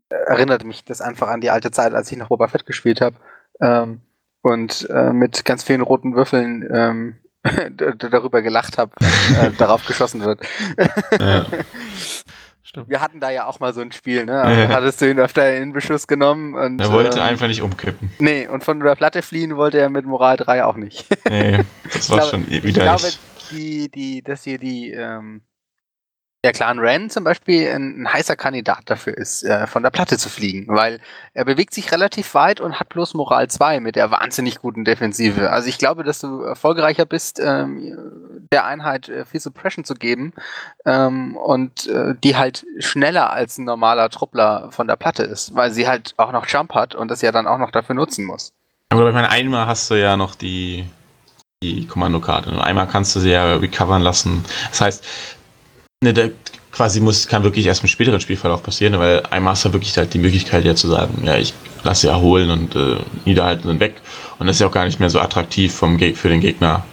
[0.09, 3.01] äh, erinnert mich das einfach an die alte Zeit, als ich noch Boba Fett gespielt
[3.01, 3.17] habe
[3.61, 4.01] ähm,
[4.43, 7.17] und äh, mit ganz vielen roten Würfeln ähm,
[8.11, 10.41] darüber gelacht habe, äh, darauf geschossen wird.
[11.19, 11.47] Ja.
[12.63, 12.89] Stimmt.
[12.89, 14.41] Wir hatten da ja auch mal so ein Spiel, ne?
[14.43, 18.13] Also hattest du ihn öfter in Beschuss genommen und Er wollte ähm, einfach nicht umkippen.
[18.21, 21.07] Nee, und von der Platte fliehen wollte er mit Moral 3 auch nicht.
[21.29, 23.19] Nee, das war glaube- schon Ich wieder glaube, nicht.
[23.51, 25.43] die, die, dass hier die, ähm,
[26.43, 30.17] der Clan Ren zum Beispiel ein, ein heißer Kandidat dafür ist, äh, von der Platte
[30.17, 31.01] zu fliegen, weil
[31.35, 35.51] er bewegt sich relativ weit und hat bloß Moral 2 mit der wahnsinnig guten Defensive.
[35.51, 37.97] Also ich glaube, dass du erfolgreicher bist, ähm,
[38.51, 40.33] der Einheit äh, viel Suppression zu geben
[40.87, 45.71] ähm, und äh, die halt schneller als ein normaler Truppler von der Platte ist, weil
[45.73, 48.53] sie halt auch noch Jump hat und das ja dann auch noch dafür nutzen muss.
[48.89, 50.87] Aber ich meine, einmal hast du ja noch die,
[51.63, 54.45] die Kommandokarte und einmal kannst du sie ja recovern lassen.
[54.71, 55.05] Das heißt,
[56.03, 56.31] ne, der
[56.73, 60.15] quasi muss, kann wirklich erst im späteren Spielverlauf passieren, weil einmal hast du wirklich halt
[60.15, 61.53] die Möglichkeit ja zu sagen, ja, ich
[61.83, 63.95] lasse sie erholen und äh, niederhalten und weg.
[64.39, 66.85] Und das ist ja auch gar nicht mehr so attraktiv vom Geg für den Gegner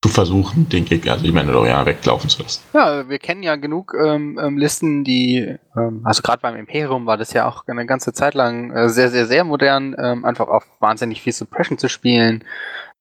[0.00, 2.62] zu versuchen, den Gegner, also die Mandalorianer weglaufen zu lassen.
[2.72, 7.16] Ja, wir kennen ja genug ähm, ähm, Listen, die, ähm, also gerade beim Imperium war
[7.16, 10.64] das ja auch eine ganze Zeit lang äh, sehr, sehr, sehr modern, ähm, einfach auf
[10.78, 12.44] wahnsinnig viel Suppression zu spielen.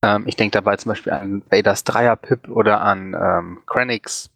[0.02, 4.32] Ähm, ich denke dabei zum Beispiel an Vaders Dreier-Pip oder an ähm, Krennics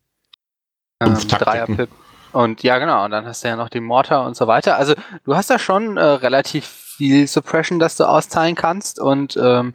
[1.02, 1.28] ähm.
[1.28, 1.90] Dreier-Pip.
[2.34, 4.78] Und ja, genau, und dann hast du ja noch den Mortar und so weiter.
[4.78, 4.94] Also
[5.26, 9.00] du hast da schon äh, relativ viel Suppression, das du austeilen kannst.
[9.00, 9.74] Und ähm,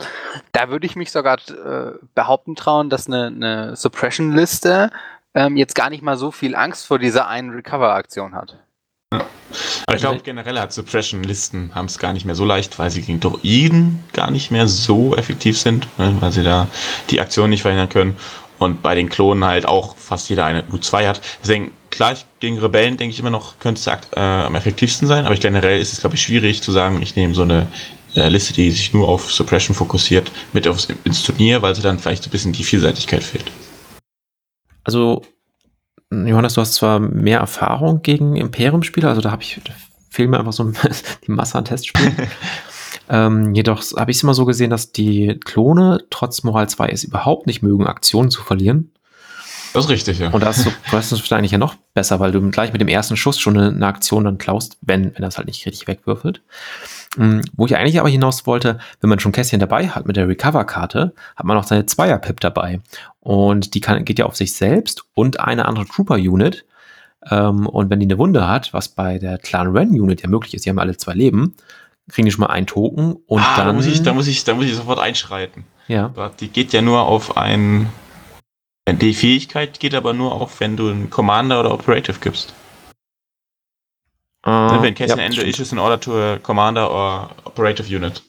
[0.52, 4.90] da würde ich mich sogar äh, behaupten trauen, dass eine, eine Suppression-Liste
[5.34, 8.58] ähm, jetzt gar nicht mal so viel Angst vor dieser einen Recover-Aktion hat.
[9.10, 13.02] Aber ich glaube, generell hat Suppression-Listen haben es gar nicht mehr so leicht, weil sie
[13.02, 16.66] gegen Droiden gar nicht mehr so effektiv sind, ne, weil sie da
[17.10, 18.16] die Aktion nicht verhindern können.
[18.58, 21.20] Und bei den Klonen halt auch fast jeder eine U2 hat.
[21.42, 25.34] Deswegen, klar, gegen Rebellen denke ich immer noch, könnte es äh, am effektivsten sein, aber
[25.34, 27.66] ich, generell ist es, glaube ich, schwierig zu sagen, ich nehme so eine
[28.14, 31.98] äh, Liste, die sich nur auf Suppression fokussiert, mit aufs, ins Turnier, weil sie dann
[31.98, 33.50] vielleicht so ein bisschen die Vielseitigkeit fehlt.
[34.84, 35.22] Also,
[36.10, 39.72] Johannes, du hast zwar mehr Erfahrung gegen Imperium-Spieler, also da habe ich, da
[40.10, 40.64] fehlt mir einfach so
[41.26, 42.16] die Masse an Testspielen.
[43.08, 47.04] ähm, jedoch habe ich es immer so gesehen, dass die Klone trotz Moral 2 es
[47.04, 48.90] überhaupt nicht mögen, Aktionen zu verlieren.
[49.76, 50.30] Das ist richtig, ja.
[50.30, 53.14] Und da du hast es eigentlich ja noch besser, weil du gleich mit dem ersten
[53.14, 56.40] Schuss schon eine, eine Aktion dann klaust, wenn, wenn das halt nicht richtig wegwürfelt.
[57.16, 60.28] Mm, Wo ich eigentlich aber hinaus wollte, wenn man schon Kästchen dabei hat mit der
[60.28, 62.80] Recover-Karte, hat man auch seine Zweier-Pip dabei.
[63.20, 66.64] Und die kann, geht ja auf sich selbst und eine andere Trooper-Unit.
[67.30, 70.64] Ähm, und wenn die eine Wunde hat, was bei der Clan Ren-Unit ja möglich ist,
[70.64, 71.54] die haben alle zwei Leben,
[72.10, 73.66] kriegen die schon mal einen Token und ah, dann.
[73.68, 75.64] da muss ich, da muss ich, da muss ich sofort einschreiten.
[75.88, 76.12] ja.
[76.40, 77.90] Die geht ja nur auf ein.
[78.88, 82.54] Die Fähigkeit geht aber nur auf, wenn du einen Commander oder Operative gibst.
[84.46, 85.50] Ne, wenn Cassian ja, Ende stimmt.
[85.50, 88.22] issues in order to a Commander or Operative Unit.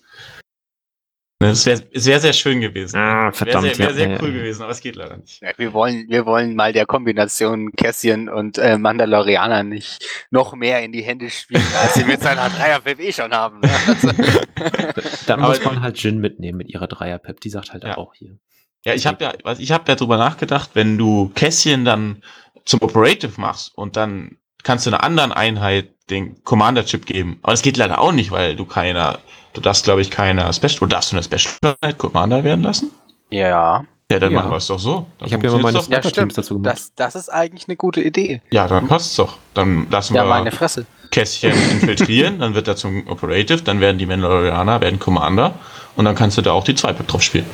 [1.40, 2.98] Ne, Das wäre wär sehr schön gewesen.
[2.98, 3.76] Ah, Wäre verdammt.
[3.76, 4.38] sehr, wär sehr ja, cool ja.
[4.40, 5.40] gewesen, aber es geht leider nicht.
[5.42, 10.82] Ja, wir wollen, wir wollen mal der Kombination Cassian und äh, Mandalorianer nicht noch mehr
[10.84, 13.60] in die Hände spielen, als sie mit seiner Dreier eh schon haben.
[13.60, 13.70] Ne?
[13.88, 14.08] Also,
[15.28, 17.40] Dann Aber- muss man halt Jin mitnehmen mit ihrer Dreier-Pip.
[17.42, 17.98] Die sagt halt Ja.
[17.98, 18.40] auch hier.
[18.84, 22.24] Ja, ich habe ja, was ich habe ja drüber nachgedacht, wenn du Cassian dann
[22.66, 27.40] zum Operative machst und dann kannst du einer anderen Einheit den Commander-Chip geben.
[27.44, 29.20] Aber das geht leider auch nicht, weil du keiner,
[29.54, 32.92] du darfst, glaube ich, keiner Special, oder darfst du eine Special-Einheit Commander werden lassen?
[33.30, 34.40] ja, Ja, dann Ja.
[34.40, 35.06] machen wir es doch so.
[35.20, 35.82] Dann Ich habe ja immer meine.
[35.90, 36.38] Ja, stimmt.
[36.38, 36.72] dazu gemacht.
[36.74, 38.42] das, das ist eigentlich eine gute Idee.
[38.52, 39.38] Ja, dann passt's doch.
[39.54, 40.86] Dann lassen Ja, wir meine Fresse.
[41.12, 45.56] Kästchen infiltrieren, dann wird er zum Operative, dann werden die Mandalorianer, werden Commander
[45.98, 47.46] und dann kannst du da auch die zwei drauf spielen.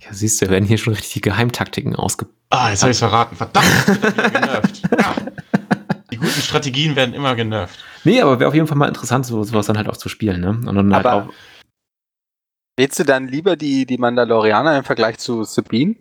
[0.00, 2.26] Ja, siehst du, da werden hier schon richtig die Geheimtaktiken ausge...
[2.48, 3.36] Ah, jetzt habe ich verraten.
[3.36, 4.82] Verdammt, wieder genervt.
[4.98, 5.14] Ah,
[6.10, 7.78] die guten Strategien werden immer genervt.
[8.04, 10.40] Nee, aber wäre auf jeden Fall mal interessant, so, sowas dann halt auch zu spielen,
[10.40, 10.50] ne?
[10.50, 11.32] Und dann halt Aber- auch...
[12.78, 15.96] Wählst du dann lieber die, die Mandalorianer im Vergleich zu Sabine?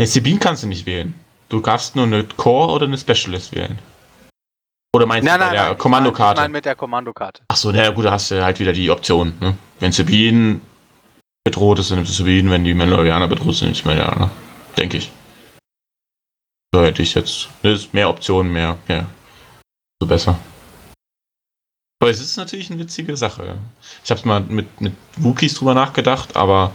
[0.00, 1.14] Ne, Sabine kannst du nicht wählen.
[1.48, 3.78] Du darfst nur eine Core oder eine Specialist wählen.
[4.94, 6.40] Oder meinst du bei der Ich Kommandokarte?
[6.40, 7.42] meine mit der Kommandokarte.
[7.48, 9.34] Ach so, na gut, da hast du halt wieder die Option.
[9.40, 9.56] Ne?
[9.78, 10.60] Wenn Sabine
[11.44, 12.50] bedroht ist, dann nimmst du Sabine.
[12.50, 14.30] Wenn die Mandalorianer bedroht sind, nimmst du Mandalorianer.
[14.76, 15.12] Denke ich.
[16.76, 17.48] So hätte ich jetzt.
[17.62, 19.06] Das ist mehr Optionen, mehr, mehr.
[19.98, 20.38] So besser.
[22.02, 23.56] Aber es ist natürlich eine witzige Sache.
[24.04, 26.72] Ich habe mal mit, mit Wookies drüber nachgedacht, aber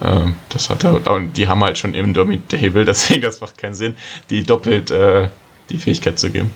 [0.00, 3.94] Ähm, das hat und die haben halt schon Indomitable, deswegen das macht keinen Sinn,
[4.28, 5.28] die doppelt äh,
[5.70, 6.50] die Fähigkeit zu geben.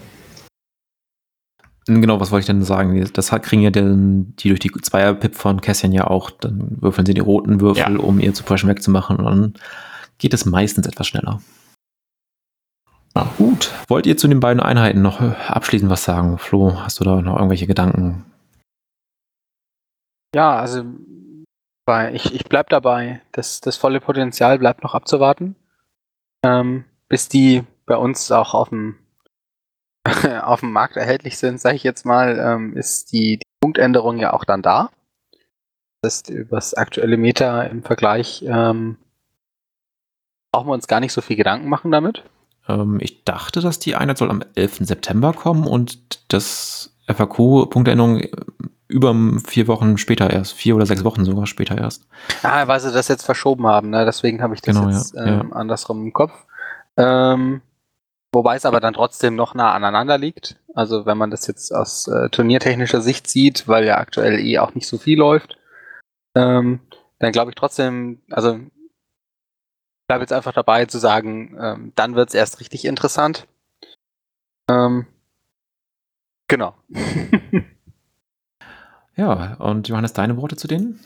[1.87, 3.09] Genau, was wollte ich denn sagen?
[3.13, 6.33] Das kriegen ja dann die durch die Zweier-Pip von Cassian ja auch.
[6.33, 8.01] Dann würfeln sie die roten Würfel, ja.
[8.01, 9.55] um ihr Suppression wegzumachen und dann
[10.19, 11.41] geht es meistens etwas schneller.
[13.19, 13.29] Ja.
[13.37, 13.73] Gut.
[13.89, 16.39] Wollt ihr zu den beiden Einheiten noch abschließend was sagen?
[16.39, 18.25] Flo, hast du da noch irgendwelche Gedanken?
[20.33, 20.85] Ja, also
[22.13, 23.21] ich, ich bleib dabei.
[23.33, 25.57] Das, das volle Potenzial bleibt noch abzuwarten.
[26.45, 28.97] Ähm, bis die bei uns auch auf dem
[30.43, 34.33] auf dem Markt erhältlich sind, sage ich jetzt mal, ähm, ist die, die, Punktänderung ja
[34.33, 34.91] auch dann da.
[36.03, 38.97] Das ist über das aktuelle Meta im Vergleich ähm,
[40.53, 42.23] brauchen wir uns gar nicht so viel Gedanken machen damit.
[42.69, 44.79] Ähm, ich dachte, dass die Einheit soll am 11.
[44.81, 48.23] September kommen und das FAQ-Punktänderung
[48.87, 49.15] über
[49.47, 52.07] vier Wochen später erst, vier oder sechs Wochen sogar später erst.
[52.43, 54.05] Ah, weil sie das jetzt verschoben haben, ne?
[54.07, 55.57] deswegen habe ich das genau, jetzt ja, ähm, ja.
[55.57, 56.33] andersrum im Kopf.
[56.97, 57.61] Ähm,
[58.33, 60.57] Wobei es aber dann trotzdem noch nah aneinander liegt.
[60.75, 64.75] Also wenn man das jetzt aus äh, turniertechnischer Sicht sieht, weil ja aktuell eh auch
[64.75, 65.57] nicht so viel läuft,
[66.35, 66.81] ähm,
[67.19, 68.61] dann glaube ich trotzdem, also
[70.09, 73.47] bleibe jetzt einfach dabei zu sagen, ähm, dann wird es erst richtig interessant.
[74.69, 75.07] Ähm,
[76.49, 76.75] genau.
[79.17, 80.99] ja, und Johannes, deine Worte zu denen?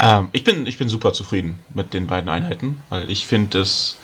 [0.00, 3.96] Ähm, ich, bin, ich bin super zufrieden mit den beiden Einheiten, weil ich finde es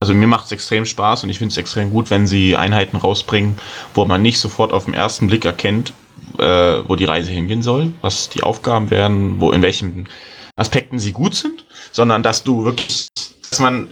[0.00, 2.98] also mir macht es extrem Spaß und ich finde es extrem gut, wenn sie Einheiten
[2.98, 3.58] rausbringen,
[3.94, 5.94] wo man nicht sofort auf den ersten Blick erkennt,
[6.38, 6.44] äh,
[6.86, 10.08] wo die Reise hingehen soll, was die Aufgaben werden, wo in welchen
[10.54, 13.08] Aspekten sie gut sind, sondern dass du wirklich,
[13.50, 13.88] dass man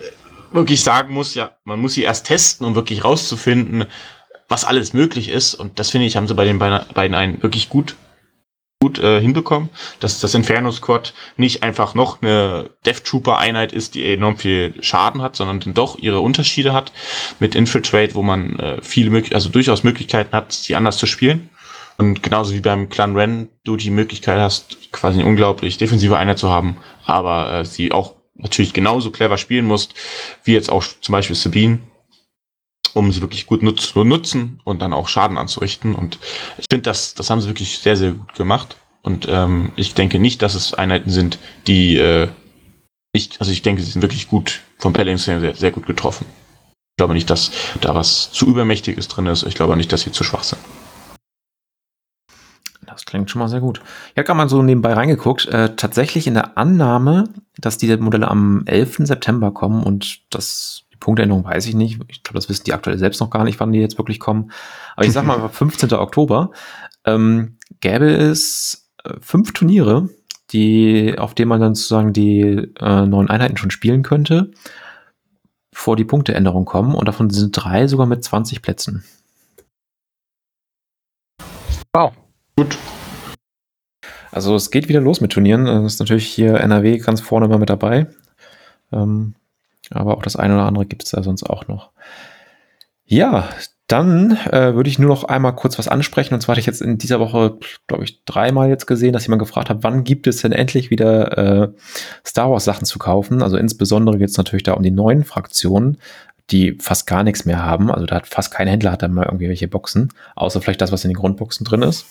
[0.52, 3.86] wirklich sagen muss, ja, man muss sie erst testen, um wirklich rauszufinden,
[4.48, 5.54] was alles möglich ist.
[5.54, 7.96] Und das finde ich, haben sie bei den beiden einen wirklich gut
[8.84, 9.70] gut äh, hinbekommen,
[10.00, 14.74] dass das Inferno Squad nicht einfach noch eine Death Trooper Einheit ist, die enorm viel
[14.82, 16.92] Schaden hat, sondern doch ihre Unterschiede hat
[17.40, 21.48] mit Infiltrate, wo man äh, viele also durchaus Möglichkeiten hat, die anders zu spielen.
[21.96, 26.38] Und genauso wie beim Clan Ren du die Möglichkeit hast, quasi eine unglaublich defensive Einheit
[26.38, 26.76] zu haben,
[27.06, 29.94] aber äh, sie auch natürlich genauso clever spielen musst,
[30.44, 31.80] wie jetzt auch zum Beispiel Sabine,
[32.92, 35.94] um sie wirklich gut nutz zu nutzen und dann auch Schaden anzurichten.
[35.94, 36.18] Und
[36.58, 38.76] ich finde, das, das haben sie wirklich sehr, sehr gut gemacht.
[39.02, 42.28] Und ähm, ich denke nicht, dass es Einheiten sind, die äh,
[43.12, 46.26] ich, also ich denke, sie sind wirklich gut vom Pelling sehr, sehr gut getroffen.
[46.68, 47.50] Ich glaube nicht, dass
[47.80, 49.44] da was zu übermächtiges drin ist.
[49.44, 50.60] Ich glaube nicht, dass sie zu schwach sind.
[53.14, 53.80] Klingt schon mal sehr gut.
[54.10, 55.46] Ich habe gerade mal so nebenbei reingeguckt.
[55.46, 59.06] Äh, tatsächlich in der Annahme, dass diese Modelle am 11.
[59.06, 62.00] September kommen und das Punktänderung weiß ich nicht.
[62.08, 64.50] Ich glaube, das wissen die aktuell selbst noch gar nicht, wann die jetzt wirklich kommen.
[64.96, 65.92] Aber ich sag mal, 15.
[65.92, 66.50] Oktober
[67.04, 70.08] ähm, gäbe es äh, fünf Turniere,
[70.50, 72.40] die, auf denen man dann sozusagen die
[72.80, 74.50] äh, neuen Einheiten schon spielen könnte,
[75.70, 76.96] bevor die Punkteänderungen kommen.
[76.96, 79.04] Und davon sind drei sogar mit 20 Plätzen.
[81.92, 82.12] Wow.
[82.56, 82.76] Gut.
[84.34, 85.66] Also es geht wieder los mit Turnieren.
[85.66, 88.08] Das ist natürlich hier NRW ganz vorne mal mit dabei.
[88.92, 89.34] Ähm,
[89.90, 91.90] aber auch das eine oder andere gibt es da sonst auch noch.
[93.06, 93.48] Ja,
[93.86, 96.34] dann äh, würde ich nur noch einmal kurz was ansprechen.
[96.34, 99.38] Und zwar hatte ich jetzt in dieser Woche, glaube ich, dreimal jetzt gesehen, dass jemand
[99.38, 101.68] gefragt hat, wann gibt es denn endlich wieder äh,
[102.26, 103.40] Star Wars Sachen zu kaufen?
[103.40, 105.98] Also insbesondere geht es natürlich da um die neuen Fraktionen,
[106.50, 107.88] die fast gar nichts mehr haben.
[107.88, 110.90] Also da hat fast kein Händler hat da mal irgendwie welche Boxen, außer vielleicht das,
[110.90, 112.04] was in den Grundboxen drin ist.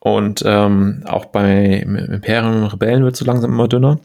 [0.00, 3.98] Und ähm, auch bei Imperium und Rebellen wird es so langsam immer dünner.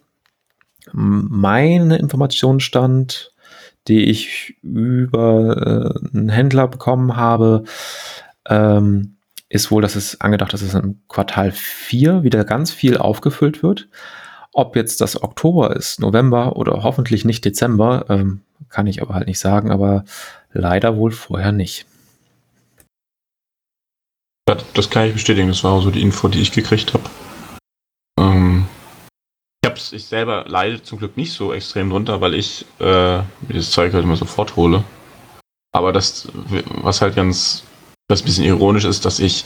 [0.91, 3.33] Meine Informationsstand,
[3.87, 7.63] die ich über äh, einen Händler bekommen habe,
[8.47, 9.17] ähm,
[9.49, 13.61] ist wohl, dass es angedacht ist, dass es im Quartal 4 wieder ganz viel aufgefüllt
[13.61, 13.87] wird.
[14.51, 19.27] Ob jetzt das Oktober ist, November oder hoffentlich nicht Dezember, ähm, kann ich aber halt
[19.27, 20.05] nicht sagen, aber
[20.51, 21.85] leider wohl vorher nicht.
[24.45, 27.09] Das kann ich bestätigen, das war so die Info, die ich gekriegt habe
[29.73, 33.93] hab's, ich selber leide zum Glück nicht so extrem drunter, weil ich äh, das Zeug
[33.93, 34.83] halt immer sofort hole.
[35.75, 36.27] Aber das,
[36.81, 37.63] was halt ganz,
[38.07, 39.45] was ein bisschen ironisch ist, dass ich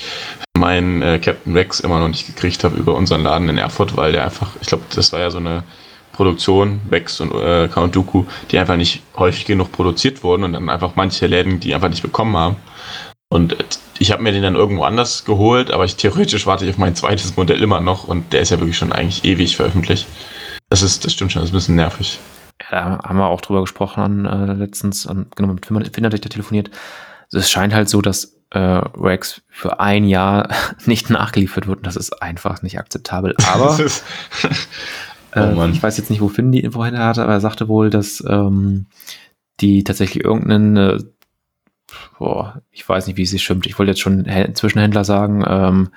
[0.57, 4.11] meinen äh, Captain Rex immer noch nicht gekriegt habe über unseren Laden in Erfurt, weil
[4.11, 5.63] der einfach, ich glaube, das war ja so eine
[6.11, 10.69] Produktion, Vex und äh, Count Dooku, die einfach nicht häufig genug produziert wurden und dann
[10.69, 12.57] einfach manche Läden, die einfach nicht bekommen haben.
[13.29, 13.57] Und
[13.99, 16.95] ich habe mir den dann irgendwo anders geholt, aber ich theoretisch warte ich auf mein
[16.95, 20.07] zweites Modell immer noch und der ist ja wirklich schon eigentlich ewig veröffentlicht.
[20.69, 22.19] Das ist, das stimmt schon, das ist ein bisschen nervig.
[22.61, 26.21] Ja, da haben wir auch drüber gesprochen äh, letztens, an, genau, mit Finn hatte ich
[26.21, 26.71] da telefoniert.
[27.25, 30.49] Also es scheint halt so, dass äh, Rex für ein Jahr
[30.85, 33.35] nicht nachgeliefert wird und das ist einfach nicht akzeptabel.
[33.53, 33.77] Aber
[35.37, 37.67] Äh, oh ich weiß jetzt nicht, wo Finn die Info hinter hatte, aber er sagte
[37.67, 38.87] wohl, dass ähm,
[39.59, 40.99] die tatsächlich irgendeinen, äh,
[42.17, 43.65] boah, ich weiß nicht, wie es sich stimmt.
[43.65, 45.89] Ich wollte jetzt schon Zwischenhändler sagen, ähm,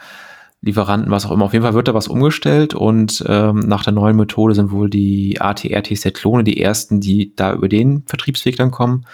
[0.63, 1.47] Lieferanten, was auch immer.
[1.47, 4.91] Auf jeden Fall wird da was umgestellt und ähm, nach der neuen Methode sind wohl
[4.91, 9.07] die ATRTZ-Klone die ersten, die da über den Vertriebsweg dann kommen.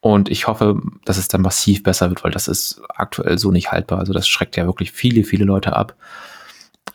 [0.00, 3.70] Und ich hoffe, dass es dann massiv besser wird, weil das ist aktuell so nicht
[3.70, 3.98] haltbar.
[3.98, 5.96] Also das schreckt ja wirklich viele, viele Leute ab.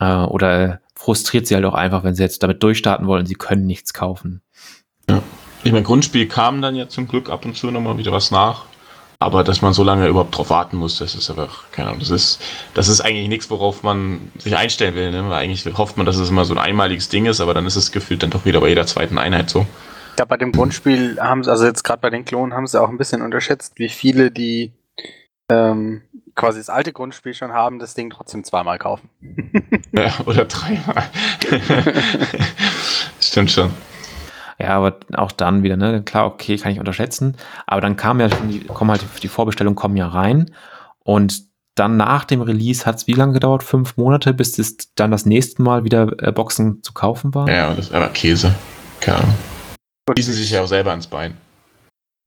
[0.00, 3.66] Äh, oder frustriert sie halt auch einfach, wenn sie jetzt damit durchstarten wollen, sie können
[3.66, 4.42] nichts kaufen.
[5.08, 5.22] Ja.
[5.62, 8.64] Ich meine, Grundspiel kam dann ja zum Glück ab und zu nochmal wieder was nach.
[9.18, 12.10] Aber dass man so lange überhaupt drauf warten muss, das ist einfach, keine Ahnung, das
[12.10, 12.40] ist,
[12.74, 15.10] das ist eigentlich nichts, worauf man sich einstellen will.
[15.10, 15.24] Ne?
[15.30, 17.76] Weil eigentlich hofft man, dass es immer so ein einmaliges Ding ist, aber dann ist
[17.76, 19.66] es gefühlt dann doch wieder bei jeder zweiten Einheit so.
[20.18, 22.88] Ja, bei dem Grundspiel haben sie, also jetzt gerade bei den Klonen haben sie auch
[22.88, 24.72] ein bisschen unterschätzt, wie viele, die
[25.50, 26.02] ähm,
[26.34, 29.08] quasi das alte Grundspiel schon haben, das Ding trotzdem zweimal kaufen.
[29.92, 31.04] ja, oder dreimal.
[33.20, 33.70] Stimmt schon.
[34.58, 37.36] Ja, aber auch dann wieder, ne, klar, okay, kann ich unterschätzen.
[37.66, 40.50] Aber dann kam ja schon die, kommen halt, die Vorbestellungen kommen ja rein.
[41.04, 43.62] Und dann nach dem Release hat es wie lange gedauert?
[43.62, 47.48] Fünf Monate, bis es dann das nächste Mal wieder äh, Boxen zu kaufen war?
[47.50, 48.54] Ja, das war Käse.
[49.00, 49.34] Keine Ahnung.
[50.16, 51.36] Schießen sich ja auch selber ans Bein.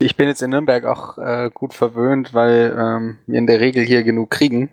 [0.01, 3.83] Ich bin jetzt in Nürnberg auch äh, gut verwöhnt, weil ähm, wir in der Regel
[3.83, 4.69] hier genug kriegen.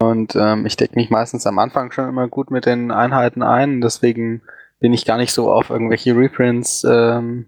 [0.00, 3.80] Und ähm, ich decke mich meistens am Anfang schon immer gut mit den Einheiten ein.
[3.80, 4.42] Deswegen
[4.80, 7.46] bin ich gar nicht so auf irgendwelche Reprints ähm,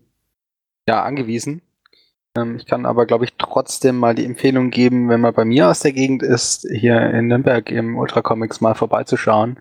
[0.89, 1.62] ja, angewiesen.
[2.36, 5.69] Ähm, ich kann aber, glaube ich, trotzdem mal die Empfehlung geben, wenn man bei mir
[5.69, 9.59] aus der Gegend ist, hier in Nürnberg im Ultra Comics mal vorbeizuschauen.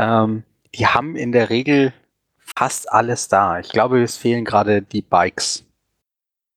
[0.00, 1.92] Ähm, die haben in der Regel
[2.38, 3.58] fast alles da.
[3.58, 5.64] Ich glaube, es fehlen gerade die Bikes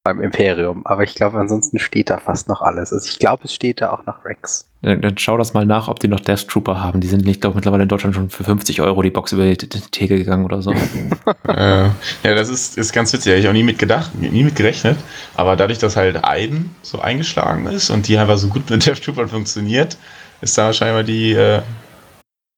[0.05, 2.93] beim Imperium, aber ich glaube, ansonsten steht da fast noch alles.
[2.93, 4.69] Also ich glaube, es steht da auch noch Rex.
[4.83, 7.01] Dann, dann, schau das mal nach, ob die noch Death Trooper haben.
[7.01, 9.55] Die sind, ich glaube, mittlerweile in Deutschland schon für 50 Euro die Box über die,
[9.55, 10.71] Theke gegangen oder so.
[11.47, 11.91] äh, ja,
[12.23, 13.31] das ist, ist ganz witzig.
[13.31, 14.97] Habe ich auch nie mit gedacht, nie mit gerechnet.
[15.33, 19.03] Aber dadurch, dass halt Aiden so eingeschlagen ist und die einfach so gut mit Death
[19.03, 19.97] Troopern funktioniert,
[20.41, 21.63] ist da scheinbar die, äh,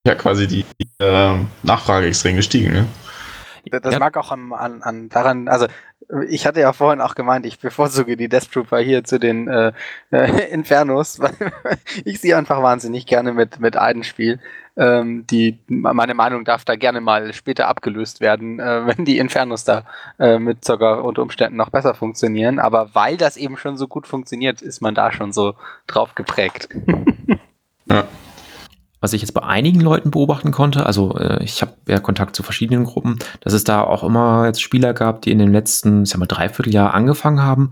[0.06, 0.66] ja, quasi die
[1.00, 1.34] äh,
[1.64, 2.74] Nachfrage extrem gestiegen.
[2.74, 2.88] Ne?
[3.70, 4.00] Das ja.
[4.00, 5.68] mag auch an, an, an daran, also
[6.30, 9.74] ich hatte ja vorhin auch gemeint, ich bevorzuge die Death Trooper hier zu den äh,
[10.12, 11.36] äh, Infernos, weil
[12.06, 14.40] ich sie einfach wahnsinnig gerne mit, mit Aiden spiele.
[14.78, 19.64] Ähm, die, meine Meinung darf da gerne mal später abgelöst werden, äh, wenn die Infernos
[19.64, 19.84] da
[20.20, 22.60] äh, mit sogar unter Umständen noch besser funktionieren.
[22.60, 25.56] Aber weil das eben schon so gut funktioniert, ist man da schon so
[25.88, 26.70] drauf geprägt.
[27.90, 28.08] ja
[29.00, 32.44] was ich jetzt bei einigen Leuten beobachten konnte, also äh, ich habe ja Kontakt zu
[32.44, 36.10] verschiedenen Gruppen, dass es da auch immer jetzt Spieler gab, die in den letzten, ich
[36.10, 37.72] sag mal, Dreivierteljahr angefangen haben,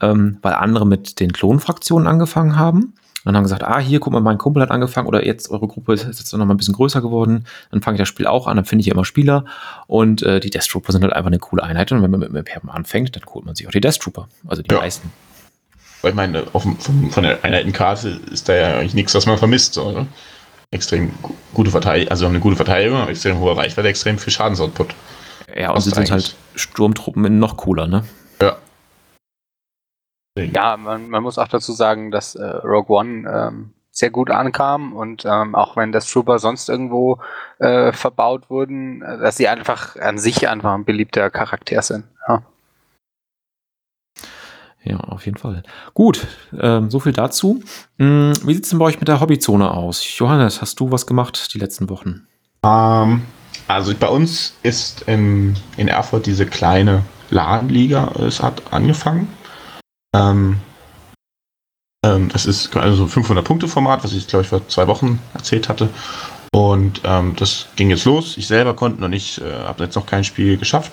[0.00, 2.94] ähm, weil andere mit den Klonfraktionen angefangen haben.
[3.24, 5.92] Und haben gesagt, ah, hier, guck mal, mein Kumpel hat angefangen oder jetzt eure Gruppe
[5.92, 7.44] ist jetzt noch mal ein bisschen größer geworden.
[7.70, 9.44] Dann fange ich das Spiel auch an, dann finde ich immer Spieler.
[9.86, 11.92] Und äh, die Death Trooper sind halt einfach eine coole Einheit.
[11.92, 14.26] Und wenn man mit dem Imperium anfängt, dann holt man sich auch die Death Trooper.
[14.48, 14.80] Also die ja.
[14.80, 15.12] meisten.
[16.00, 19.38] Weil ich meine, auf, von, von der Einheitenkarte ist da ja eigentlich nichts, was man
[19.38, 19.74] vermisst.
[19.74, 20.08] So, ne?
[20.72, 21.12] Extrem
[21.54, 24.94] gute Verteidigung, also eine gute Verteidigung, extrem hohe Reichweite, extrem viel Schadensoutput.
[25.54, 28.04] Ja, und sie sind halt Sturmtruppen noch cooler, ne?
[28.40, 28.56] Ja.
[30.36, 34.94] Ja, man, man muss auch dazu sagen, dass äh, Rogue One ähm, sehr gut ankam
[34.94, 37.20] und ähm, auch wenn das Trooper sonst irgendwo
[37.58, 42.04] äh, verbaut wurden, äh, dass sie einfach an sich einfach ein beliebter Charakter sind.
[42.26, 42.42] Ja.
[44.84, 45.62] Ja, auf jeden Fall.
[45.94, 46.26] Gut,
[46.58, 47.62] ähm, so viel dazu.
[47.98, 50.04] Hm, wie sieht es denn bei euch mit der Hobbyzone aus?
[50.18, 52.26] Johannes, hast du was gemacht die letzten Wochen?
[52.64, 53.22] Ähm,
[53.68, 59.28] also bei uns ist in, in Erfurt diese kleine Ladenliga, es hat angefangen.
[60.14, 60.58] Ähm,
[62.04, 65.88] ähm, das ist also 500-Punkte-Format, was ich glaube ich vor zwei Wochen erzählt hatte.
[66.54, 68.36] Und ähm, das ging jetzt los.
[68.36, 70.92] Ich selber konnte noch nicht, äh, habe jetzt noch kein Spiel geschafft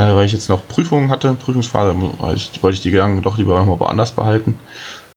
[0.00, 4.12] weil ich jetzt noch Prüfungen hatte, Prüfungsphase, wollte ich die Gedanken doch lieber mal woanders
[4.12, 4.58] behalten.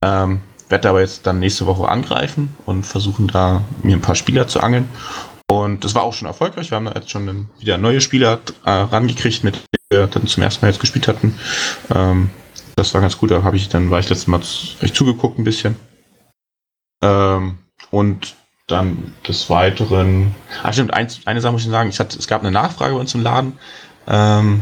[0.03, 4.47] Ähm, werde aber jetzt dann nächste Woche angreifen und versuchen da mir ein paar Spieler
[4.47, 4.89] zu angeln.
[5.49, 6.71] Und das war auch schon erfolgreich.
[6.71, 10.43] Wir haben da jetzt schon wieder neue Spieler äh, rangekriegt, mit denen wir dann zum
[10.43, 11.37] ersten Mal jetzt gespielt hatten.
[11.93, 12.29] Ähm,
[12.75, 13.31] das war ganz gut.
[13.31, 14.41] Da habe ich dann war ich letztes Mal
[14.81, 15.75] echt zugeguckt ein bisschen.
[17.03, 17.59] Ähm,
[17.91, 18.35] und
[18.67, 20.33] dann des Weiteren.
[20.63, 21.89] Ah, stimmt, eins, eine Sache muss ich sagen.
[21.89, 23.53] Ich hatte, es gab eine Nachfrage bei uns im Laden
[24.07, 24.61] ähm,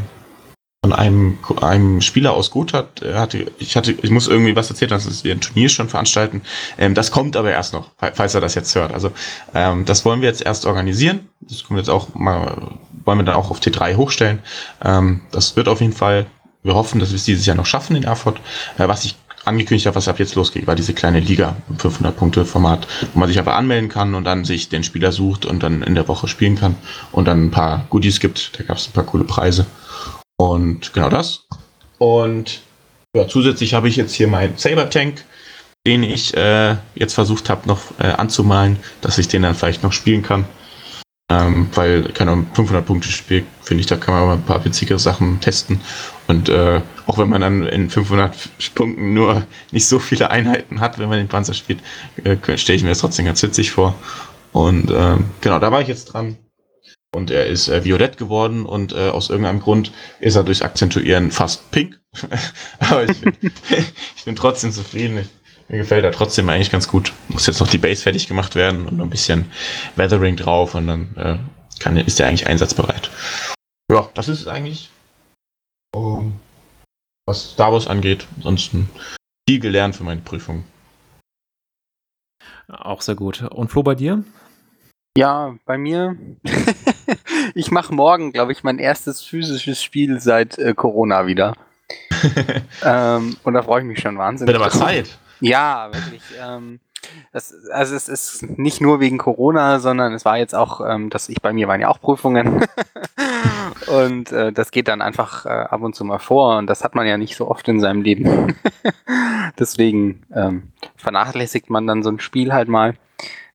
[0.84, 5.24] von einem, einem Spieler aus Gotha, hatte, ich hatte, ich muss irgendwie was erzählen, dass
[5.24, 6.42] wir ein Turnier schon veranstalten.
[6.80, 8.92] Ähm, das kommt aber erst noch, falls er das jetzt hört.
[8.92, 9.12] Also
[9.54, 11.30] ähm, das wollen wir jetzt erst organisieren.
[11.42, 14.40] Das wir jetzt auch mal, wollen wir dann auch auf T3 hochstellen.
[14.84, 16.26] Ähm, das wird auf jeden Fall,
[16.64, 18.40] wir hoffen, dass wir es dieses Jahr noch schaffen in Erfurt.
[18.80, 22.88] Äh, was ich angekündigt hat, was ab jetzt losgeht, war diese kleine Liga im 500-Punkte-Format,
[23.14, 25.94] wo man sich aber anmelden kann und dann sich den Spieler sucht und dann in
[25.94, 26.76] der Woche spielen kann
[27.12, 28.58] und dann ein paar Goodies gibt.
[28.58, 29.68] Da gab es ein paar coole Preise.
[30.42, 31.46] Und genau das.
[32.00, 32.64] Und
[33.16, 35.24] ja, zusätzlich habe ich jetzt hier meinen Saber Tank,
[35.86, 39.94] den ich äh, jetzt versucht habe noch äh, anzumalen, dass ich den dann vielleicht noch
[39.94, 40.46] spielen kann.
[41.30, 44.66] Ähm, weil, keine Ahnung, 500 Punkte Spiel, finde ich, da kann man mal ein paar
[44.66, 45.80] witzige Sachen testen.
[46.26, 48.36] Und äh, auch wenn man dann in 500
[48.74, 51.82] Punkten nur nicht so viele Einheiten hat, wenn man den Panzer spielt,
[52.24, 53.94] äh, stelle ich mir das trotzdem ganz witzig vor.
[54.54, 56.40] Und ähm, genau, da war ich jetzt dran.
[57.14, 61.32] Und er ist äh, violett geworden und äh, aus irgendeinem Grund ist er durchs Akzentuieren
[61.32, 62.00] fast pink.
[62.80, 63.36] Aber ich bin,
[64.16, 65.18] ich bin trotzdem zufrieden.
[65.18, 65.28] Ich,
[65.68, 67.12] mir gefällt er trotzdem eigentlich ganz gut.
[67.28, 69.52] Muss jetzt noch die Base fertig gemacht werden und noch ein bisschen
[69.96, 71.38] Weathering drauf und dann äh,
[71.82, 73.10] kann, ist er eigentlich einsatzbereit.
[73.92, 74.90] Ja, das ist es eigentlich.
[75.94, 76.40] Um,
[77.26, 78.28] was Star Wars angeht.
[78.38, 78.90] Ansonsten
[79.50, 80.64] viel gelernt für meine Prüfung.
[82.70, 83.42] Auch sehr gut.
[83.42, 84.24] Und Flo, bei dir?
[85.18, 86.18] Ja, bei mir.
[87.56, 91.56] ich mache morgen, glaube ich, mein erstes physisches Spiel seit äh, Corona wieder.
[92.86, 94.54] ähm, und da freue ich mich schon wahnsinnig.
[94.54, 95.18] Wird aber Zeit.
[95.40, 96.22] Ja, wirklich.
[96.42, 96.80] Ähm,
[97.34, 101.30] das, also es ist nicht nur wegen Corona, sondern es war jetzt auch, ähm, dass
[101.30, 102.66] ich bei mir waren ja auch Prüfungen
[103.88, 106.96] und äh, das geht dann einfach äh, ab und zu mal vor und das hat
[106.96, 108.56] man ja nicht so oft in seinem Leben.
[109.60, 112.96] Deswegen ähm, vernachlässigt man dann so ein Spiel halt mal.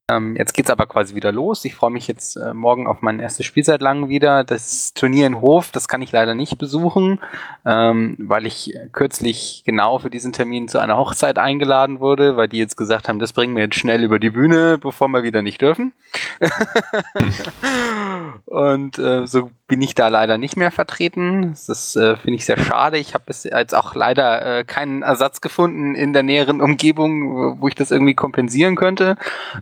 [0.09, 1.65] Ähm, jetzt geht's aber quasi wieder los.
[1.65, 4.45] Ich freue mich jetzt äh, morgen auf mein erstes Spiel seit langem wieder.
[4.45, 7.19] Das Turnier in Hof, das kann ich leider nicht besuchen,
[7.65, 12.59] ähm, weil ich kürzlich genau für diesen Termin zu einer Hochzeit eingeladen wurde, weil die
[12.59, 15.61] jetzt gesagt haben, das bringen wir jetzt schnell über die Bühne, bevor wir wieder nicht
[15.61, 15.93] dürfen.
[18.47, 21.57] Und äh, so bin ich da leider nicht mehr vertreten.
[21.67, 22.99] Das äh, finde ich sehr schade.
[22.99, 27.69] Ich habe bis jetzt auch leider äh, keinen Ersatz gefunden in der näheren Umgebung, wo
[27.69, 29.17] ich das irgendwie kompensieren könnte.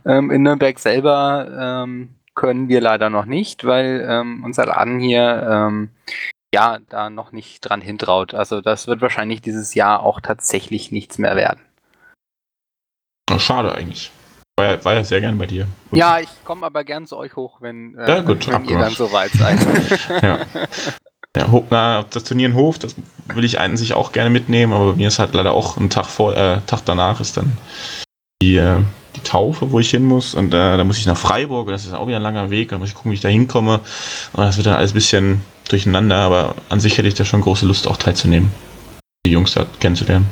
[0.05, 5.47] Ähm, in Nürnberg selber ähm, können wir leider noch nicht, weil ähm, unser Laden hier
[5.49, 5.89] ähm,
[6.53, 8.33] ja da noch nicht dran hintraut.
[8.33, 11.61] Also das wird wahrscheinlich dieses Jahr auch tatsächlich nichts mehr werden.
[13.37, 14.11] Schade eigentlich.
[14.57, 15.67] War ja, war ja sehr gern bei dir.
[15.89, 15.99] Gut.
[15.99, 18.93] Ja, ich komme aber gern zu euch hoch, wenn, äh, ja, gut, wenn ihr dann
[18.93, 19.59] soweit seid.
[20.23, 20.39] ja.
[21.35, 22.95] Ja, na, das Turnier in Hof, das
[23.33, 26.05] will ich eigentlich auch gerne mitnehmen, aber bei mir ist halt leider auch ein Tag
[26.05, 27.57] vor, äh, Tag danach ist dann
[28.41, 28.77] die, äh,
[29.17, 30.33] die Taufe, wo ich hin muss.
[30.33, 32.69] Und äh, da muss ich nach Freiburg und das ist auch wieder ein langer Weg.
[32.69, 33.81] Da muss ich gucken, wie ich da hinkomme.
[34.31, 37.41] Und das wird dann alles ein bisschen durcheinander, aber an sich hätte ich da schon
[37.41, 38.51] große Lust, auch teilzunehmen.
[39.25, 40.29] Die Jungs da kennenzulernen.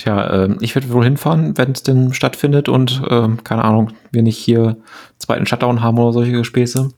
[0.00, 4.22] Tja, äh, ich werde wohl hinfahren, wenn es denn stattfindet und äh, keine Ahnung, wir
[4.22, 4.78] nicht hier
[5.18, 6.88] zweiten Shutdown haben oder solche Späße.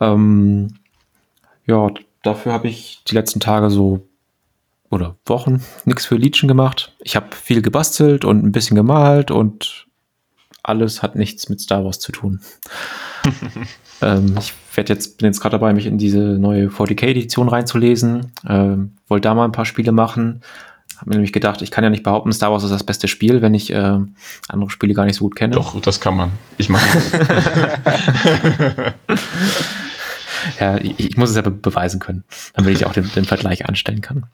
[0.00, 0.68] Ähm,
[1.66, 1.88] ja,
[2.22, 4.08] dafür habe ich die letzten Tage so
[4.88, 6.94] oder Wochen nichts für Liedchen gemacht.
[7.00, 9.88] Ich habe viel gebastelt und ein bisschen gemalt und
[10.62, 12.40] alles hat nichts mit Star Wars zu tun.
[14.00, 18.32] ähm, ich werde jetzt, bin jetzt gerade dabei, mich in diese neue 40k-Edition reinzulesen.
[18.48, 20.40] Ähm, wollte da mal ein paar Spiele machen.
[20.96, 23.40] Habe mir nämlich gedacht, ich kann ja nicht behaupten, Star Wars ist das beste Spiel,
[23.40, 23.98] wenn ich äh,
[24.48, 25.54] andere Spiele gar nicht so gut kenne.
[25.54, 26.32] Doch, das kann man.
[26.56, 26.86] Ich mache
[30.60, 32.24] Ja, ich, ich, muss es ja be beweisen können,
[32.54, 34.26] damit ich auch den, den Vergleich anstellen kann.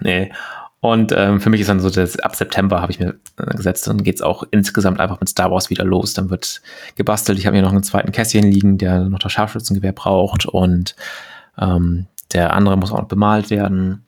[0.00, 0.32] Nee.
[0.80, 3.88] Und ähm, für mich ist dann so, dass ab September habe ich mir äh, gesetzt,
[3.88, 6.14] dann geht es auch insgesamt einfach mit Star Wars wieder los.
[6.14, 6.62] Dann wird
[6.94, 7.38] gebastelt.
[7.38, 10.94] Ich habe hier noch einen zweiten Kästchen liegen, der noch das Scharfschützengewehr braucht und
[11.58, 14.04] ähm, der andere muss auch noch bemalt werden.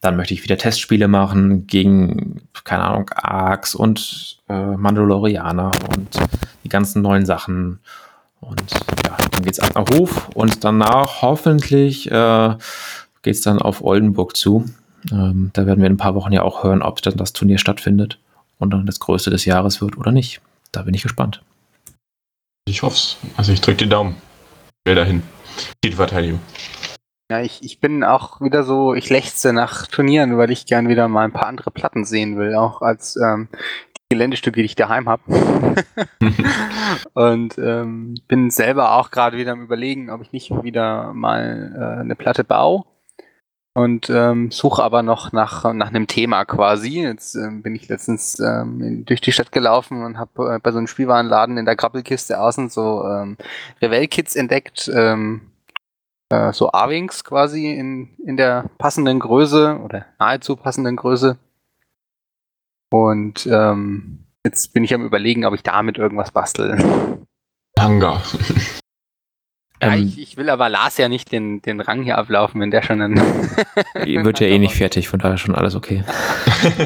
[0.00, 6.18] Dann möchte ich wieder Testspiele machen gegen, keine Ahnung, Arx und äh, Mandalorianer und
[6.64, 7.80] die ganzen neuen Sachen.
[8.40, 8.70] Und
[9.04, 12.54] ja, dann geht's ab nach Hof und danach hoffentlich äh,
[13.22, 14.66] geht's dann auf Oldenburg zu.
[15.10, 17.58] Ähm, da werden wir in ein paar Wochen ja auch hören, ob dann das Turnier
[17.58, 18.18] stattfindet
[18.58, 20.40] und dann das größte des Jahres wird oder nicht.
[20.72, 21.42] Da bin ich gespannt.
[22.68, 23.16] Ich hoffe es.
[23.36, 24.16] Also ich drücke die Daumen.
[24.84, 25.22] Will dahin.
[25.82, 26.40] Titelverteidigung.
[27.30, 31.08] Ja, ich, ich bin auch wieder so, ich lechze nach Turnieren, weil ich gern wieder
[31.08, 33.48] mal ein paar andere Platten sehen will, auch als ähm,
[33.96, 35.22] die Geländestücke, die ich daheim habe.
[37.12, 42.00] und ähm, bin selber auch gerade wieder am überlegen, ob ich nicht wieder mal äh,
[42.00, 42.84] eine Platte baue.
[43.74, 47.02] Und ähm, suche aber noch nach, nach einem Thema quasi.
[47.02, 50.72] Jetzt ähm, bin ich letztens ähm, in, durch die Stadt gelaufen und habe äh, bei
[50.72, 53.36] so einem Spielwarenladen in der Krabbelkiste außen so ähm,
[53.82, 55.42] Revell-Kits entdeckt, ähm,
[56.30, 61.38] äh, so A-Wings quasi in, in der passenden Größe oder nahezu passenden Größe.
[62.90, 67.26] Und ähm, jetzt bin ich am überlegen, ob ich damit irgendwas bastel.
[67.78, 68.22] Hangar.
[69.80, 72.72] Ja, ähm, ich, ich, will aber Lars ja nicht den, den Rang hier ablaufen, wenn
[72.72, 73.16] der schon dann.
[73.94, 76.02] wird ja eh nicht fertig, von daher schon alles okay.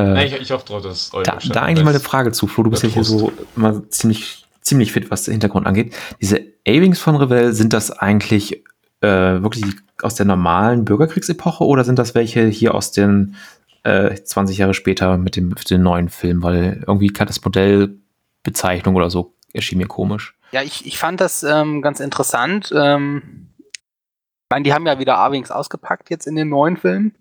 [0.00, 2.62] äh, ich, ich hoffe drauf, dass eure Da, da eigentlich mal eine Frage zu, Flo.
[2.62, 5.94] Du bist ja hier so immer ziemlich, ziemlich fit, was den Hintergrund angeht.
[6.20, 8.64] Diese A-Wings von Revell, sind das eigentlich
[9.00, 9.64] äh, wirklich
[10.02, 13.36] aus der normalen Bürgerkriegsepoche oder sind das welche hier aus den
[13.84, 16.42] äh, 20 Jahre später mit dem, mit dem neuen Film?
[16.42, 20.34] Weil irgendwie kann das Modellbezeichnung oder so erschien mir komisch.
[20.52, 22.72] Ja, ich, ich fand das ähm, ganz interessant.
[22.74, 27.14] Ähm, ich meine, die haben ja wieder A-Wings ausgepackt jetzt in den neuen Filmen.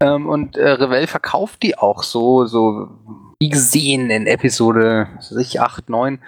[0.00, 2.88] Ähm, und äh, Revell verkauft die auch so, so
[3.40, 6.20] wie gesehen in Episode sich 8, 9.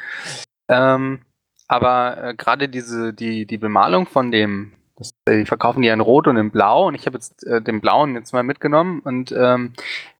[0.70, 1.20] Ähm,
[1.66, 5.94] aber äh, gerade diese, die, die Bemalung von dem, das, äh, die verkaufen die ja
[5.94, 9.00] in Rot und in Blau und ich habe jetzt äh, den Blauen jetzt mal mitgenommen
[9.00, 9.72] und ähm,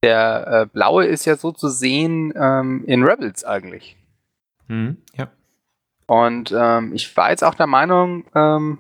[0.03, 3.97] der äh, Blaue ist ja so zu sehen ähm, in Rebels eigentlich.
[4.67, 5.29] Mhm, ja.
[6.07, 8.79] Und ähm, ich war jetzt auch der Meinung, ähm,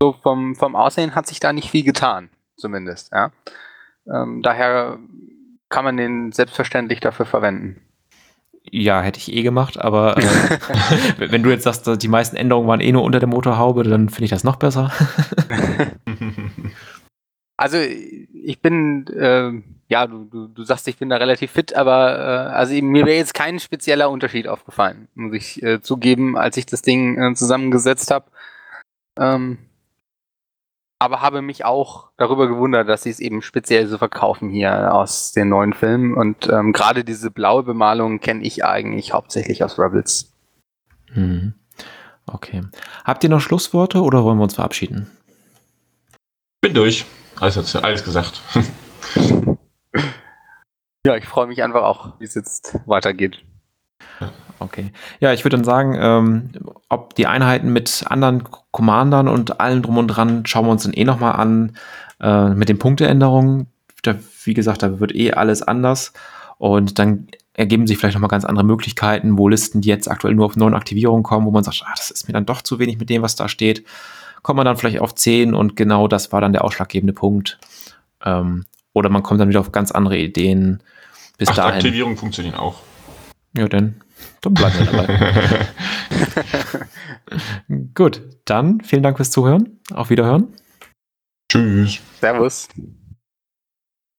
[0.00, 3.32] so vom, vom Aussehen hat sich da nicht viel getan, zumindest, ja.
[4.06, 4.98] Ähm, daher
[5.68, 7.80] kann man den selbstverständlich dafür verwenden.
[8.64, 10.22] Ja, hätte ich eh gemacht, aber äh,
[11.18, 14.24] wenn du jetzt sagst, die meisten Änderungen waren eh nur unter der Motorhaube, dann finde
[14.24, 14.92] ich das noch besser.
[17.56, 19.52] also ich bin, äh,
[19.88, 23.16] ja, du, du, du sagst, ich bin da relativ fit, aber äh, also mir wäre
[23.16, 28.10] jetzt kein spezieller Unterschied aufgefallen, muss ich äh, zugeben, als ich das Ding äh, zusammengesetzt
[28.10, 28.26] habe.
[29.18, 29.58] Ähm,
[31.00, 35.32] aber habe mich auch darüber gewundert, dass sie es eben speziell so verkaufen hier aus
[35.32, 36.14] den neuen Filmen.
[36.14, 40.30] Und ähm, gerade diese blaue Bemalung kenne ich eigentlich hauptsächlich aus Rebels.
[41.14, 41.54] Mhm.
[42.26, 42.62] Okay.
[43.04, 45.10] Habt ihr noch Schlussworte oder wollen wir uns verabschieden?
[46.60, 47.06] Bin durch.
[47.40, 48.42] Alles, alles gesagt.
[51.06, 53.42] ja, ich freue mich einfach auch, wie es jetzt weitergeht.
[54.60, 54.92] Okay.
[55.20, 56.50] Ja, ich würde dann sagen, ähm,
[56.88, 60.92] ob die Einheiten mit anderen Commandern und allen drum und dran, schauen wir uns dann
[60.92, 61.72] eh nochmal an
[62.20, 63.66] äh, mit den Punkteänderungen.
[64.02, 64.14] Da,
[64.44, 66.12] wie gesagt, da wird eh alles anders.
[66.58, 70.46] Und dann ergeben sich vielleicht nochmal ganz andere Möglichkeiten, wo Listen, die jetzt aktuell nur
[70.46, 72.98] auf neun Aktivierungen kommen, wo man sagt, ah, das ist mir dann doch zu wenig
[72.98, 73.84] mit dem, was da steht,
[74.42, 77.58] kommt man dann vielleicht auf zehn und genau das war dann der ausschlaggebende Punkt.
[78.24, 80.82] Ähm, oder man kommt dann wieder auf ganz andere Ideen.
[81.38, 81.74] Bis Acht dahin.
[81.76, 82.80] Aktivierungen funktionieren auch.
[83.56, 84.00] Ja, dann
[84.40, 85.66] dann bleiben wir dabei.
[87.94, 89.80] Gut, dann vielen Dank fürs Zuhören.
[89.92, 90.48] Auf Wiederhören.
[91.50, 92.00] Tschüss.
[92.20, 92.68] Servus.